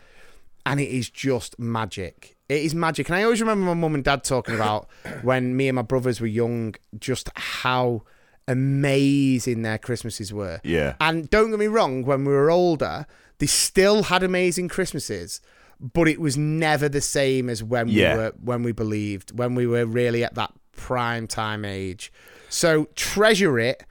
and 0.66 0.80
it 0.80 0.90
is 0.90 1.10
just 1.10 1.58
magic. 1.60 2.36
It 2.48 2.62
is 2.64 2.76
magic, 2.76 3.10
and 3.10 3.16
I 3.16 3.24
always 3.24 3.42
remember 3.42 3.66
my 3.66 3.74
mum 3.74 3.96
and 3.96 4.04
dad 4.04 4.24
talking 4.24 4.56
about 4.62 4.88
when 5.24 5.56
me 5.58 5.68
and 5.68 5.76
my 5.76 5.82
brothers 5.82 6.22
were 6.22 6.28
young, 6.28 6.76
just 7.00 7.30
how 7.36 8.04
amazing 8.48 9.62
their 9.64 9.78
Christmases 9.78 10.32
were. 10.34 10.60
Yeah. 10.64 10.96
And 11.00 11.30
don't 11.30 11.50
get 11.50 11.60
me 11.60 11.68
wrong, 11.68 12.04
when 12.04 12.26
we 12.26 12.34
were 12.34 12.52
older, 12.52 13.06
they 13.40 13.48
still 13.48 14.04
had 14.04 14.24
amazing 14.24 14.68
Christmases, 14.70 15.42
but 15.80 16.08
it 16.08 16.20
was 16.22 16.38
never 16.38 16.88
the 16.88 17.02
same 17.02 17.50
as 17.50 17.64
when 17.64 17.88
Yeah. 17.90 18.14
we 18.14 18.18
were 18.20 18.34
when 18.44 18.64
we 18.64 18.72
believed, 18.72 19.38
when 19.38 19.56
we 19.56 19.66
were 19.68 19.86
really 19.86 20.24
at 20.24 20.36
that 20.36 20.54
prime 20.74 21.28
time 21.28 21.66
age. 21.66 22.12
So 22.50 22.88
treasure 22.96 23.60
it. 23.60 23.84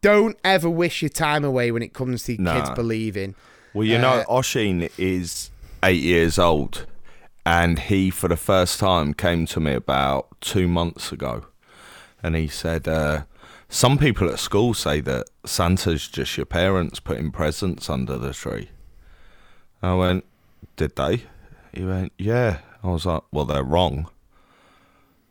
don't 0.00 0.38
ever 0.44 0.70
wish 0.70 1.02
your 1.02 1.08
time 1.08 1.44
away 1.44 1.72
when 1.72 1.82
it 1.82 1.92
comes 1.92 2.22
to 2.22 2.36
No. 2.40 2.52
kids 2.54 2.70
believing. 2.70 3.34
Well, 3.74 3.84
you 3.84 3.96
Uh, 3.96 4.00
know, 4.00 4.24
Oshin 4.28 4.88
is 4.96 5.50
eight 5.82 6.02
years 6.02 6.38
old, 6.38 6.86
and 7.44 7.78
he, 7.78 8.10
for 8.10 8.28
the 8.28 8.36
first 8.36 8.78
time, 8.78 9.14
came 9.14 9.46
to 9.46 9.60
me 9.60 9.74
about 9.74 10.40
two 10.40 10.68
months 10.68 11.12
ago, 11.12 11.46
and 12.22 12.36
he 12.36 12.48
said, 12.48 12.86
uh, 12.86 13.24
"Some 13.68 13.98
people 13.98 14.28
at 14.30 14.38
school 14.38 14.74
say 14.74 15.00
that 15.00 15.26
Santa's 15.44 16.08
just 16.08 16.36
your 16.36 16.46
parents 16.46 17.00
putting 17.00 17.30
presents 17.30 17.90
under 17.90 18.16
the 18.16 18.32
tree." 18.32 18.70
I 19.82 19.94
went, 19.94 20.24
"Did 20.76 20.96
they?" 20.96 21.24
He 21.72 21.84
went, 21.84 22.12
"Yeah." 22.18 22.58
I 22.84 22.88
was 22.88 23.06
like, 23.06 23.22
"Well, 23.32 23.44
they're 23.44 23.62
wrong." 23.62 24.08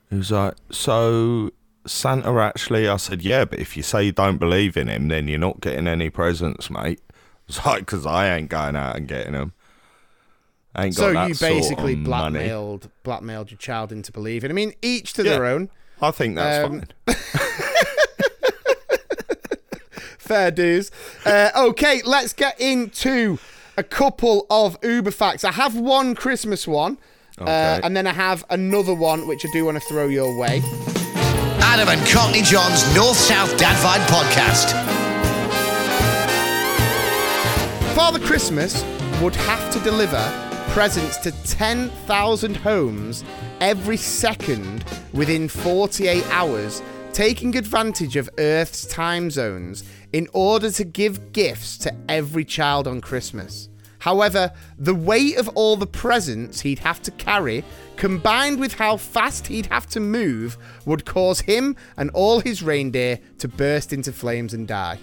He 0.10 0.18
was 0.18 0.32
like, 0.32 0.56
"So." 0.72 1.52
Santa 1.88 2.32
actually, 2.40 2.88
I 2.88 2.98
said, 2.98 3.24
yeah, 3.24 3.44
but 3.44 3.58
if 3.58 3.76
you 3.76 3.82
say 3.82 4.04
you 4.04 4.12
don't 4.12 4.38
believe 4.38 4.78
in 4.78 4.88
him, 4.88 5.08
then 5.08 5.28
you're 5.28 5.40
not 5.40 5.62
getting 5.62 5.88
any 5.88 6.12
presents, 6.12 6.70
mate. 6.70 7.02
It's 7.48 7.66
like, 7.66 7.80
because 7.80 8.06
I 8.06 8.34
ain't 8.38 8.50
going 8.50 8.76
out 8.76 8.96
and 8.96 9.08
getting 9.08 9.34
them. 9.34 9.54
I 10.74 10.86
ain't 10.86 10.96
got 10.96 11.02
So 11.02 11.14
that 11.14 11.28
you 11.28 11.34
sort 11.34 11.52
of 11.52 11.58
basically 11.58 11.96
money. 11.96 12.06
blackmailed 12.06 12.90
blackmailed 13.04 13.52
your 13.52 13.58
child 13.58 13.92
into 13.92 14.12
believing. 14.12 14.50
I 14.52 14.54
mean, 14.54 14.74
each 14.82 15.14
to 15.14 15.24
Yeah. 15.24 15.32
their 15.32 15.46
own. 15.46 15.70
I 16.02 16.12
think 16.12 16.36
that's 16.36 16.66
Um, 16.66 16.84
fine. 17.06 17.16
Fair 20.18 20.52
dues. 20.52 20.92
Uh, 21.26 21.50
okay, 21.56 22.02
let's 22.06 22.32
get 22.34 22.60
into 22.60 23.38
a 23.78 23.84
couple 23.84 24.46
of 24.50 24.78
Uber 24.82 25.12
facts. 25.12 25.44
I 25.44 25.52
have 25.52 25.76
one 25.76 26.16
Christmas 26.16 26.66
one, 26.68 26.98
uh, 27.38 27.82
and 27.84 27.96
then 27.98 28.08
I 28.08 28.14
have 28.14 28.46
another 28.50 28.94
one 28.94 29.28
which 29.28 29.46
I 29.46 29.50
do 29.52 29.66
want 29.66 29.76
to 29.82 29.86
throw 29.88 30.08
your 30.08 30.38
way. 30.38 30.62
Adam 31.64 31.90
and 31.90 32.08
Cockney 32.10 32.42
John's 32.44 32.84
North 32.96 33.18
South 33.18 33.56
Dad 33.58 33.76
Vibe 33.84 34.06
podcast. 34.08 34.72
Father 37.96 38.20
Christmas 38.20 38.84
would 39.22 39.36
have 39.36 39.72
to 39.74 39.80
deliver 39.82 40.18
presents 40.72 41.18
to 41.18 41.34
10,000 41.44 42.56
homes 42.56 43.26
every 43.60 43.98
second 43.98 44.86
within 45.12 45.50
48 45.50 46.26
hours, 46.30 46.82
taking 47.12 47.58
advantage 47.58 48.16
of 48.16 48.30
Earth's 48.40 48.86
time 48.86 49.30
zones 49.30 49.84
in 50.14 50.30
order 50.32 50.72
to 50.72 50.86
give 50.86 51.34
gifts 51.34 51.78
to 51.80 51.94
every 52.08 52.46
child 52.46 52.88
on 52.88 53.02
Christmas. 53.02 53.68
However, 54.00 54.54
the 54.80 54.96
weight 54.96 55.36
of 55.36 55.50
all 55.50 55.76
the 55.76 55.86
presents 55.86 56.62
he'd 56.62 56.80
have 56.80 57.02
to 57.02 57.12
carry, 57.12 57.66
combined 57.98 58.58
with 58.58 58.76
how 58.76 58.96
fast 58.96 59.48
he'd 59.48 59.66
have 59.66 59.88
to 59.88 60.00
move, 60.00 60.58
would 60.86 61.06
cause 61.06 61.42
him 61.42 61.76
and 61.98 62.10
all 62.12 62.40
his 62.40 62.64
reindeer 62.64 63.20
to 63.40 63.50
burst 63.50 63.92
into 63.92 64.14
flames 64.14 64.54
and 64.54 64.70
die. 64.70 65.00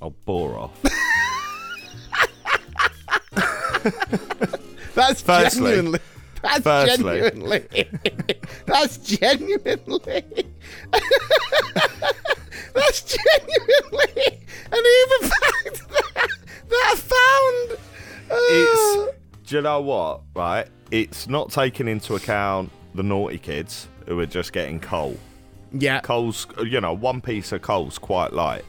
I'll 0.00 0.14
bore 0.24 0.56
off. 0.56 0.80
That's 4.94 5.22
Firstly- 5.22 5.70
genuinely. 5.72 6.00
That's 6.42 6.60
firstly- 6.60 7.20
genuinely. 7.20 7.64
that's 8.66 8.98
genuinely. 8.98 10.22
that's 12.74 13.02
genuinely 13.02 14.40
an 14.70 14.84
even 14.84 15.28
fact 15.28 15.88
that, 15.88 16.28
that 16.68 16.84
I 16.86 16.94
found. 16.96 17.78
it's, 18.30 18.96
Uh, 18.96 19.12
do 19.46 19.56
you 19.56 19.62
know 19.62 19.80
what, 19.80 20.20
right? 20.34 20.68
It's 20.90 21.28
not 21.28 21.50
taking 21.50 21.88
into 21.88 22.14
account 22.14 22.70
the 22.94 23.02
naughty 23.02 23.38
kids 23.38 23.88
who 24.06 24.18
are 24.20 24.26
just 24.26 24.52
getting 24.52 24.78
coal. 24.78 25.16
yeah. 25.72 26.00
Coal's, 26.00 26.46
you 26.64 26.80
know, 26.80 26.92
one 26.92 27.20
piece 27.20 27.50
of 27.52 27.62
coal's 27.62 27.98
quite 27.98 28.32
light. 28.32 28.64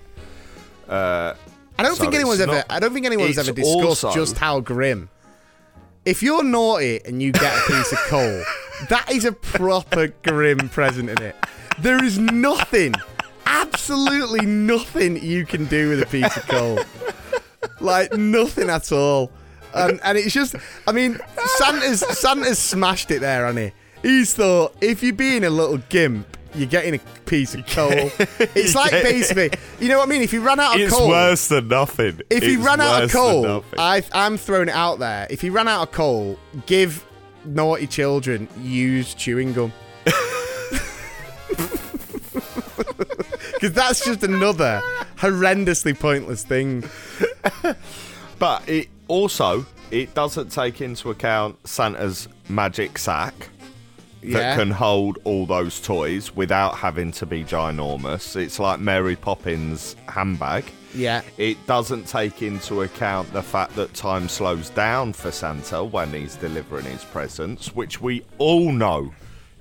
I 1.80 1.84
don't 1.84 1.95
so 1.95 2.01
think 2.01 2.15
anyone's 2.15 2.39
ever. 2.39 2.53
not- 2.53 2.65
I 2.69 2.80
don't 2.80 2.93
think 2.93 3.05
anyone's 3.05 3.38
ever 3.38 3.51
discussed 3.51 4.03
also- 4.03 4.13
just 4.13 4.38
how 4.38 4.59
grim. 4.59 5.09
If 6.05 6.23
you're 6.23 6.43
naughty 6.43 7.01
and 7.05 7.21
you 7.21 7.32
get 7.34 7.53
a 7.57 7.61
piece 7.71 7.91
of 7.91 7.97
coal, 8.07 8.43
that 8.89 9.11
is 9.11 9.25
a 9.25 9.32
proper 9.34 10.07
grim 10.23 10.69
present 10.69 11.09
in 11.09 11.21
it. 11.21 11.36
There 11.80 12.01
is 12.03 12.17
nothing, 12.17 12.93
absolutely 13.45 14.45
nothing 14.45 15.21
you 15.21 15.45
can 15.45 15.65
do 15.65 15.89
with 15.89 16.01
a 16.01 16.05
piece 16.05 16.36
of 16.38 16.47
coal. 16.47 16.80
Like 17.80 18.13
nothing 18.13 18.69
at 18.69 18.91
all. 18.91 19.32
And 19.73 19.99
and 20.03 20.17
it's 20.17 20.34
just 20.34 20.55
I 20.88 20.91
mean, 20.91 21.19
Santa's 21.57 21.99
Santa's 22.17 22.57
smashed 22.57 23.11
it 23.11 23.19
there, 23.19 23.45
hasn't 23.45 23.73
he? 24.01 24.07
He's 24.09 24.34
thought 24.34 24.75
if 24.82 25.03
you're 25.03 25.13
being 25.13 25.43
a 25.43 25.49
little 25.49 25.78
gimp, 25.89 26.36
you're 26.58 26.68
getting 26.68 26.95
a 26.95 26.99
piece 27.26 27.53
of 27.55 27.66
coal. 27.68 27.91
It's 27.91 28.76
like 28.76 28.91
basically, 28.91 29.51
you 29.80 29.88
know 29.89 29.99
what 29.99 30.08
I 30.08 30.12
mean? 30.12 30.22
If 30.22 30.34
you 30.34 30.41
ran 30.41 30.60
out 30.60 30.76
of 30.76 30.82
It's 30.82 30.93
coal, 30.93 31.08
worse 31.10 31.47
than 31.47 31.68
nothing. 31.68 32.22
if 32.30 32.43
he 32.43 32.55
It's 32.55 32.64
ran 32.64 32.82
out 32.82 32.95
of 32.95 33.01
worse 33.03 33.12
than 33.14 33.22
coal, 33.22 33.43
nothing. 33.43 33.80
I, 33.80 34.03
I'm 34.14 34.38
throwing 34.38 34.70
it 34.70 34.76
out 34.76 34.99
there. 34.99 35.28
If 35.30 35.43
you 35.43 35.51
ran 35.51 35.68
out 35.68 35.84
of 35.84 35.91
coal, 35.93 36.38
give 36.66 37.05
naughty 37.45 37.88
children 37.88 38.47
used 38.60 39.18
chewing 39.18 39.53
gum. 39.53 39.72
Because 43.53 43.74
that's 43.74 44.05
just 44.05 44.22
another 44.24 44.82
horrendously 45.18 45.97
pointless 45.97 46.43
thing. 46.43 46.84
But 48.38 48.68
it 48.70 48.88
also 49.08 49.66
it 49.89 50.14
doesn't 50.14 50.49
take 50.51 50.80
into 50.82 51.10
account 51.10 51.68
Santa's 51.68 52.28
magic 52.49 52.97
sack 52.99 53.34
that 54.22 54.30
Yeah. 54.30 54.55
can 54.55 54.72
hold 54.72 55.20
all 55.24 55.45
those 55.45 55.80
toys 55.80 56.36
without 56.36 56.76
having 56.78 57.11
to 57.13 57.26
be 57.26 57.43
ginormous. 57.43 58.36
It's 58.36 58.59
like 58.59 58.80
Mary 58.80 59.15
Poppins 59.15 59.95
handbag. 60.07 60.65
Yeah. 60.95 61.22
It 61.38 61.57
doesn't 61.68 62.07
take 62.07 62.41
into 62.41 62.82
account 62.82 63.32
the 63.34 63.43
fact 63.43 63.76
that 63.76 63.93
time 63.93 64.28
slows 64.30 64.70
down 64.70 65.13
for 65.13 65.32
Santa 65.32 65.84
when 65.84 66.11
he's 66.13 66.36
delivering 66.36 66.86
his 66.86 67.03
presents, 67.03 67.76
which 67.76 68.01
we 68.01 68.24
all 68.39 68.72
know 68.72 69.11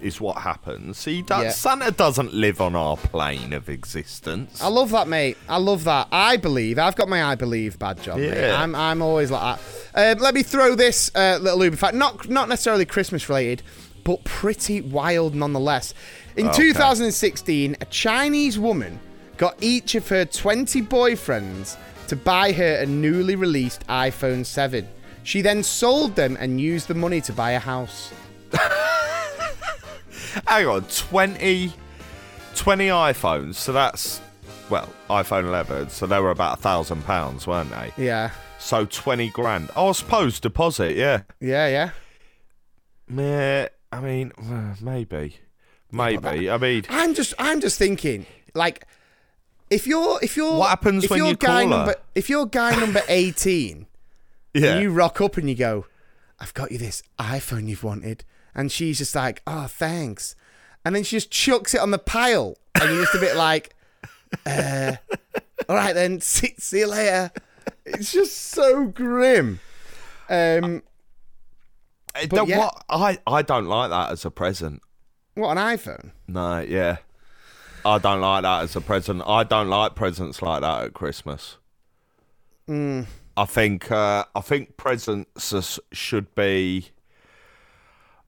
is 0.00 0.20
what 0.20 0.36
happens. 0.38 1.04
He 1.04 1.22
does, 1.22 1.44
Yeah. 1.44 1.50
Santa 1.50 1.90
doesn't 1.90 2.32
live 2.34 2.61
on 2.61 2.74
our 2.76 2.96
plane 2.98 3.52
of 3.54 3.68
existence. 3.68 4.61
I 4.62 4.68
love 4.68 4.90
that, 4.90 5.09
mate. 5.09 5.36
I 5.48 5.57
love 5.57 5.84
that. 5.84 6.09
I 6.12 6.36
believe. 6.36 6.78
I've 6.78 6.96
got 6.96 7.09
my 7.09 7.22
I 7.24 7.34
believe 7.34 7.78
badge 7.78 8.07
on. 8.09 8.20
mate. 8.20 8.34
Yeah. 8.34 8.62
I'm, 8.62 8.74
I'm 8.74 9.00
always 9.02 9.30
like 9.30 9.59
that. 9.94 10.16
Um, 10.18 10.22
let 10.22 10.34
me 10.34 10.42
throw 10.42 10.74
this 10.74 11.11
uh, 11.14 11.38
little 11.40 11.64
Uber 11.64 11.76
fact. 11.76 11.94
Not, 11.94 12.28
not 12.28 12.48
necessarily 12.48 12.84
Christmas 12.84 13.28
related, 13.28 13.62
but 14.07 14.22
pretty 14.22 14.80
wild 14.80 15.34
nonetheless. 15.34 15.92
In 16.36 16.52
2016, 16.52 17.76
a 17.80 17.84
Chinese 17.86 18.57
woman 18.57 19.00
got 19.36 19.57
each 19.61 19.96
of 19.96 20.09
her 20.09 20.24
20 20.24 20.80
boyfriends 20.82 21.76
to 22.07 22.14
buy 22.14 22.52
her 22.52 22.76
a 22.76 22.86
newly 22.86 23.34
released 23.34 23.84
iPhone 23.88 24.46
7. 24.46 24.86
She 25.24 25.42
then 25.42 25.64
sold 25.64 26.14
them 26.14 26.36
and 26.38 26.61
used 26.61 26.86
the 26.86 26.94
money 26.94 27.20
to 27.22 27.32
buy 27.32 27.50
a 27.50 27.59
house. 27.59 28.12
Hang 30.46 30.68
on, 30.68 30.84
20, 30.84 31.72
20 32.54 32.86
iPhones. 32.86 33.54
So 33.57 33.72
that's, 33.72 34.20
well, 34.70 34.88
iPhone 35.11 35.48
11. 35.48 35.90
So 35.90 36.07
they 36.07 36.20
were 36.20 36.30
about 36.30 36.59
a 36.59 36.62
thousand 36.62 37.02
pounds, 37.02 37.48
weren't 37.48 37.70
they? 37.70 37.92
Yeah. 37.96 38.30
So 38.61 38.84
20 38.84 39.30
grand. 39.30 39.70
Oh, 39.74 39.88
I 39.88 39.92
suppose 39.92 40.38
deposit, 40.38 40.94
yeah. 40.96 41.22
Yeah, 41.40 41.66
yeah. 41.66 41.90
Meh, 43.09 43.68
I 43.97 44.01
mean, 44.01 44.32
maybe. 44.80 45.36
Maybe. 45.90 46.51
I 46.51 46.59
mean, 46.59 46.84
I'm 46.90 47.14
just 47.14 47.32
I'm 47.38 47.61
just 47.61 47.78
thinking 47.78 48.26
like 48.55 48.86
if 49.70 49.86
you're 49.86 50.18
if 50.22 50.36
you're 50.36 50.59
What 50.59 50.70
happens 50.70 51.05
if 51.05 51.11
when 51.11 51.18
you're 51.18 51.28
you 51.28 51.36
guy 51.36 51.47
call 51.47 51.57
her? 51.62 51.68
number 51.68 51.94
if 52.14 52.28
you're 52.28 52.47
guy 52.47 52.78
number 52.78 53.03
18 53.09 53.86
yeah. 54.55 54.72
and 54.72 54.82
you 54.82 54.92
rock 54.92 55.20
up 55.20 55.36
and 55.36 55.49
you 55.49 55.55
go 55.55 55.86
I've 56.38 56.55
got 56.55 56.72
you 56.72 56.78
this 56.78 57.03
iPhone 57.18 57.68
you've 57.68 57.84
wanted 57.84 58.24
and 58.55 58.70
she's 58.70 58.99
just 58.99 59.14
like 59.14 59.42
oh 59.47 59.66
thanks 59.66 60.34
and 60.84 60.94
then 60.94 61.03
she 61.05 61.16
just 61.16 61.30
chucks 61.30 61.74
it 61.74 61.80
on 61.80 61.90
the 61.90 61.99
pile 61.99 62.57
and 62.80 62.90
you're 62.90 63.05
just 63.05 63.14
a 63.14 63.20
bit 63.20 63.36
like 63.36 63.74
uh 64.44 64.97
all 65.68 65.76
right 65.76 65.94
then 65.94 66.20
see, 66.20 66.55
see 66.59 66.80
you 66.80 66.88
later 66.88 67.30
it's 67.84 68.12
just 68.12 68.36
so 68.36 68.86
grim 68.86 69.61
um 70.28 70.82
but 72.28 72.44
the- 72.44 72.46
yeah. 72.46 72.58
what, 72.58 72.84
I, 72.88 73.18
I 73.26 73.42
don't 73.42 73.66
like 73.66 73.90
that 73.90 74.12
as 74.12 74.24
a 74.24 74.30
present. 74.30 74.82
what 75.34 75.56
an 75.56 75.58
iPhone 75.58 76.10
No, 76.28 76.60
yeah. 76.60 76.98
I 77.84 77.98
don't 77.98 78.20
like 78.20 78.42
that 78.42 78.62
as 78.64 78.74
a 78.74 78.80
present. 78.80 79.22
I 79.26 79.44
don't 79.44 79.68
like 79.68 79.94
presents 79.94 80.42
like 80.42 80.62
that 80.62 80.84
at 80.84 80.94
Christmas. 80.94 81.56
I 82.68 83.44
think 83.46 83.92
uh, 83.92 84.24
I 84.34 84.40
think 84.40 84.76
presents 84.76 85.52
is- 85.52 85.78
should 85.92 86.34
be. 86.34 86.88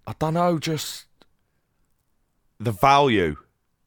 I 0.06 0.14
don't 0.18 0.34
know, 0.34 0.58
just 0.60 1.06
the 2.60 2.70
value 2.72 3.36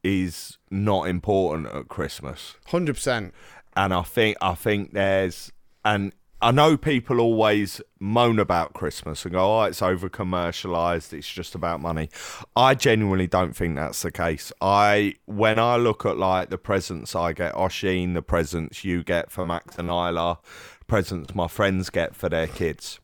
is 0.04 0.58
not 0.70 1.04
important 1.08 1.68
at 1.74 1.88
Christmas, 1.88 2.56
100% 2.68 3.32
and 3.78 3.94
I 3.94 4.02
think 4.02 4.38
I 4.42 4.56
think 4.56 4.92
there's 4.94 5.52
and 5.86 6.12
I 6.42 6.52
know 6.52 6.76
people 6.76 7.20
always 7.20 7.82
moan 8.00 8.40
about 8.40 8.74
Christmas 8.74 9.24
and 9.26 9.34
go, 9.34 9.60
"Oh, 9.60 9.64
it's 9.64 9.82
over 9.82 10.10
commercialized. 10.10 11.14
It's 11.14 11.30
just 11.30 11.54
about 11.54 11.82
money." 11.82 12.10
I 12.56 12.74
genuinely 12.74 13.28
don't 13.28 13.56
think 13.56 13.76
that's 13.76 14.02
the 14.02 14.12
case. 14.12 14.52
I 14.62 15.16
when 15.26 15.60
I 15.60 15.76
look 15.76 16.06
at 16.06 16.18
like 16.18 16.50
the 16.50 16.58
presents 16.58 17.16
I 17.16 17.34
get, 17.34 17.54
Oshin, 17.54 18.14
the 18.14 18.22
presents 18.22 18.84
you 18.84 19.04
get 19.04 19.32
for 19.32 19.46
Max 19.46 19.78
and 19.78 19.90
Isla, 19.90 20.40
presents 20.88 21.36
my 21.36 21.48
friends 21.48 21.90
get 21.90 22.16
for 22.16 22.30
their 22.30 22.48
kids. 22.48 23.00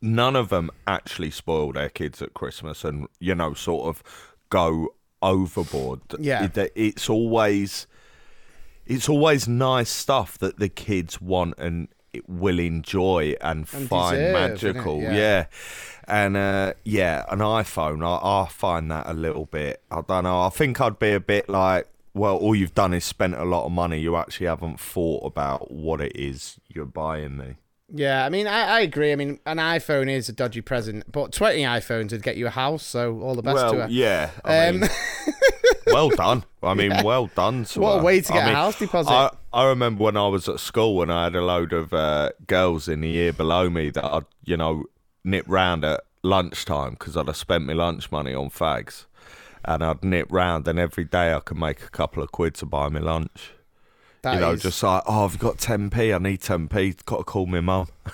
None 0.00 0.36
of 0.36 0.48
them 0.48 0.70
actually 0.86 1.30
spoil 1.30 1.72
their 1.72 1.88
kids 1.88 2.22
at 2.22 2.34
Christmas, 2.34 2.84
and 2.84 3.08
you 3.20 3.34
know, 3.34 3.54
sort 3.54 3.88
of 3.88 4.02
go 4.50 4.94
overboard. 5.22 6.00
Yeah. 6.18 6.48
It's 6.74 7.10
always 7.10 7.86
it's 8.86 9.08
always 9.08 9.46
nice 9.46 9.90
stuff 9.90 10.38
that 10.38 10.58
the 10.58 10.68
kids 10.70 11.20
want 11.20 11.54
and 11.58 11.88
will 12.26 12.58
enjoy 12.58 13.34
and, 13.40 13.66
And 13.72 13.88
find 13.88 14.16
deserve, 14.16 14.32
magical. 14.32 15.00
Yeah. 15.02 15.14
Yeah. 15.14 15.46
And 16.06 16.36
uh, 16.36 16.72
yeah, 16.84 17.24
an 17.28 17.40
iPhone, 17.40 18.02
I, 18.02 18.44
I 18.44 18.48
find 18.48 18.90
that 18.90 19.06
a 19.06 19.12
little 19.12 19.44
bit. 19.46 19.82
I 19.90 20.00
don't 20.00 20.24
know. 20.24 20.40
I 20.42 20.48
think 20.48 20.80
I'd 20.80 20.98
be 20.98 21.12
a 21.12 21.20
bit 21.20 21.48
like, 21.50 21.86
well, 22.14 22.36
all 22.36 22.54
you've 22.54 22.74
done 22.74 22.94
is 22.94 23.04
spent 23.04 23.34
a 23.34 23.44
lot 23.44 23.66
of 23.66 23.72
money. 23.72 24.00
You 24.00 24.16
actually 24.16 24.46
haven't 24.46 24.80
thought 24.80 25.26
about 25.26 25.70
what 25.70 26.00
it 26.00 26.12
is 26.16 26.58
you're 26.68 26.86
buying 26.86 27.36
me. 27.36 27.56
Yeah, 27.92 28.24
I 28.24 28.28
mean, 28.30 28.46
I, 28.46 28.60
I 28.64 28.80
agree. 28.80 29.12
I 29.12 29.16
mean, 29.16 29.38
an 29.46 29.58
iPhone 29.58 30.10
is 30.10 30.28
a 30.28 30.32
dodgy 30.32 30.60
present, 30.62 31.10
but 31.12 31.32
20 31.32 31.62
iPhones 31.62 32.12
would 32.12 32.22
get 32.22 32.36
you 32.36 32.46
a 32.46 32.50
house, 32.50 32.82
so 32.84 33.20
all 33.20 33.34
the 33.34 33.42
best 33.42 33.56
to 33.56 33.62
well, 33.62 33.74
her. 33.82 33.86
yeah. 33.90 34.30
I 34.44 34.68
Um, 34.68 34.80
mean, 34.80 34.90
well 35.86 36.10
done. 36.10 36.44
I 36.62 36.74
mean, 36.80 36.92
well 37.04 37.28
done. 37.34 37.64
To 37.64 37.80
What 37.80 38.00
a 38.00 38.02
way 38.02 38.20
to 38.20 38.32
I 38.32 38.36
get 38.36 38.42
a 38.42 38.46
mean, 38.46 38.54
house 38.56 38.78
deposit. 38.78 39.10
I, 39.10 39.30
I 39.52 39.64
remember 39.64 40.04
when 40.04 40.16
I 40.16 40.26
was 40.28 40.48
at 40.48 40.60
school 40.60 41.02
and 41.02 41.12
I 41.12 41.24
had 41.24 41.34
a 41.34 41.42
load 41.42 41.72
of 41.72 41.92
uh, 41.92 42.30
girls 42.46 42.86
in 42.88 43.00
the 43.00 43.08
year 43.08 43.32
below 43.32 43.70
me 43.70 43.90
that 43.90 44.04
I'd, 44.04 44.26
you 44.44 44.56
know, 44.56 44.84
nip 45.24 45.46
round 45.48 45.84
at 45.84 46.02
lunchtime 46.22 46.92
because 46.92 47.16
I'd 47.16 47.26
have 47.28 47.36
spent 47.36 47.64
my 47.64 47.72
lunch 47.72 48.12
money 48.12 48.34
on 48.34 48.50
fags. 48.50 49.06
And 49.64 49.82
I'd 49.82 50.04
nip 50.04 50.28
round, 50.30 50.66
and 50.68 50.78
every 50.78 51.04
day 51.04 51.34
I 51.34 51.40
could 51.40 51.58
make 51.58 51.82
a 51.82 51.90
couple 51.90 52.22
of 52.22 52.30
quid 52.32 52.54
to 52.54 52.66
buy 52.66 52.88
me 52.88 53.00
lunch. 53.00 53.50
That 54.22 54.34
you 54.34 54.40
know, 54.40 54.52
is- 54.52 54.62
just 54.62 54.82
like, 54.82 55.02
oh, 55.06 55.24
I've 55.24 55.38
got 55.38 55.58
10p, 55.58 56.14
I 56.14 56.18
need 56.18 56.40
10p, 56.40 57.04
got 57.04 57.18
to 57.18 57.24
call 57.24 57.46
my 57.46 57.60
mum. 57.60 57.88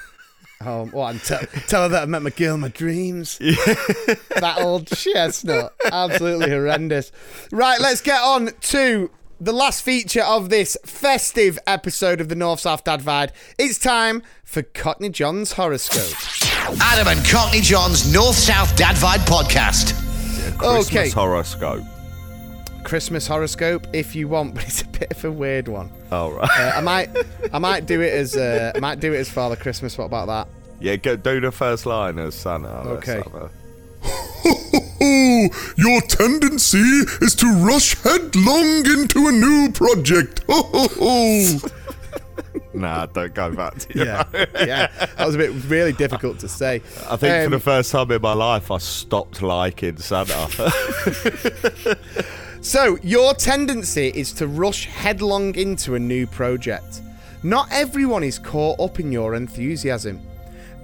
Oh, 0.67 0.87
what? 0.87 1.11
And 1.11 1.23
tell, 1.23 1.41
tell 1.67 1.83
her 1.83 1.89
that 1.91 2.03
I 2.05 2.07
met 2.07 2.23
my 2.23 2.31
girl 2.31 2.55
in 2.55 2.61
my 2.61 2.69
dreams. 2.69 3.37
that 3.39 4.57
old 4.61 4.87
chestnut. 4.87 5.75
Absolutely 5.85 6.49
horrendous. 6.49 7.13
Right, 7.53 7.79
let's 7.81 8.01
get 8.01 8.23
on 8.23 8.49
to 8.49 9.11
the 9.41 9.53
last 9.53 9.83
feature 9.83 10.23
of 10.23 10.49
this 10.49 10.77
festive 10.85 11.59
episode 11.67 12.21
of 12.21 12.29
the 12.29 12.35
North 12.35 12.61
South 12.61 12.85
Dad 12.85 13.01
Vibe. 13.01 13.31
It's 13.59 13.79
time 13.79 14.23
for 14.45 14.63
Cockney 14.63 15.11
John's 15.11 15.53
horoscope. 15.53 16.15
Adam 16.81 17.09
and 17.09 17.27
Cockney 17.27 17.61
John's 17.61 18.13
North 18.13 18.37
South 18.37 18.75
Dad 18.77 18.97
Vibe 18.97 19.27
podcast. 19.27 19.93
Christmas 20.59 20.89
Okay. 20.89 21.11
horoscope. 21.11 21.83
Christmas 22.85 23.27
horoscope, 23.27 23.87
if 23.93 24.15
you 24.15 24.29
want, 24.29 24.55
but 24.55 24.65
it's 24.65 24.83
a 24.83 24.89
bit 24.89 25.11
of 25.11 25.25
a 25.25 25.33
weird 25.33 25.69
one. 25.69 25.91
All 26.13 26.33
right. 26.33 26.49
Uh, 26.59 26.73
I 26.77 26.81
might, 26.81 27.11
I 27.53 27.59
might 27.59 27.87
do 27.87 28.01
it 28.01 28.13
as, 28.13 28.37
uh, 28.37 28.73
I 28.75 28.79
might 28.79 29.01
do 29.01 29.13
it 29.13 29.19
as 29.19 29.29
Father 29.29 29.57
Christmas. 29.57 29.97
What 29.99 30.05
about 30.07 30.27
that? 30.27 30.49
yeah, 30.81 30.97
go, 30.97 31.17
do 31.17 31.41
the 31.41 31.51
first 31.53 31.87
line 31.87 32.19
as 32.19 32.35
Santa. 32.35 32.69
Okay. 32.69 33.23
have 33.33 33.51
a- 35.01 35.05
Oh, 35.05 35.73
your 35.77 36.01
tendency 36.03 36.79
is 37.21 37.35
to 37.37 37.47
rush 37.65 37.95
headlong 38.03 38.87
into 38.87 39.27
a 39.29 39.33
new 39.33 39.71
project. 39.73 40.43
Ho, 40.49 40.63
ho, 40.63 40.89
ho. 40.99 41.69
Nah, 42.73 43.07
don't 43.07 43.33
go 43.33 43.53
back 43.53 43.77
to 43.79 43.95
your 43.97 44.07
Yeah, 44.07 44.25
yeah. 44.57 44.87
That 45.17 45.27
was 45.27 45.37
a 45.37 45.39
bit 45.39 45.53
really 45.69 45.93
difficult 45.93 46.41
to 46.41 46.49
say. 46.49 46.83
I 47.09 47.15
think 47.17 47.21
for 47.21 47.45
Um, 47.45 47.51
the 47.53 47.61
first 47.61 47.93
time 47.93 48.11
in 48.11 48.21
my 48.21 48.33
life, 48.33 48.73
I 48.73 48.79
stopped 48.79 49.43
liking 49.43 49.97
Santa. 49.99 50.49
So, 52.61 52.97
your 53.03 53.35
tendency 53.35 54.09
is 54.15 54.33
to 54.35 54.47
rush 54.47 54.87
headlong 54.87 55.55
into 55.55 55.97
a 55.97 55.99
new 55.99 56.27
project. 56.27 57.03
Not 57.43 57.69
everyone 57.71 58.25
is 58.25 58.39
caught 58.39 58.81
up 58.81 58.99
in 58.99 59.13
your 59.13 59.35
enthusiasm. 59.35 60.19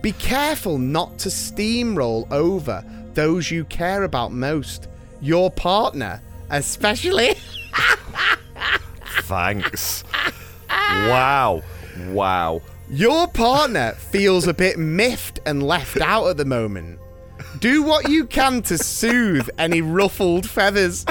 Be 0.02 0.12
careful 0.12 0.76
not 0.76 1.18
to 1.20 1.30
steamroll 1.30 2.30
over 2.30 2.84
those 3.14 3.50
you 3.50 3.64
care 3.64 4.04
about 4.04 4.32
most. 4.32 4.88
Your 5.20 5.50
partner, 5.50 6.22
especially. 6.50 7.34
Thanks. 9.22 10.04
wow. 10.68 11.62
Wow. 12.08 12.62
Your 12.88 13.28
partner 13.28 13.92
feels 13.92 14.46
a 14.46 14.54
bit 14.54 14.78
miffed 14.78 15.40
and 15.46 15.62
left 15.62 16.00
out 16.00 16.26
at 16.26 16.36
the 16.36 16.44
moment. 16.44 16.98
Do 17.60 17.82
what 17.82 18.08
you 18.08 18.26
can 18.26 18.62
to 18.62 18.78
soothe 18.78 19.48
any 19.58 19.82
ruffled 19.82 20.48
feathers. 20.48 21.04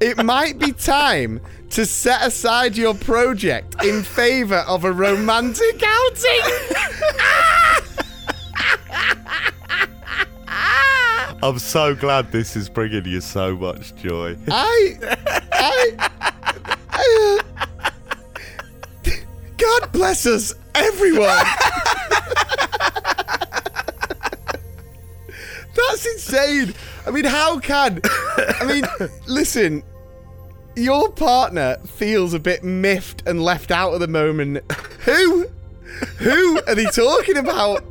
It 0.00 0.22
might 0.24 0.58
be 0.58 0.72
time 0.72 1.40
to 1.70 1.86
set 1.86 2.26
aside 2.26 2.76
your 2.76 2.94
project 2.94 3.82
in 3.84 4.02
favour 4.02 4.64
of 4.68 4.84
a 4.84 4.92
romantic 4.92 5.82
outing. 5.84 6.40
Ah! 10.54 10.91
I'm 11.42 11.58
so 11.58 11.94
glad 11.96 12.30
this 12.30 12.54
is 12.54 12.68
bringing 12.68 13.04
you 13.04 13.20
so 13.20 13.56
much 13.56 13.96
joy. 13.96 14.36
I, 14.48 14.96
I, 15.52 16.10
I 16.90 17.40
God 19.56 19.92
bless 19.92 20.24
us, 20.24 20.54
everyone. 20.76 21.44
That's 25.74 26.06
insane. 26.06 26.74
I 27.06 27.10
mean, 27.10 27.24
how 27.24 27.58
can? 27.58 28.00
I 28.04 28.64
mean, 28.64 28.84
listen. 29.26 29.82
Your 30.76 31.10
partner 31.10 31.76
feels 31.84 32.34
a 32.34 32.38
bit 32.38 32.64
miffed 32.64 33.24
and 33.26 33.42
left 33.42 33.70
out 33.70 33.92
at 33.94 34.00
the 34.00 34.08
moment. 34.08 34.62
Who? 35.00 35.48
Who 36.18 36.60
are 36.66 36.74
they 36.74 36.86
talking 36.86 37.36
about? 37.36 37.84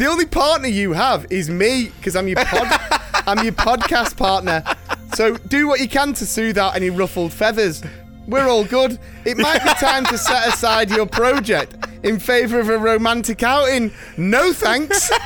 The 0.00 0.06
only 0.06 0.24
partner 0.24 0.66
you 0.66 0.94
have 0.94 1.26
is 1.30 1.50
me 1.50 1.92
because 1.98 2.16
I'm 2.16 2.26
your 2.26 2.42
pod, 2.42 2.68
I'm 3.26 3.44
your 3.44 3.52
podcast 3.52 4.16
partner. 4.16 4.64
So 5.12 5.36
do 5.36 5.68
what 5.68 5.80
you 5.80 5.90
can 5.90 6.14
to 6.14 6.24
soothe 6.24 6.56
out 6.56 6.74
any 6.74 6.88
ruffled 6.88 7.34
feathers. 7.34 7.82
We're 8.26 8.48
all 8.48 8.64
good. 8.64 8.98
It 9.26 9.36
might 9.36 9.62
be 9.62 9.68
time 9.74 10.06
to 10.06 10.16
set 10.16 10.48
aside 10.48 10.90
your 10.90 11.04
project 11.04 11.76
in 12.02 12.18
favour 12.18 12.60
of 12.60 12.70
a 12.70 12.78
romantic 12.78 13.42
outing. 13.42 13.92
No 14.16 14.54
thanks. 14.54 15.10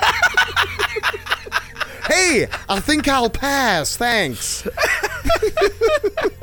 hey, 2.08 2.48
I 2.68 2.80
think 2.80 3.06
I'll 3.06 3.30
pass. 3.30 3.96
Thanks. 3.96 4.66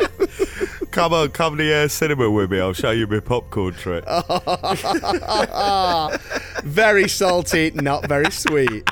Come 0.91 1.13
on, 1.13 1.29
come 1.29 1.57
to 1.57 1.63
the 1.63 1.87
cinema 1.87 2.29
with 2.29 2.51
me. 2.51 2.59
I'll 2.59 2.73
show 2.73 2.91
you 2.91 3.07
my 3.07 3.21
popcorn 3.21 3.73
trick. 3.73 4.03
Very 6.63 7.07
salty, 7.07 7.71
not 7.75 8.07
very 8.07 8.29
sweet. 8.29 8.83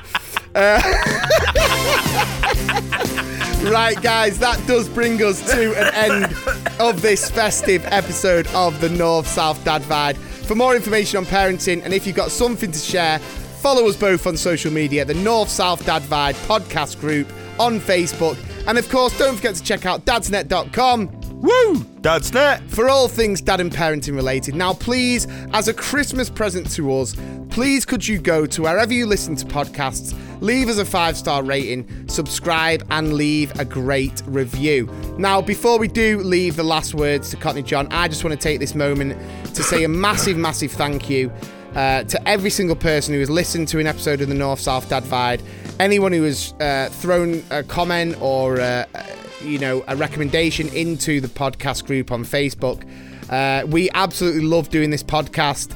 Uh, 0.56 0.82
right, 3.70 4.02
guys, 4.02 4.40
that 4.40 4.64
does 4.66 4.88
bring 4.88 5.22
us 5.22 5.42
to 5.52 5.78
an 5.78 5.94
end 5.94 6.34
of 6.80 7.02
this 7.02 7.30
festive 7.30 7.86
episode 7.88 8.48
of 8.48 8.80
the 8.80 8.88
North 8.90 9.28
South 9.28 9.62
Dad 9.66 9.82
Vibe. 9.84 10.16
For 10.16 10.56
more 10.56 10.78
information 10.78 11.18
on 11.18 11.26
parenting 11.26 11.84
and 11.84 11.94
if 11.94 12.08
you've 12.08 12.16
got 12.16 12.32
something 12.32 12.72
to 12.72 12.80
share, 12.80 13.20
follow 13.20 13.86
us 13.88 13.98
both 13.98 14.26
on 14.26 14.38
social 14.38 14.72
media, 14.72 15.04
the 15.04 15.14
North 15.16 15.50
South 15.50 15.86
Dad 15.86 16.04
Vibe 16.04 16.36
podcast 16.48 17.02
group 17.02 17.28
on 17.60 17.80
Facebook. 17.80 18.38
And 18.68 18.78
of 18.78 18.90
course, 18.90 19.18
don't 19.18 19.36
forget 19.36 19.56
to 19.56 19.64
check 19.64 19.86
out 19.86 20.06
dadsnet.com. 20.06 21.19
Woo! 21.42 21.86
Dad's 22.02 22.34
net. 22.34 22.62
for 22.70 22.90
all 22.90 23.08
things 23.08 23.40
dad 23.42 23.62
and 23.62 23.72
parenting 23.72 24.14
related. 24.14 24.56
Now, 24.56 24.74
please, 24.74 25.26
as 25.54 25.70
a 25.70 25.74
Christmas 25.74 26.30
present 26.30 26.70
to 26.72 26.94
us, 26.98 27.16
please 27.50 27.86
could 27.86 28.06
you 28.06 28.20
go 28.20 28.46
to 28.46 28.62
wherever 28.64 28.94
you 28.94 29.06
listen 29.06 29.36
to 29.38 29.46
podcasts, 29.46 30.14
leave 30.42 30.68
us 30.68 30.80
a 30.80 30.86
five 30.86 31.18
star 31.18 31.42
rating, 31.44 32.08
subscribe, 32.10 32.86
and 32.92 33.14
leave 33.14 33.58
a 33.58 33.64
great 33.64 34.22
review. 34.26 34.90
Now, 35.18 35.42
before 35.42 35.80
we 35.80 35.88
do 35.88 36.20
leave 36.20 36.58
the 36.58 36.64
last 36.64 36.94
words 36.94 37.30
to 37.30 37.38
Cockney 37.38 37.64
John, 37.64 37.88
I 37.92 38.10
just 38.10 38.24
want 38.24 38.34
to 38.34 38.42
take 38.42 38.60
this 38.60 38.76
moment 38.76 39.18
to 39.56 39.64
say 39.64 39.84
a 39.86 39.90
massive, 39.90 40.36
massive 40.38 40.72
thank 40.72 41.10
you. 41.10 41.32
Uh, 41.76 42.04
to 42.04 42.28
every 42.28 42.50
single 42.50 42.76
person 42.76 43.14
who 43.14 43.20
has 43.20 43.30
listened 43.30 43.68
to 43.68 43.78
an 43.78 43.86
episode 43.86 44.22
of 44.22 44.28
the 44.28 44.34
North 44.34 44.60
South 44.60 44.90
Dad 44.90 45.04
Vibe, 45.04 45.40
anyone 45.80 46.12
who 46.12 46.24
has 46.24 46.52
uh, 46.60 46.90
thrown 46.92 47.44
a 47.52 47.62
comment 47.62 48.20
or 48.20 48.60
uh, 48.60 48.86
you 49.42 49.60
know 49.60 49.84
a 49.88 49.96
recommendation 49.96 50.68
into 50.70 51.22
the 51.22 51.28
podcast 51.28 51.86
group 51.86 52.12
on 52.12 52.24
Facebook. 52.24 52.84
Uh, 53.30 53.66
we 53.68 53.90
absolutely 53.92 54.42
love 54.42 54.70
doing 54.70 54.90
this 54.90 55.04
podcast. 55.04 55.72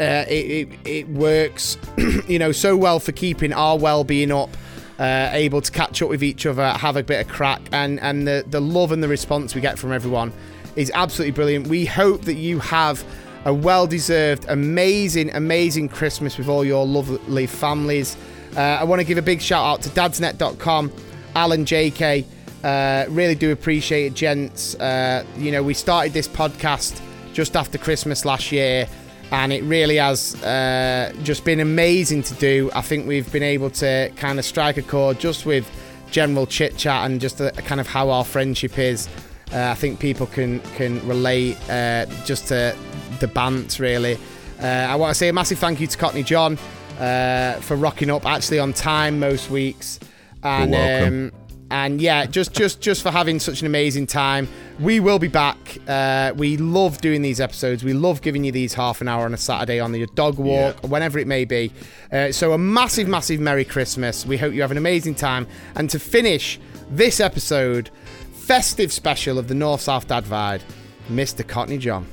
Uh, 0.00 0.24
it, 0.28 0.68
it, 0.68 0.68
it 0.84 1.08
works, 1.08 1.78
you 2.28 2.38
know, 2.38 2.52
so 2.52 2.76
well 2.76 3.00
for 3.00 3.12
keeping 3.12 3.52
our 3.52 3.78
well-being 3.78 4.30
up, 4.30 4.50
uh, 4.98 5.30
able 5.32 5.60
to 5.62 5.72
catch 5.72 6.02
up 6.02 6.08
with 6.08 6.22
each 6.22 6.44
other, 6.44 6.70
have 6.72 6.96
a 6.96 7.02
bit 7.02 7.20
of 7.20 7.28
crack, 7.32 7.60
and 7.72 8.00
and 8.00 8.26
the 8.26 8.44
the 8.48 8.60
love 8.60 8.92
and 8.92 9.02
the 9.02 9.08
response 9.08 9.54
we 9.54 9.60
get 9.60 9.78
from 9.78 9.92
everyone 9.92 10.32
is 10.76 10.90
absolutely 10.94 11.32
brilliant. 11.32 11.66
We 11.68 11.86
hope 11.86 12.22
that 12.22 12.34
you 12.34 12.58
have 12.60 13.04
a 13.46 13.54
well 13.54 13.86
deserved, 13.86 14.44
amazing, 14.48 15.34
amazing 15.34 15.88
Christmas 15.88 16.36
with 16.36 16.48
all 16.48 16.64
your 16.64 16.86
lovely 16.86 17.46
families. 17.46 18.16
Uh, 18.56 18.60
I 18.60 18.84
want 18.84 19.00
to 19.00 19.04
give 19.04 19.18
a 19.18 19.22
big 19.22 19.40
shout 19.40 19.64
out 19.64 19.82
to 19.82 19.88
dadsnet.com, 19.90 20.92
Alan 21.34 21.64
JK. 21.64 22.24
Uh, 22.66 23.06
really 23.10 23.36
do 23.36 23.52
appreciate 23.52 24.06
it, 24.06 24.14
gents. 24.14 24.74
Uh, 24.74 25.24
you 25.36 25.52
know, 25.52 25.62
we 25.62 25.72
started 25.72 26.12
this 26.12 26.26
podcast 26.26 27.00
just 27.32 27.54
after 27.54 27.78
Christmas 27.78 28.24
last 28.24 28.50
year, 28.50 28.88
and 29.30 29.52
it 29.52 29.62
really 29.62 29.98
has 29.98 30.34
uh, 30.42 31.12
just 31.22 31.44
been 31.44 31.60
amazing 31.60 32.24
to 32.24 32.34
do. 32.34 32.68
I 32.74 32.80
think 32.80 33.06
we've 33.06 33.30
been 33.30 33.44
able 33.44 33.70
to 33.70 34.10
kind 34.16 34.40
of 34.40 34.44
strike 34.44 34.78
a 34.78 34.82
chord 34.82 35.20
just 35.20 35.46
with 35.46 35.70
general 36.10 36.44
chit 36.44 36.76
chat 36.76 37.08
and 37.08 37.20
just 37.20 37.40
a, 37.40 37.52
kind 37.52 37.80
of 37.80 37.86
how 37.86 38.10
our 38.10 38.24
friendship 38.24 38.80
is. 38.80 39.08
Uh, 39.52 39.68
I 39.70 39.74
think 39.74 40.00
people 40.00 40.26
can 40.26 40.58
can 40.74 41.06
relate 41.06 41.56
uh, 41.70 42.06
just 42.24 42.48
to 42.48 42.76
the 43.20 43.28
bants 43.28 43.78
really. 43.78 44.18
Uh, 44.60 44.66
I 44.66 44.96
want 44.96 45.10
to 45.10 45.14
say 45.14 45.28
a 45.28 45.32
massive 45.32 45.60
thank 45.60 45.80
you 45.80 45.86
to 45.86 45.96
Cockney 45.96 46.24
John 46.24 46.58
uh, 46.98 47.60
for 47.60 47.76
rocking 47.76 48.10
up 48.10 48.26
actually 48.26 48.58
on 48.58 48.72
time 48.72 49.20
most 49.20 49.50
weeks, 49.50 50.00
and 50.42 50.74
um, 50.74 51.45
and 51.70 52.00
yeah, 52.00 52.26
just 52.26 52.52
just 52.52 52.80
just 52.80 53.02
for 53.02 53.10
having 53.10 53.38
such 53.40 53.60
an 53.60 53.66
amazing 53.66 54.06
time. 54.06 54.48
We 54.78 55.00
will 55.00 55.18
be 55.18 55.28
back. 55.28 55.56
Uh, 55.88 56.32
we 56.36 56.56
love 56.56 57.00
doing 57.00 57.22
these 57.22 57.40
episodes. 57.40 57.82
We 57.82 57.92
love 57.92 58.22
giving 58.22 58.44
you 58.44 58.52
these 58.52 58.74
half 58.74 59.00
an 59.00 59.08
hour 59.08 59.24
on 59.24 59.34
a 59.34 59.38
Saturday 59.38 59.80
on 59.80 59.94
your 59.94 60.06
dog 60.08 60.38
walk, 60.38 60.82
or 60.84 60.88
whenever 60.88 61.18
it 61.18 61.26
may 61.26 61.44
be. 61.44 61.72
Uh, 62.12 62.30
so 62.30 62.52
a 62.52 62.58
massive, 62.58 63.08
massive 63.08 63.40
Merry 63.40 63.64
Christmas. 63.64 64.26
We 64.26 64.36
hope 64.36 64.54
you 64.54 64.62
have 64.62 64.70
an 64.70 64.76
amazing 64.76 65.14
time. 65.16 65.46
And 65.74 65.88
to 65.90 65.98
finish 65.98 66.60
this 66.90 67.20
episode, 67.20 67.90
festive 68.32 68.92
special 68.92 69.38
of 69.38 69.48
the 69.48 69.54
North 69.54 69.80
South 69.80 70.06
Dad 70.06 70.24
Vibe, 70.24 70.62
Mr. 71.08 71.46
Cockney 71.46 71.78
John. 71.78 72.06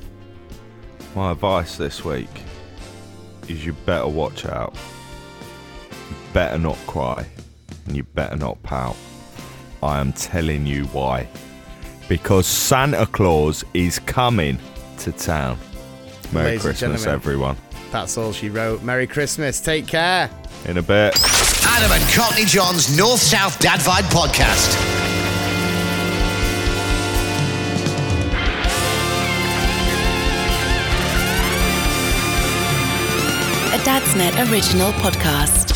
My 1.14 1.30
advice 1.30 1.76
this 1.76 2.04
week 2.04 2.28
is 3.48 3.64
you 3.64 3.72
better 3.72 4.08
watch 4.08 4.46
out. 4.46 4.74
You 6.10 6.16
better 6.32 6.58
not 6.58 6.76
cry. 6.86 7.26
And 7.86 7.96
you 7.96 8.02
better 8.02 8.36
not 8.36 8.62
pout. 8.62 8.96
I 9.84 10.00
am 10.00 10.14
telling 10.14 10.64
you 10.64 10.84
why. 10.86 11.28
Because 12.08 12.46
Santa 12.46 13.04
Claus 13.04 13.62
is 13.74 13.98
coming 13.98 14.58
to 15.00 15.12
town. 15.12 15.58
Merry 16.32 16.46
Ladies 16.46 16.62
Christmas, 16.62 17.06
everyone. 17.06 17.58
That's 17.92 18.16
all 18.16 18.32
she 18.32 18.48
wrote. 18.48 18.82
Merry 18.82 19.06
Christmas. 19.06 19.60
Take 19.60 19.86
care. 19.86 20.30
In 20.64 20.78
a 20.78 20.82
bit. 20.82 21.14
Adam 21.66 21.92
and 21.92 22.02
Cockney 22.14 22.46
John's 22.46 22.96
North 22.96 23.20
South 23.20 23.58
Dad 23.58 23.78
Vibe 23.80 24.08
podcast. 24.10 24.74
A 33.74 33.84
Dad's 33.84 34.16
Net 34.16 34.50
original 34.50 34.92
podcast. 34.92 35.73